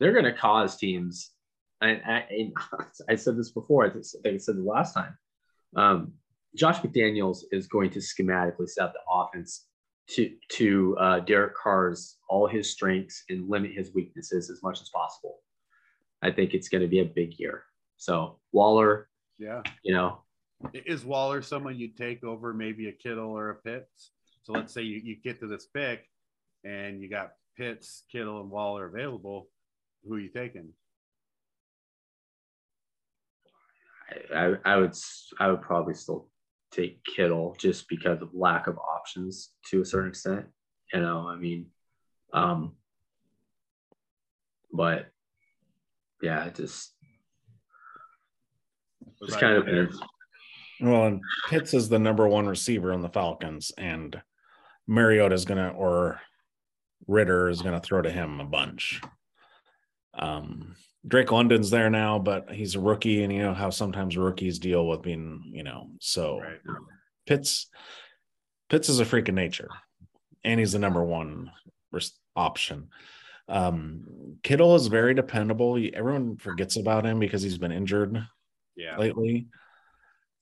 they're 0.00 0.12
gonna 0.14 0.36
cause 0.36 0.76
teams. 0.76 1.30
And 1.80 2.02
I, 2.04 2.24
and 2.30 2.52
I 3.08 3.14
said 3.14 3.36
this 3.36 3.50
before. 3.52 3.86
I 3.86 3.90
think 3.90 4.04
I 4.26 4.36
said 4.38 4.56
the 4.56 4.62
last 4.62 4.94
time. 4.94 5.16
Um, 5.76 6.12
Josh 6.56 6.78
McDaniels 6.80 7.44
is 7.52 7.68
going 7.68 7.90
to 7.90 8.00
schematically 8.00 8.68
set 8.68 8.84
up 8.84 8.94
the 8.94 9.00
offense 9.10 9.66
to 10.10 10.34
to 10.50 10.96
uh, 10.98 11.20
Derek 11.20 11.54
Carr's 11.54 12.16
all 12.28 12.48
his 12.48 12.72
strengths 12.72 13.22
and 13.28 13.48
limit 13.48 13.72
his 13.72 13.94
weaknesses 13.94 14.50
as 14.50 14.62
much 14.62 14.80
as 14.80 14.88
possible. 14.88 15.38
I 16.22 16.32
think 16.32 16.54
it's 16.54 16.68
going 16.68 16.82
to 16.82 16.88
be 16.88 16.98
a 17.00 17.04
big 17.04 17.38
year. 17.38 17.62
So 17.96 18.38
Waller, 18.52 19.08
Yeah. 19.38 19.62
you 19.84 19.92
know, 19.94 20.22
Is 20.72 21.04
Waller 21.04 21.40
someone 21.42 21.78
you'd 21.78 21.96
take 21.96 22.24
over 22.24 22.52
maybe 22.52 22.88
a 22.88 22.92
Kittle 22.92 23.30
or 23.30 23.50
a 23.50 23.54
Pitts? 23.54 24.10
So 24.42 24.52
let's 24.52 24.72
say 24.72 24.82
you, 24.82 25.00
you 25.02 25.16
get 25.22 25.38
to 25.40 25.46
this 25.46 25.66
pick 25.66 26.08
and 26.64 27.00
you 27.00 27.08
got 27.08 27.32
Pitts, 27.56 28.04
Kittle, 28.10 28.40
and 28.40 28.50
Waller 28.50 28.86
available. 28.86 29.48
Who 30.06 30.14
are 30.14 30.20
you 30.20 30.30
taking? 30.30 30.70
I, 34.34 34.54
I, 34.64 34.76
would 34.76 34.94
I 35.38 35.50
would 35.50 35.62
probably 35.62 35.94
still 35.94 36.28
take 36.72 37.00
Kittle 37.04 37.54
just 37.58 37.88
because 37.88 38.20
of 38.22 38.30
lack 38.32 38.66
of 38.66 38.78
options 38.78 39.50
to 39.70 39.82
a 39.82 39.84
certain 39.84 40.10
extent. 40.10 40.46
You 40.92 41.00
know, 41.00 41.28
I 41.28 41.36
mean, 41.36 41.66
um, 42.32 42.72
but 44.72 45.08
yeah, 46.22 46.44
it 46.46 46.54
just 46.54 46.94
it's 49.20 49.36
kind 49.36 49.56
of. 49.56 49.66
Well, 50.80 51.06
and 51.06 51.20
Pitts 51.48 51.74
is 51.74 51.88
the 51.88 51.98
number 51.98 52.28
one 52.28 52.46
receiver 52.46 52.92
on 52.92 53.00
the 53.02 53.08
Falcons, 53.08 53.72
and 53.76 54.20
Mariota 54.86 55.34
is 55.34 55.44
gonna 55.44 55.70
or 55.70 56.20
Ridder 57.06 57.48
is 57.48 57.62
gonna 57.62 57.80
throw 57.80 58.02
to 58.02 58.10
him 58.10 58.40
a 58.40 58.44
bunch. 58.44 59.00
Um, 60.14 60.76
Drake 61.06 61.30
London's 61.32 61.70
there 61.70 61.90
now, 61.90 62.18
but 62.18 62.50
he's 62.52 62.74
a 62.74 62.80
rookie, 62.80 63.22
and 63.22 63.32
you 63.32 63.40
know 63.42 63.54
how 63.54 63.70
sometimes 63.70 64.16
rookies 64.16 64.58
deal 64.58 64.86
with 64.86 65.02
being, 65.02 65.42
you 65.52 65.62
know, 65.62 65.90
so 66.00 66.40
Right. 66.40 66.58
Pitts 67.26 67.68
Pitts 68.68 68.88
is 68.88 69.00
a 69.00 69.04
freak 69.04 69.28
of 69.28 69.34
nature, 69.34 69.68
and 70.44 70.60
he's 70.60 70.72
the 70.72 70.78
number 70.78 71.02
one 71.02 71.50
option. 72.36 72.88
Um, 73.48 74.36
Kittle 74.42 74.74
is 74.74 74.88
very 74.88 75.14
dependable. 75.14 75.78
Everyone 75.94 76.36
forgets 76.36 76.76
about 76.76 77.06
him 77.06 77.18
because 77.18 77.42
he's 77.42 77.56
been 77.58 77.72
injured 77.72 78.22
Yeah. 78.76 78.98
lately. 78.98 79.48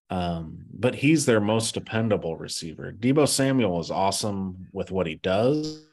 Um, 0.09 0.59
but 0.73 0.95
he's 0.95 1.27
their 1.27 1.41
most 1.41 1.75
dependable 1.75 2.37
receiver. 2.37 2.93
Deebo 2.99 3.27
Samuel 3.29 3.81
is 3.81 3.91
awesome 3.91 4.69
with 4.73 4.91
what 4.93 5.07
he 5.07 5.17
does. 5.17 5.85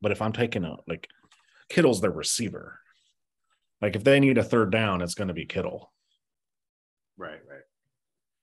But 0.00 0.12
if 0.12 0.20
I'm 0.22 0.32
taking 0.32 0.64
a 0.64 0.76
like 0.86 1.08
Kittle's 1.68 2.00
their 2.00 2.10
receiver. 2.10 2.80
Like 3.80 3.94
if 3.94 4.02
they 4.02 4.18
need 4.18 4.38
a 4.38 4.42
third 4.44 4.72
down, 4.72 5.02
it's 5.02 5.14
going 5.14 5.28
to 5.28 5.34
be 5.34 5.44
Kittle. 5.46 5.92
Right, 7.16 7.40
right. 7.48 7.60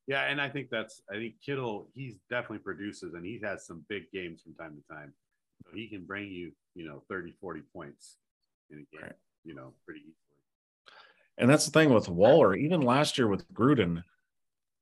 Yeah, 0.08 0.22
and 0.24 0.39
I 0.39 0.49
think 0.49 0.70
that's 0.70 1.01
I 1.12 1.16
think 1.16 1.36
Kittle 1.43 1.89
he's 1.93 2.16
definitely 2.30 2.60
produces 2.60 3.14
and 3.16 3.26
he 3.26 3.39
has 3.43 3.66
some 3.66 3.84
big 3.89 4.03
games 4.14 4.41
from 4.43 4.53
time 4.56 4.76
to 4.78 4.93
time. 4.95 5.14
So 5.66 5.72
he 5.74 5.88
can 5.88 6.06
bring 6.06 6.30
you, 6.32 6.51
you 6.76 6.86
know, 6.88 7.03
30, 7.10 7.34
40 7.41 7.62
points 7.74 8.18
in 8.70 8.78
a 8.78 8.95
game, 8.95 9.03
Right. 9.03 9.14
you 9.43 9.56
know, 9.56 9.74
pretty 9.86 10.01
easily. 10.01 10.14
And 11.38 11.49
that's 11.49 11.66
the 11.66 11.72
thing 11.72 11.93
with 11.93 12.08
Waller, 12.08 12.56
even 12.56 12.82
last 12.82 13.18
year 13.18 13.28
with 13.28 13.51
Gruden, 13.53 14.03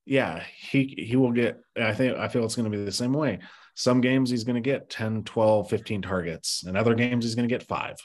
yeah, 0.05 0.43
he 0.55 0.95
he 0.97 1.15
will 1.15 1.31
get 1.31 1.59
I 1.79 1.93
think 1.93 2.17
I 2.17 2.27
feel 2.27 2.45
it's 2.45 2.55
going 2.55 2.69
to 2.71 2.77
be 2.77 2.83
the 2.83 2.91
same 2.91 3.13
way. 3.13 3.39
Some 3.75 4.01
games 4.01 4.29
he's 4.29 4.43
going 4.43 4.55
to 4.55 4.61
get 4.61 4.89
10, 4.89 5.23
12, 5.23 5.69
15 5.69 6.01
targets, 6.03 6.63
and 6.67 6.77
other 6.77 6.93
games 6.93 7.25
he's 7.25 7.33
going 7.35 7.47
to 7.47 7.53
get 7.53 7.63
5 7.63 7.95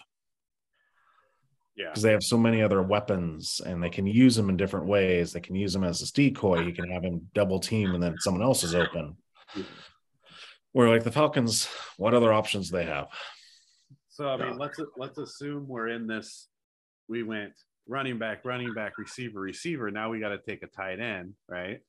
Yeah. 1.76 1.86
because 1.90 2.02
they 2.02 2.12
have 2.12 2.22
so 2.22 2.38
many 2.38 2.62
other 2.62 2.82
weapons 2.82 3.60
and 3.64 3.82
they 3.82 3.90
can 3.90 4.06
use 4.06 4.34
them 4.34 4.48
in 4.48 4.56
different 4.56 4.86
ways. 4.86 5.32
They 5.32 5.40
can 5.40 5.56
use 5.56 5.74
them 5.74 5.84
as 5.84 6.00
a 6.00 6.10
decoy, 6.12 6.60
you 6.60 6.72
can 6.72 6.90
have 6.90 7.02
him 7.02 7.28
double 7.34 7.60
team 7.60 7.94
and 7.94 8.02
then 8.02 8.16
someone 8.18 8.42
else 8.42 8.64
is 8.64 8.74
open. 8.74 9.16
Where 10.72 10.88
like 10.88 11.04
the 11.04 11.12
Falcons, 11.12 11.68
what 11.96 12.14
other 12.14 12.32
options 12.32 12.70
do 12.70 12.76
they 12.78 12.84
have? 12.84 13.08
So 14.08 14.28
I 14.28 14.36
mean, 14.36 14.58
let's 14.58 14.80
let's 14.96 15.18
assume 15.18 15.66
we're 15.68 15.88
in 15.88 16.06
this. 16.06 16.48
We 17.08 17.22
went 17.22 17.52
running 17.86 18.18
back, 18.18 18.44
running 18.44 18.74
back, 18.74 18.98
receiver, 18.98 19.40
receiver. 19.40 19.90
Now 19.90 20.10
we 20.10 20.18
got 20.20 20.28
to 20.30 20.38
take 20.38 20.62
a 20.62 20.66
tight 20.66 21.00
end, 21.00 21.34
right? 21.48 21.80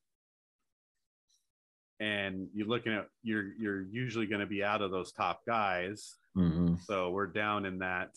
And 1.99 2.47
you're 2.53 2.67
looking 2.67 2.93
at 2.93 3.07
you're 3.23 3.53
you're 3.59 3.81
usually 3.91 4.25
going 4.25 4.39
to 4.39 4.47
be 4.47 4.63
out 4.63 4.81
of 4.81 4.91
those 4.91 5.11
top 5.11 5.41
guys. 5.45 6.15
Mhm. 6.37 6.79
So 6.83 7.09
we're 7.11 7.27
down 7.27 7.65
in 7.65 7.79
that, 7.79 8.15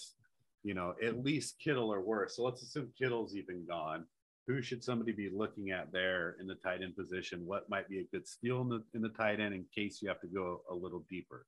you 0.62 0.74
know, 0.74 0.94
at 1.02 1.18
least 1.24 1.58
Kittle 1.58 1.92
or 1.92 2.00
worse. 2.00 2.36
So 2.36 2.44
let's 2.44 2.62
assume 2.62 2.92
Kittle's 2.96 3.34
even 3.34 3.66
gone. 3.66 4.06
Who 4.46 4.62
should 4.62 4.82
somebody 4.84 5.12
be 5.12 5.30
looking 5.34 5.70
at 5.70 5.90
there 5.92 6.36
in 6.40 6.46
the 6.46 6.54
tight 6.56 6.82
end 6.82 6.96
position? 6.96 7.44
What 7.46 7.68
might 7.68 7.88
be 7.88 7.98
a 8.00 8.04
good 8.12 8.26
steal 8.28 8.60
in 8.60 8.68
the 8.68 8.84
in 8.94 9.02
the 9.02 9.08
tight 9.08 9.40
end 9.40 9.54
in 9.54 9.64
case 9.74 10.00
you 10.00 10.08
have 10.08 10.20
to 10.20 10.28
go 10.28 10.62
a 10.70 10.74
little 10.74 11.04
deeper? 11.10 11.44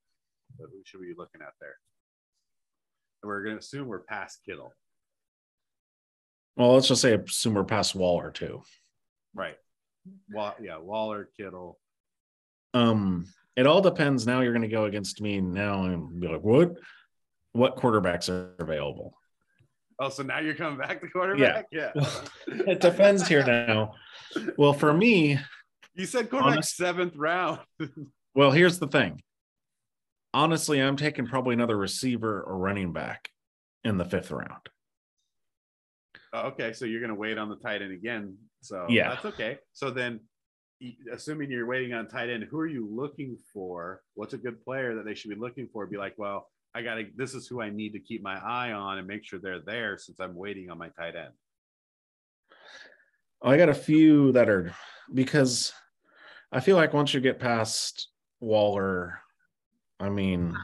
So 0.59 0.65
who 0.67 0.81
should 0.85 1.01
we 1.01 1.09
be 1.09 1.15
looking 1.17 1.41
at 1.41 1.53
there? 1.61 1.77
And 3.23 3.29
we're 3.29 3.43
going 3.45 3.55
to 3.57 3.61
assume 3.61 3.87
we're 3.89 4.01
past 4.01 4.41
Kittle, 4.45 4.73
Well, 6.57 6.75
let's 6.75 6.89
just 6.89 7.01
say 7.01 7.15
assume 7.15 7.55
we're 7.55 7.65
past 7.65 7.95
Waller 7.95 8.31
too. 8.31 8.63
right? 9.35 9.57
Well, 10.33 10.55
yeah, 10.61 10.79
Waller, 10.79 11.31
Kittle. 11.37 11.79
Um, 12.75 13.27
it 13.57 13.67
all 13.67 13.81
depends. 13.81 14.27
Now 14.27 14.41
you're 14.41 14.53
going 14.53 14.63
to 14.63 14.69
go 14.69 14.85
against 14.85 15.21
me 15.21 15.41
now 15.41 15.85
and 15.85 16.21
be 16.21 16.29
like, 16.29 16.43
what? 16.43 16.73
What 17.53 17.77
quarterbacks 17.77 18.29
are 18.29 18.55
available? 18.59 19.17
Oh, 20.01 20.09
so 20.09 20.25
now 20.25 20.41
you're 20.41 20.57
coming 20.57 20.79
back 20.79 21.01
to 21.01 21.09
quarterback? 21.09 21.67
Yeah. 21.71 21.93
it 22.49 22.81
depends 22.81 23.29
here 23.29 23.47
now. 23.47 23.95
Well, 24.59 24.73
for 24.73 24.93
me, 24.93 25.39
You 25.95 26.05
said 26.07 26.29
quarterback 26.31 26.55
Honest- 26.55 26.77
seventh 26.77 27.15
round. 27.15 27.61
well, 28.35 28.51
here's 28.51 28.81
the 28.81 28.89
thing. 28.89 29.23
Honestly, 30.35 30.81
I'm 30.81 30.97
taking 30.97 31.29
probably 31.29 31.55
another 31.55 31.77
receiver 31.77 32.43
or 32.43 32.59
running 32.59 32.93
back 32.93 33.29
in 33.85 33.97
the 33.99 34.05
fifth 34.05 34.33
round. 34.33 34.69
Oh, 36.33 36.49
okay, 36.49 36.73
so 36.73 36.87
you're 36.87 36.99
going 37.01 37.11
to 37.11 37.15
wait 37.15 37.39
on 37.39 37.49
the 37.49 37.55
tight 37.57 37.81
end 37.83 37.93
again. 37.93 38.37
So 38.63 38.87
Yeah. 38.89 39.11
that's 39.11 39.27
okay. 39.27 39.59
So 39.75 39.91
then, 39.93 40.19
assuming 41.13 41.51
you're 41.51 41.67
waiting 41.67 41.93
on 41.95 42.09
tight 42.09 42.31
end, 42.31 42.45
who 42.51 42.59
are 42.59 42.67
you 42.67 42.89
looking 42.91 43.37
for? 43.53 44.03
What's 44.15 44.35
a 44.35 44.39
good 44.39 44.63
player 44.65 44.95
that 44.95 45.05
they 45.05 45.15
should 45.15 45.31
be 45.31 45.37
looking 45.37 45.69
for? 45.73 45.87
Be 45.87 45.97
like, 45.97 46.15
well, 46.17 46.49
I 46.75 46.83
got 46.83 46.97
to. 46.97 47.07
This 47.17 47.35
is 47.35 47.47
who 47.47 47.61
I 47.61 47.71
need 47.71 47.93
to 47.93 48.01
keep 48.01 48.23
my 48.23 48.37
eye 48.37 48.73
on 48.73 48.99
and 48.99 49.07
make 49.07 49.25
sure 49.25 49.39
they're 49.39 49.61
there 49.61 49.97
since 49.97 50.19
I'm 50.21 50.35
waiting 50.35 50.71
on 50.71 50.79
my 50.79 50.89
tight 50.89 51.15
end. 51.17 51.33
I 53.43 53.57
got 53.57 53.69
a 53.69 53.75
few 53.75 54.33
that 54.33 54.49
are 54.49 54.75
because 55.13 55.73
I 56.51 56.61
feel 56.61 56.77
like 56.77 56.95
once 56.95 57.13
you 57.13 57.21
get 57.21 57.39
past 57.39 58.09
Waller, 58.41 59.21
I 60.01 60.09
mean 60.09 60.57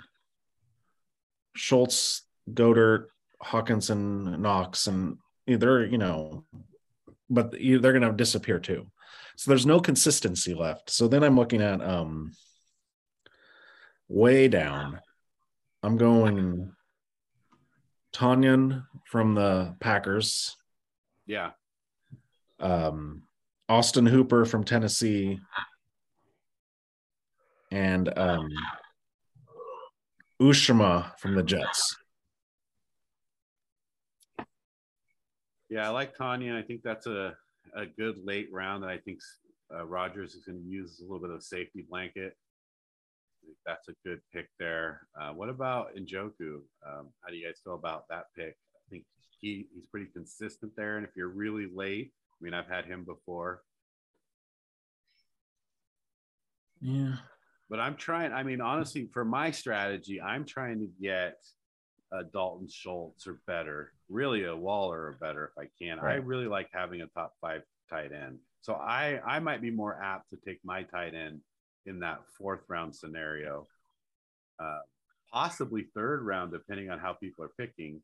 Schultz, 1.55 2.23
Goedert, 2.53 3.07
Hockenson, 3.45 4.39
Knox, 4.39 4.87
and 4.87 5.19
they're 5.47 5.85
you 5.85 5.99
know, 5.99 6.45
but 7.29 7.53
they're 7.53 7.79
going 7.79 8.01
to 8.03 8.13
disappear 8.13 8.59
too. 8.59 8.87
So 9.37 9.51
there's 9.51 9.67
no 9.67 9.81
consistency 9.81 10.55
left. 10.55 10.91
So 10.91 11.09
then 11.09 11.23
I'm 11.23 11.37
looking 11.37 11.63
at 11.63 11.81
um 11.83 12.33
way 14.09 14.49
down. 14.49 15.01
I'm 15.83 15.97
going 15.97 16.73
Tonyan 18.13 18.85
from 19.07 19.35
the 19.35 19.75
Packers 19.81 20.57
Yeah, 21.27 21.51
um, 22.59 23.23
Austin 23.69 24.05
Hooper 24.07 24.45
from 24.45 24.65
Tennessee, 24.65 25.39
and 27.71 28.13
um, 28.19 28.49
Uzomah 30.43 31.17
from 31.19 31.35
the 31.35 31.43
Jets. 31.43 31.97
yeah, 35.69 35.87
I 35.87 35.91
like 35.91 36.17
Tanya. 36.17 36.57
I 36.57 36.63
think 36.63 36.83
that's 36.83 37.07
a 37.07 37.35
a 37.75 37.87
good 37.87 38.19
late 38.25 38.49
round 38.53 38.83
that 38.83 38.91
I 38.91 38.99
think 38.99 39.21
uh, 39.75 39.85
Rodgers 39.87 40.35
is 40.35 40.45
going 40.45 40.59
to 40.63 40.69
use 40.69 40.93
as 40.93 41.01
a 41.01 41.03
little 41.03 41.21
bit 41.21 41.31
of 41.31 41.39
a 41.39 41.43
safety 41.43 41.87
blanket. 41.89 42.37
I 43.43 43.47
think 43.47 43.57
that's 43.67 43.89
a 43.89 43.95
good 44.05 44.21
pick 44.33 44.49
there. 44.59 45.07
Uh, 45.21 45.31
what 45.33 45.49
about 45.49 45.95
Njoku? 45.97 46.61
Um, 46.87 47.09
how 47.21 47.31
do 47.31 47.37
you 47.37 47.47
guys 47.47 47.61
feel 47.63 47.75
about 47.75 48.05
that 48.11 48.25
pick? 48.37 48.57
I 48.77 48.83
think 48.91 49.05
he, 49.41 49.69
he's 49.75 49.87
pretty 49.87 50.07
consistent 50.13 50.73
there. 50.77 50.97
And 50.97 51.07
if 51.07 51.13
you're 51.17 51.29
really 51.29 51.69
late, 51.75 52.13
I 52.41 52.45
mean, 52.45 52.55
I've 52.55 52.69
had 52.69 52.85
him 52.85 53.05
before, 53.05 53.63
Yeah, 56.81 57.17
but 57.69 57.79
I'm 57.79 57.97
trying. 57.97 58.33
I 58.33 58.43
mean, 58.43 58.61
honestly, 58.61 59.09
for 59.13 59.25
my 59.25 59.51
strategy, 59.51 60.21
I'm 60.21 60.45
trying 60.45 60.81
to 60.81 60.89
get 61.01 61.37
a 62.13 62.25
Dalton 62.25 62.69
Schultz 62.69 63.27
or 63.27 63.41
better, 63.47 63.93
really 64.09 64.45
a 64.45 64.57
Waller 64.57 64.99
or 64.99 65.19
better 65.21 65.53
if 65.53 65.63
I 65.63 65.69
can. 65.83 65.99
I 66.01 66.15
really 66.15 66.47
like 66.47 66.69
having 66.73 67.03
a 67.03 67.07
top 67.07 67.35
five 67.41 67.63
tight 67.89 68.13
end. 68.13 68.39
So 68.63 68.75
I 68.75 69.21
I 69.25 69.39
might 69.39 69.63
be 69.63 69.71
more 69.71 70.01
apt 70.03 70.31
to 70.31 70.37
take 70.45 70.59
my 70.65 70.83
tight 70.83 71.15
end 71.15 71.41
in 71.87 72.01
that 72.01 72.21
fourth 72.37 72.61
round 72.69 72.95
scenario, 72.95 73.67
uh, 74.59 74.81
possibly 75.33 75.87
third 75.95 76.23
round, 76.23 76.53
depending 76.53 76.91
on 76.91 76.99
how 76.99 77.13
people 77.13 77.45
are 77.45 77.53
picking. 77.59 78.03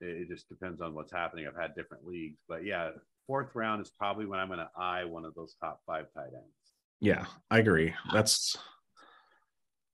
It, 0.00 0.22
it 0.22 0.28
just 0.28 0.48
depends 0.48 0.80
on 0.80 0.94
what's 0.94 1.12
happening. 1.12 1.46
I've 1.46 1.60
had 1.60 1.74
different 1.74 2.06
leagues, 2.06 2.38
but 2.48 2.64
yeah, 2.64 2.90
fourth 3.26 3.54
round 3.54 3.82
is 3.82 3.90
probably 3.90 4.26
when 4.26 4.40
I'm 4.40 4.48
going 4.48 4.58
to 4.58 4.70
eye 4.76 5.04
one 5.04 5.24
of 5.24 5.34
those 5.34 5.54
top 5.60 5.80
five 5.86 6.06
tight 6.14 6.32
ends. 6.34 6.72
yeah, 7.00 7.26
I 7.50 7.58
agree. 7.58 7.94
That's 8.12 8.56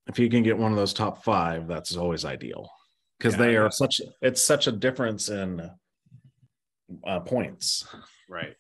if 0.06 0.18
you 0.18 0.28
can 0.28 0.42
get 0.42 0.58
one 0.58 0.72
of 0.72 0.78
those 0.78 0.92
top 0.92 1.24
five, 1.24 1.66
that's 1.66 1.96
always 1.96 2.24
ideal 2.24 2.70
because 3.20 3.34
Yeah, 3.34 3.46
they 3.46 3.56
are 3.56 3.70
such. 3.70 4.00
It's 4.22 4.42
such 4.42 4.66
a 4.66 4.72
difference 4.72 5.28
in 5.28 5.70
uh, 7.06 7.20
points. 7.20 7.86
Right. 8.28 8.54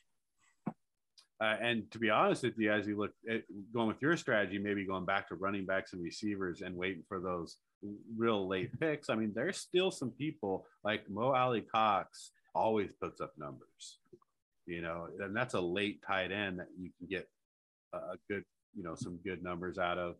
Uh, 1.42 1.56
and 1.62 1.90
to 1.90 1.98
be 1.98 2.10
honest 2.10 2.42
with 2.42 2.58
you, 2.58 2.70
as 2.70 2.86
you 2.86 2.98
look 2.98 3.12
at 3.28 3.42
going 3.72 3.88
with 3.88 4.02
your 4.02 4.14
strategy, 4.16 4.58
maybe 4.58 4.84
going 4.84 5.06
back 5.06 5.26
to 5.28 5.36
running 5.36 5.64
backs 5.64 5.94
and 5.94 6.02
receivers 6.02 6.60
and 6.60 6.76
waiting 6.76 7.02
for 7.08 7.18
those 7.18 7.56
real 8.14 8.46
late 8.46 8.78
picks. 8.78 9.08
I 9.08 9.14
mean, 9.14 9.32
there's 9.34 9.56
still 9.56 9.90
some 9.90 10.10
people 10.10 10.66
like 10.84 11.08
Mo 11.08 11.32
Alie-Cox 11.32 12.32
always 12.54 12.90
puts 13.00 13.22
up 13.22 13.32
numbers, 13.38 14.00
you 14.66 14.82
know, 14.82 15.06
and 15.20 15.34
that's 15.34 15.54
a 15.54 15.60
late 15.60 16.02
tight 16.06 16.30
end 16.30 16.58
that 16.58 16.68
you 16.78 16.90
can 16.98 17.06
get 17.08 17.26
a 17.94 18.16
good, 18.28 18.44
you 18.76 18.82
know, 18.82 18.94
some 18.94 19.18
good 19.24 19.42
numbers 19.42 19.78
out 19.78 19.96
of. 19.96 20.16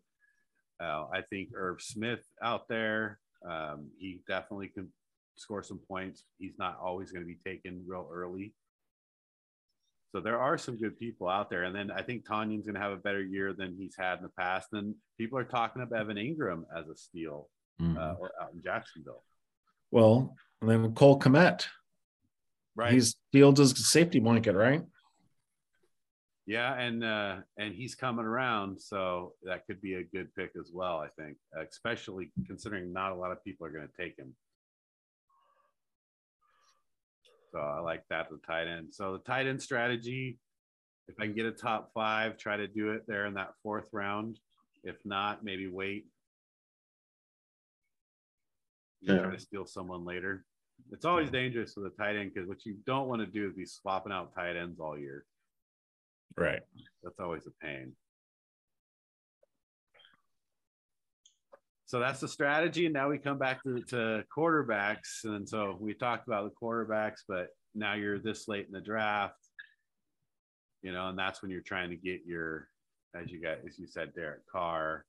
Uh, 0.83 1.05
I 1.13 1.21
think 1.29 1.51
Irv 1.55 1.83
Smith 1.83 2.25
out 2.43 2.67
there, 2.69 3.19
um, 3.49 3.89
he 3.99 4.21
definitely 4.29 4.69
can 4.69 4.89
score 5.37 5.63
some 5.63 5.79
points. 5.89 6.25
He's 6.39 6.59
not 6.59 6.79
always 6.83 7.11
going 7.13 7.23
to 7.23 7.27
be 7.27 7.39
taken 7.45 7.83
real 7.87 8.09
early. 8.13 8.55
So 10.13 10.21
there 10.21 10.41
are 10.41 10.59
some 10.59 10.77
good 10.77 10.99
people 10.99 11.29
out 11.29 11.51
there. 11.51 11.65
And 11.65 11.75
then 11.75 11.91
I 11.91 12.03
think 12.03 12.27
Tonyan's 12.27 12.67
going 12.67 12.75
to 12.75 12.81
have 12.81 12.93
a 12.93 12.97
better 12.97 13.23
year 13.23 13.53
than 13.53 13.77
he's 13.79 13.95
had 13.97 14.19
in 14.19 14.25
the 14.25 14.29
past. 14.31 14.69
And 14.73 14.95
people 15.19 15.39
are 15.39 15.45
talking 15.45 15.83
up 15.83 15.93
Evan 15.93 16.17
Engram 16.17 16.65
as 16.77 16.89
a 16.89 16.97
steal 16.97 17.49
Mhm. 17.81 17.97
uh, 17.97 18.17
out 18.43 18.53
in 18.53 18.63
Jacksonville. 18.63 19.25
Well, 19.93 20.37
and 20.61 20.69
then 20.69 20.95
Cole 20.95 21.19
Kmet, 21.19 21.67
Right. 22.75 22.93
he's 22.93 23.17
Fields' 23.33 23.89
safety 23.89 24.19
blanket, 24.21 24.55
right? 24.55 24.83
Yeah. 26.51 26.77
And, 26.81 27.05
uh, 27.05 27.37
and 27.59 27.73
he's 27.73 27.95
coming 27.95 28.27
around. 28.27 28.81
So 28.81 29.35
that 29.45 29.67
could 29.69 29.81
be 29.81 29.95
a 29.95 30.03
good 30.03 30.35
pick 30.35 30.51
as 30.59 30.73
well, 30.75 30.99
I 30.99 31.07
think, 31.17 31.37
especially 31.57 32.33
considering 32.45 32.93
not 32.93 33.13
a 33.13 33.15
lot 33.15 33.31
of 33.31 33.43
people 33.45 33.69
are 33.69 33.71
going 33.71 33.87
to 33.87 34.03
take 34.03 34.19
him. 34.19 34.35
So 37.53 37.61
I 37.61 37.79
like 37.79 38.03
that 38.11 38.31
the 38.31 38.41
tight 38.45 38.67
end. 38.67 38.89
So 38.91 39.13
the 39.13 39.21
tight 39.21 39.47
end 39.47 39.63
strategy, 39.63 40.41
if 41.07 41.15
I 41.21 41.27
can 41.27 41.37
get 41.37 41.47
a 41.47 41.53
top 41.53 41.93
five, 41.95 42.37
try 42.37 42.57
to 42.57 42.67
do 42.67 42.91
it 42.91 43.03
there 43.07 43.27
in 43.27 43.35
that 43.35 43.51
fourth 43.63 43.89
round. 43.93 44.41
If 44.83 44.97
not, 45.05 45.45
maybe 45.45 45.69
wait. 45.69 46.07
You 49.03 49.15
Yeah. 49.15 49.23
Try 49.23 49.35
to 49.35 49.41
steal 49.41 49.67
someone 49.67 50.05
later. 50.05 50.45
It's 50.91 51.05
always 51.05 51.31
dangerous 51.31 51.75
with 51.77 51.93
a 51.93 51.97
tight 51.97 52.17
end 52.17 52.33
because 52.35 52.49
what 52.49 52.67
you 52.67 52.75
don't 52.87 53.07
want 53.07 53.21
to 53.21 53.27
do 53.27 53.47
is 53.47 53.55
be 53.55 53.67
swapping 53.67 54.11
out 54.11 54.35
tight 54.35 54.57
ends 54.57 54.81
all 54.81 54.99
year. 54.99 55.27
Right. 56.37 56.61
That's 57.03 57.19
always 57.21 57.47
a 57.47 57.51
pain. 57.65 57.93
So 61.87 61.99
that's 61.99 62.21
the 62.21 62.29
strategy. 62.29 62.85
And 62.87 62.95
now 62.95 63.09
we 63.11 63.19
come 63.19 63.39
back 63.39 63.63
to, 63.65 63.81
to 63.89 64.23
quarterbacks. 64.37 65.25
And 65.25 65.49
so 65.49 65.77
we 65.81 65.93
talked 65.93 66.29
about 66.29 66.45
the 66.45 66.55
quarterbacks, 66.63 67.23
but 67.29 67.49
now 67.75 67.95
you're 67.95 68.19
this 68.21 68.47
late 68.47 68.67
in 68.67 68.73
the 68.73 68.81
draft, 68.81 69.35
you 70.83 70.93
know, 70.93 71.09
and 71.09 71.19
that's 71.19 71.43
when 71.43 71.51
you're 71.51 71.63
trying 71.63 71.91
to 71.91 71.97
get 71.97 72.21
your, 72.25 72.69
as 73.21 73.31
you 73.33 73.43
got, 73.43 73.59
as 73.67 73.77
you 73.79 73.89
said, 73.89 74.15
Derek 74.15 74.47
Carr. 74.51 75.05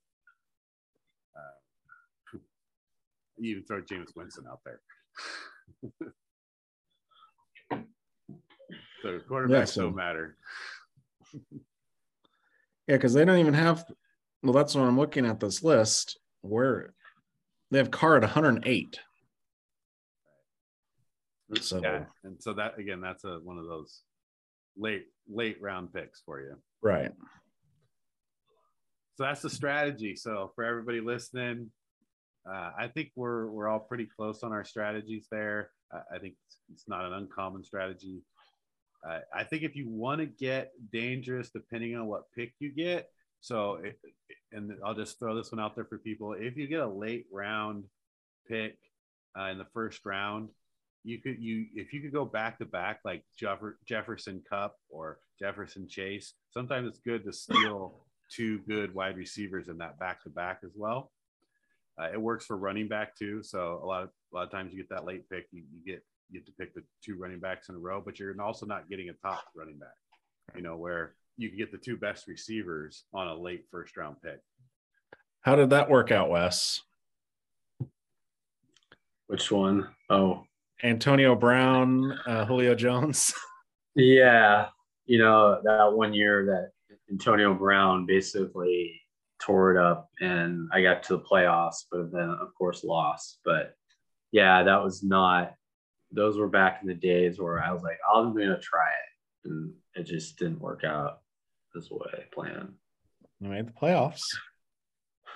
Uh, 1.36 2.38
you 3.38 3.52
even 3.52 3.64
throw 3.64 3.80
Jameis 3.80 4.16
Winston 4.16 4.44
out 4.50 4.60
there. 4.64 4.80
so 9.02 9.18
quarterbacks 9.30 9.50
Yeah, 9.50 9.64
so- 9.66 9.82
don't 9.82 9.94
matter. 9.96 10.36
Yeah, 12.88 12.96
because 12.96 13.14
they 13.14 13.24
don't 13.24 13.38
even 13.38 13.54
have. 13.54 13.84
Well, 14.42 14.52
that's 14.52 14.74
when 14.74 14.84
I'm 14.84 14.98
looking 14.98 15.24
at 15.24 15.38
this 15.38 15.62
list 15.62 16.18
where 16.40 16.94
they 17.70 17.78
have 17.78 17.92
Carr 17.92 18.16
at 18.16 18.22
108. 18.22 18.98
So 21.60 21.80
yeah 21.82 22.04
and 22.24 22.40
so 22.40 22.54
that 22.54 22.78
again 22.78 23.00
that's 23.00 23.24
a 23.24 23.38
one 23.42 23.58
of 23.58 23.66
those 23.66 24.02
late 24.76 25.06
late 25.30 25.60
round 25.60 25.92
picks 25.92 26.22
for 26.24 26.40
you 26.40 26.56
right. 26.80 27.12
so 29.16 29.24
that's 29.24 29.42
the 29.42 29.50
strategy 29.50 30.16
so 30.16 30.50
for 30.54 30.64
everybody 30.64 31.00
listening 31.00 31.70
uh, 32.48 32.70
i 32.78 32.88
think 32.88 33.10
we're 33.16 33.50
we're 33.50 33.68
all 33.68 33.80
pretty 33.80 34.08
close 34.16 34.42
on 34.42 34.52
our 34.52 34.64
strategies 34.64 35.26
there 35.30 35.70
i, 35.92 36.16
I 36.16 36.18
think 36.18 36.34
it's, 36.46 36.56
it's 36.72 36.88
not 36.88 37.04
an 37.04 37.12
uncommon 37.12 37.64
strategy 37.64 38.22
uh, 39.08 39.18
i 39.34 39.44
think 39.44 39.62
if 39.62 39.76
you 39.76 39.88
want 39.88 40.20
to 40.20 40.26
get 40.26 40.72
dangerous 40.92 41.50
depending 41.50 41.96
on 41.96 42.06
what 42.06 42.32
pick 42.34 42.52
you 42.58 42.70
get 42.70 43.10
so 43.40 43.74
it, 43.82 43.98
and 44.52 44.72
i'll 44.84 44.94
just 44.94 45.18
throw 45.18 45.34
this 45.34 45.52
one 45.52 45.60
out 45.60 45.74
there 45.74 45.84
for 45.84 45.98
people 45.98 46.34
if 46.34 46.56
you 46.56 46.66
get 46.66 46.80
a 46.80 46.86
late 46.86 47.26
round 47.32 47.84
pick 48.48 48.76
uh, 49.38 49.44
in 49.44 49.58
the 49.58 49.66
first 49.72 50.04
round 50.04 50.48
you 51.04 51.18
could 51.18 51.38
you 51.40 51.66
if 51.74 51.92
you 51.92 52.00
could 52.00 52.12
go 52.12 52.24
back 52.24 52.58
to 52.58 52.64
back 52.64 53.00
like 53.04 53.24
Jeffer, 53.36 53.78
Jefferson 53.86 54.42
Kupp 54.48 54.76
or 54.88 55.18
Jefferson 55.38 55.88
Chase. 55.88 56.34
Sometimes 56.50 56.88
it's 56.88 57.00
good 57.00 57.24
to 57.24 57.32
steal 57.32 58.04
two 58.30 58.60
good 58.68 58.94
wide 58.94 59.16
receivers 59.16 59.68
in 59.68 59.78
that 59.78 59.98
back 59.98 60.22
to 60.22 60.30
back 60.30 60.60
as 60.64 60.70
well. 60.76 61.10
Uh, 62.00 62.08
it 62.12 62.20
works 62.20 62.46
for 62.46 62.56
running 62.56 62.88
back 62.88 63.16
too. 63.16 63.42
So 63.42 63.80
a 63.82 63.86
lot 63.86 64.04
of 64.04 64.10
a 64.32 64.36
lot 64.36 64.44
of 64.44 64.50
times 64.50 64.72
you 64.72 64.78
get 64.78 64.88
that 64.90 65.04
late 65.04 65.28
pick, 65.28 65.46
you, 65.50 65.64
you 65.72 65.92
get 65.92 66.04
get 66.32 66.46
to 66.46 66.52
pick 66.52 66.74
the 66.74 66.82
two 67.04 67.16
running 67.18 67.40
backs 67.40 67.68
in 67.68 67.74
a 67.74 67.78
row, 67.78 68.02
but 68.04 68.18
you're 68.18 68.34
also 68.40 68.66
not 68.66 68.88
getting 68.88 69.08
a 69.08 69.14
top 69.14 69.44
running 69.54 69.78
back. 69.78 69.88
You 70.56 70.62
know 70.62 70.76
where 70.76 71.14
you 71.36 71.48
can 71.48 71.58
get 71.58 71.72
the 71.72 71.78
two 71.78 71.96
best 71.96 72.28
receivers 72.28 73.04
on 73.14 73.28
a 73.28 73.34
late 73.34 73.64
first 73.70 73.96
round 73.96 74.16
pick. 74.22 74.40
How 75.40 75.56
did 75.56 75.70
that 75.70 75.90
work 75.90 76.10
out, 76.10 76.30
Wes? 76.30 76.80
Which 79.26 79.50
one? 79.50 79.88
Oh, 80.10 80.44
Antonio 80.82 81.34
Brown, 81.34 82.12
uh, 82.26 82.44
Julio 82.44 82.74
Jones. 82.74 83.32
yeah. 83.96 84.68
You 85.06 85.18
know, 85.18 85.60
that 85.64 85.92
one 85.92 86.12
year 86.12 86.44
that 86.46 86.96
Antonio 87.10 87.54
Brown 87.54 88.06
basically 88.06 89.00
tore 89.40 89.74
it 89.74 89.76
up 89.76 90.08
and 90.20 90.68
I 90.72 90.82
got 90.82 91.02
to 91.04 91.16
the 91.16 91.22
playoffs, 91.22 91.84
but 91.90 92.12
then 92.12 92.30
of 92.40 92.54
course 92.56 92.84
lost. 92.84 93.38
But 93.44 93.74
yeah, 94.30 94.62
that 94.62 94.82
was 94.82 95.02
not 95.02 95.54
those 96.12 96.38
were 96.38 96.48
back 96.48 96.80
in 96.82 96.88
the 96.88 96.94
days 96.94 97.40
where 97.40 97.62
I 97.62 97.72
was 97.72 97.82
like, 97.82 97.98
I'm 98.14 98.32
gonna 98.34 98.60
try 98.60 98.88
it. 98.88 99.50
And 99.50 99.72
it 99.94 100.04
just 100.04 100.38
didn't 100.38 100.60
work 100.60 100.84
out 100.84 101.20
this 101.74 101.90
way 101.90 102.24
plan. 102.32 102.74
You 103.40 103.48
made 103.48 103.66
the 103.66 103.72
playoffs. 103.72 104.20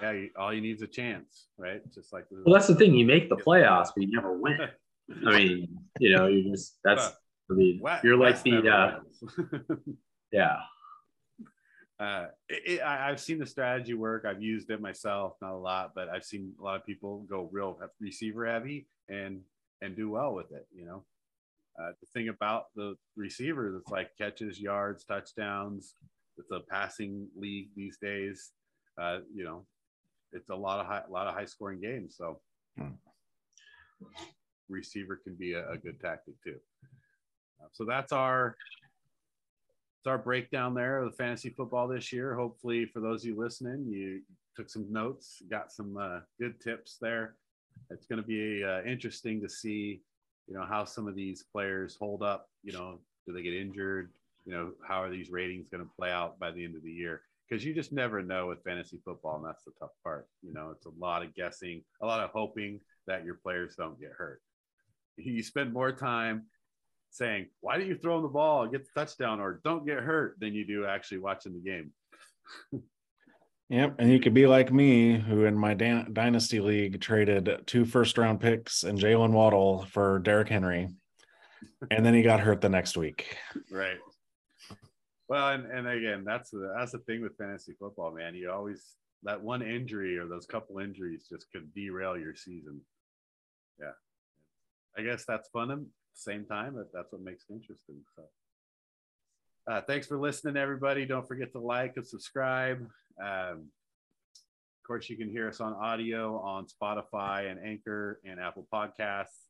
Yeah, 0.01 0.13
you, 0.13 0.31
all 0.39 0.53
you 0.53 0.61
need 0.61 0.77
is 0.77 0.83
a 0.83 0.87
chance, 0.87 1.47
right? 1.57 1.81
Just 1.93 2.13
like 2.13 2.27
Well, 2.31 2.55
that's 2.55 2.67
the 2.67 2.75
thing. 2.75 2.95
You 2.95 3.07
make 3.07 3.29
the 3.29 3.37
playoffs, 3.37 3.89
but 3.97 4.03
you 4.03 4.11
never 4.13 4.39
win. 4.39 4.59
I 5.27 5.39
mean, 5.39 5.79
you 5.99 6.15
know, 6.15 6.27
you 6.27 6.51
just 6.51 6.79
that's 6.85 7.13
I 7.51 7.55
mean, 7.55 7.81
Wes- 7.81 8.05
you're 8.05 8.17
like 8.17 8.35
Wes 8.35 8.43
the 8.43 8.51
never 8.51 8.71
uh, 8.71 8.99
yeah. 10.33 10.57
uh, 11.99 12.27
it, 12.49 12.63
it- 12.67 12.81
I, 12.81 13.09
I've 13.11 13.21
seen 13.21 13.39
the 13.39 13.47
strategy 13.47 13.95
work. 13.95 14.25
I've 14.29 14.43
used 14.43 14.71
it 14.71 14.81
myself, 14.81 15.35
not 15.41 15.53
a 15.53 15.57
lot, 15.57 15.93
but 15.95 16.09
I've 16.09 16.25
seen 16.25 16.53
a 16.61 16.63
lot 16.63 16.77
of 16.77 16.85
people 16.85 17.25
go 17.29 17.49
real 17.51 17.79
receiver 18.01 18.47
heavy 18.47 18.87
and 19.09 19.41
and 19.83 19.97
do 19.97 20.11
well 20.11 20.35
with 20.35 20.53
it. 20.53 20.67
You 20.75 20.87
know, 20.87 21.05
uh, 21.81 21.93
the 22.01 22.07
thing 22.13 22.29
about 22.29 22.67
the 22.75 22.97
receivers, 23.17 23.75
it's 23.81 23.91
like 23.91 24.17
catches, 24.17 24.61
yards, 24.61 25.05
touchdowns. 25.05 25.95
It's 26.39 26.51
a 26.51 26.61
passing 26.61 27.29
league 27.37 27.69
these 27.75 27.99
days. 27.99 28.53
Uh, 29.01 29.19
you 29.35 29.45
know, 29.45 29.67
it's 30.33 30.51
a 30.51 30.55
lot 30.55 30.81
of 30.81 30.87
high, 30.87 31.03
a 31.09 31.11
lot 31.11 31.27
of 31.27 31.35
high 31.35 31.45
scoring 31.45 31.81
games. 31.81 32.17
So 32.17 32.41
Hmm. 32.79 32.93
receiver 34.69 35.17
can 35.17 35.35
be 35.35 35.55
a, 35.55 35.71
a 35.71 35.79
good 35.79 35.99
tactic 35.99 36.35
too. 36.45 36.59
Uh, 37.61 37.69
so 37.73 37.85
that's 37.85 38.13
our 38.13 38.57
it's 39.99 40.07
our 40.07 40.19
breakdown 40.19 40.75
there 40.75 40.99
of 40.99 41.11
the 41.11 41.17
fantasy 41.17 41.51
football 41.51 41.89
this 41.89 42.13
year. 42.13 42.35
Hopefully, 42.35 42.85
for 42.87 43.01
those 43.01 43.23
of 43.23 43.29
you 43.29 43.39
listening, 43.39 43.87
you 43.87 44.21
took 44.55 44.69
some 44.71 44.93
notes, 44.93 45.43
got 45.51 45.73
some 45.73 45.97
uh, 45.97 46.21
good 46.39 46.61
tips 46.61 46.99
there. 47.01 47.37
It's 47.91 48.07
going 48.07 48.21
to 48.21 48.27
be 48.27 48.65
uh, 48.65 48.83
interesting 48.83 49.41
to 49.43 49.49
see, 49.49 50.01
you 50.47 50.55
know, 50.55 50.65
how 50.65 50.85
some 50.85 51.07
of 51.07 51.15
these 51.15 51.45
players 51.53 51.97
hold 51.99 52.23
up. 52.23 52.49
You 52.63 52.73
know, 52.73 52.99
do 53.27 53.33
they 53.33 53.43
get 53.43 53.55
injured? 53.55 54.11
You 54.45 54.53
know, 54.53 54.73
how 54.87 55.03
are 55.03 55.11
these 55.11 55.31
ratings 55.31 55.69
going 55.69 55.85
to 55.85 55.91
play 55.99 56.11
out 56.11 56.39
by 56.39 56.51
the 56.51 56.65
end 56.65 56.77
of 56.77 56.83
the 56.83 56.91
year? 56.91 57.23
Because 57.49 57.65
you 57.65 57.75
just 57.75 57.93
never 57.93 58.23
know 58.23 58.49
with 58.49 58.63
fantasy 58.65 59.01
football, 59.05 59.37
and 59.37 59.47
that's 59.47 59.65
the 59.65 59.73
tough 59.79 59.91
part. 60.03 60.27
You 60.43 60.53
know, 60.53 60.71
it's 60.71 60.87
a 60.87 60.93
lot 60.99 61.23
of 61.23 61.35
guessing, 61.35 61.83
a 62.03 62.07
lot 62.07 62.21
of 62.21 62.31
hoping 62.31 62.81
that 63.07 63.25
your 63.25 63.37
players 63.37 63.75
don't 63.77 64.01
get 64.01 64.13
hurt. 64.17 64.41
You 65.19 65.43
spend 65.43 65.73
more 65.73 65.93
time 65.93 66.45
saying, 67.11 67.47
"Why 67.61 67.79
don't 67.79 67.87
you 67.87 67.97
throw 67.97 68.21
the 68.21 68.29
ball 68.29 68.65
and 68.65 68.73
get 68.73 68.85
the 68.85 69.01
touchdown?" 69.01 69.41
or 69.41 69.63
"Don't 69.65 69.87
get 69.87 70.01
hurt," 70.01 70.39
than 70.39 70.53
you 70.53 70.67
do 70.67 70.85
actually 70.85 71.21
watching 71.21 71.55
the 71.55 71.61
game. 71.61 71.91
Yep. 73.69 73.97
And 73.99 74.13
you 74.13 74.21
could 74.21 74.35
be 74.35 74.47
like 74.47 74.73
me, 74.73 75.19
who 75.19 75.45
in 75.45 75.57
my 75.57 75.75
dynasty 75.75 76.61
league 76.61 77.01
traded 77.01 77.63
two 77.67 77.85
first 77.85 78.17
round 78.17 78.41
picks 78.41 78.85
and 78.85 78.99
Jaylen 78.99 79.33
Waddle 79.33 79.87
for 79.87 80.21
Derrick 80.21 80.49
Henry. 80.49 80.89
And 81.91 82.07
then 82.07 82.15
he 82.15 82.23
got 82.23 82.41
hurt 82.41 82.61
the 82.61 82.69
next 82.69 82.97
week. 82.97 83.37
Right. 83.71 83.99
Well, 85.29 85.49
and, 85.49 85.67
and 85.67 85.89
again, 85.89 86.23
that's 86.25 86.51
the 86.51 86.73
that's 86.79 86.93
the 86.93 86.99
thing 87.01 87.23
with 87.23 87.37
fantasy 87.37 87.75
football, 87.79 88.15
man. 88.15 88.35
You 88.35 88.53
always 88.53 88.85
that 89.25 89.43
one 89.43 89.63
injury 89.63 90.17
or 90.17 90.27
those 90.27 90.47
couple 90.47 90.79
injuries 90.79 91.27
just 91.29 91.47
could 91.53 91.75
derail 91.75 92.17
your 92.17 92.37
season. 92.37 92.81
Yeah, 93.81 93.93
I 94.97 95.03
guess 95.03 95.25
that's 95.27 95.49
fun 95.49 95.73
at 95.73 95.79
the 95.79 95.87
same 96.15 96.45
time. 96.45 96.77
That's 96.95 97.11
what 97.11 97.23
makes 97.23 97.45
it 97.49 97.55
interesting. 97.55 98.03
So, 98.15 98.23
uh, 99.69 99.81
thanks 99.89 100.07
for 100.07 100.17
listening, 100.17 100.57
everybody. 100.57 101.07
Don't 101.07 101.27
forget 101.27 101.51
to 101.53 101.59
like 101.59 101.95
and 101.97 102.07
subscribe. 102.07 102.87
Um, 103.21 103.69
of 103.69 104.87
course, 104.87 105.09
you 105.09 105.17
can 105.17 105.29
hear 105.29 105.49
us 105.49 105.61
on 105.61 105.73
audio 105.75 106.39
on 106.41 106.67
Spotify 106.67 107.51
and 107.51 107.59
Anchor 107.65 108.21
and 108.25 108.39
Apple 108.39 108.67
Podcasts. 108.73 109.47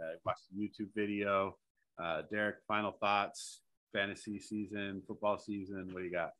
Uh, 0.00 0.16
watch 0.24 0.38
the 0.52 0.60
YouTube 0.60 0.90
video. 0.94 1.56
Uh, 2.00 2.22
Derek, 2.30 2.56
final 2.68 2.92
thoughts 2.92 3.60
fantasy 3.92 4.38
season, 4.38 5.02
football 5.06 5.38
season. 5.38 5.88
What 5.92 6.00
do 6.00 6.04
you 6.04 6.12
got? 6.12 6.32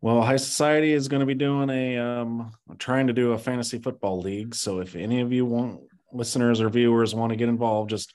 Well, 0.00 0.22
High 0.22 0.36
Society 0.36 0.92
is 0.92 1.08
going 1.08 1.20
to 1.20 1.26
be 1.26 1.34
doing 1.34 1.70
a 1.70 1.98
um 1.98 2.52
trying 2.78 3.06
to 3.06 3.12
do 3.12 3.32
a 3.32 3.38
fantasy 3.38 3.78
football 3.78 4.20
league. 4.20 4.54
So 4.54 4.80
if 4.80 4.94
any 4.94 5.20
of 5.20 5.32
you 5.32 5.46
want 5.46 5.80
listeners 6.12 6.60
or 6.60 6.68
viewers 6.68 7.14
want 7.14 7.30
to 7.30 7.36
get 7.36 7.48
involved, 7.48 7.90
just 7.90 8.14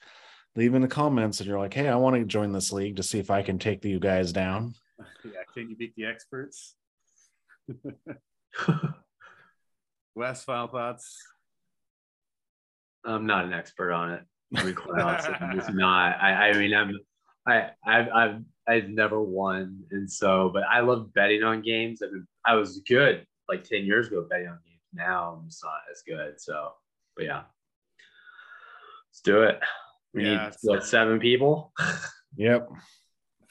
leave 0.55 0.75
in 0.75 0.81
the 0.81 0.87
comments 0.87 1.39
and 1.39 1.47
you're 1.47 1.59
like, 1.59 1.73
hey, 1.73 1.87
I 1.87 1.95
want 1.95 2.15
to 2.15 2.25
join 2.25 2.51
this 2.51 2.71
league 2.71 2.97
to 2.97 3.03
see 3.03 3.19
if 3.19 3.31
I 3.31 3.41
can 3.41 3.57
take 3.57 3.83
you 3.85 3.99
guys 3.99 4.31
down. 4.31 4.73
Yeah, 5.23 5.41
can 5.51 5.67
you 5.69 5.75
beat 5.75 5.95
the 5.95 6.05
experts? 6.05 6.75
Wes, 10.15 10.43
final 10.43 10.67
thoughts. 10.67 11.17
I'm 13.05 13.25
not 13.25 13.45
an 13.45 13.53
expert 13.53 13.91
on 13.91 14.11
it. 14.11 14.23
To 14.55 14.65
be 14.65 14.73
quite 14.73 15.01
honest, 15.01 15.29
I'm 15.39 15.57
just 15.57 15.73
not. 15.73 16.17
I, 16.21 16.49
I 16.49 16.53
mean, 16.57 16.73
I'm, 16.73 16.97
I, 17.47 17.69
I've, 17.85 18.09
I've, 18.13 18.41
I've 18.67 18.89
never 18.89 19.21
won, 19.21 19.83
and 19.91 20.11
so, 20.11 20.49
but 20.53 20.63
I 20.71 20.81
love 20.81 21.13
betting 21.13 21.43
on 21.43 21.61
games. 21.61 22.01
I 22.03 22.07
mean, 22.11 22.27
I 22.45 22.55
was 22.55 22.79
good 22.87 23.25
like 23.49 23.63
ten 23.63 23.85
years 23.85 24.07
ago 24.07 24.25
betting 24.29 24.47
on 24.47 24.59
games. 24.65 24.81
Now 24.93 25.39
I'm 25.39 25.47
just 25.49 25.63
not 25.63 25.73
as 25.91 26.03
good. 26.05 26.39
So, 26.39 26.71
but 27.15 27.25
yeah, 27.25 27.43
let's 29.09 29.21
do 29.23 29.43
it. 29.43 29.59
We 30.13 30.25
Yeah, 30.25 30.47
need 30.47 30.55
what 30.63 30.85
seven 30.85 31.19
people? 31.19 31.73
Yep. 32.37 32.69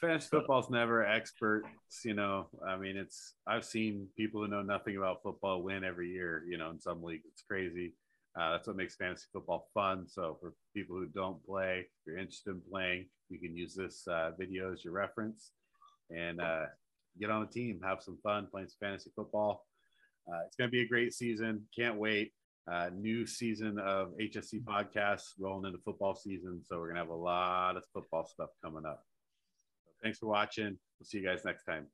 Fantasy 0.00 0.28
football's 0.30 0.70
never 0.70 1.04
experts 1.04 1.68
you 2.04 2.14
know. 2.14 2.46
I 2.66 2.76
mean 2.76 2.96
it's 2.96 3.34
i've 3.46 3.64
seen 3.64 4.08
people 4.16 4.40
who 4.40 4.48
know 4.48 4.62
nothing 4.62 4.96
about 4.96 5.22
football 5.22 5.62
win 5.62 5.84
every 5.84 6.08
year 6.08 6.44
you 6.48 6.58
know 6.58 6.70
in 6.70 6.80
some 6.80 7.02
leagues. 7.02 7.26
It's 7.32 7.42
crazy. 7.42 7.94
Uh, 8.38 8.52
that's 8.52 8.68
what 8.68 8.76
makes 8.76 8.94
fantasy 8.94 9.26
football 9.32 9.68
fun. 9.74 10.06
So 10.06 10.38
for 10.40 10.54
people 10.74 10.96
who 10.96 11.06
don't 11.06 11.44
play 11.44 11.80
if 11.80 12.06
you're 12.06 12.18
interested 12.18 12.50
in 12.50 12.62
playing 12.70 13.06
you 13.28 13.38
can 13.38 13.56
use 13.56 13.74
this 13.74 14.06
uh, 14.08 14.30
video 14.38 14.72
as 14.72 14.84
your 14.84 14.94
reference 14.94 15.52
and 16.10 16.40
uh, 16.40 16.66
get 17.20 17.30
on 17.30 17.42
a 17.42 17.46
team 17.46 17.80
have 17.84 18.02
some 18.02 18.18
fun 18.22 18.48
playing 18.50 18.68
some 18.68 18.88
fantasy 18.88 19.10
football. 19.14 19.66
Uh, 20.28 20.40
it's 20.46 20.56
going 20.56 20.68
to 20.68 20.72
be 20.72 20.82
a 20.82 20.88
great 20.88 21.12
season. 21.12 21.62
Can't 21.76 21.96
wait. 21.96 22.32
Uh, 22.70 22.90
new 22.94 23.26
season 23.26 23.78
of 23.80 24.12
hsc 24.20 24.62
podcasts 24.62 25.32
rolling 25.40 25.66
into 25.66 25.82
football 25.84 26.14
season. 26.14 26.60
So 26.64 26.78
we're 26.78 26.86
going 26.92 26.96
to 26.96 27.02
have 27.02 27.08
a 27.10 27.14
lot 27.14 27.76
of 27.76 27.82
football 27.92 28.26
stuff 28.26 28.50
coming 28.62 28.84
up 28.86 29.04
Thanks 30.02 30.18
for 30.18 30.26
watching. 30.26 30.78
We'll 30.98 31.04
see 31.06 31.18
you 31.18 31.26
guys 31.26 31.44
next 31.44 31.64
time. 31.64 31.86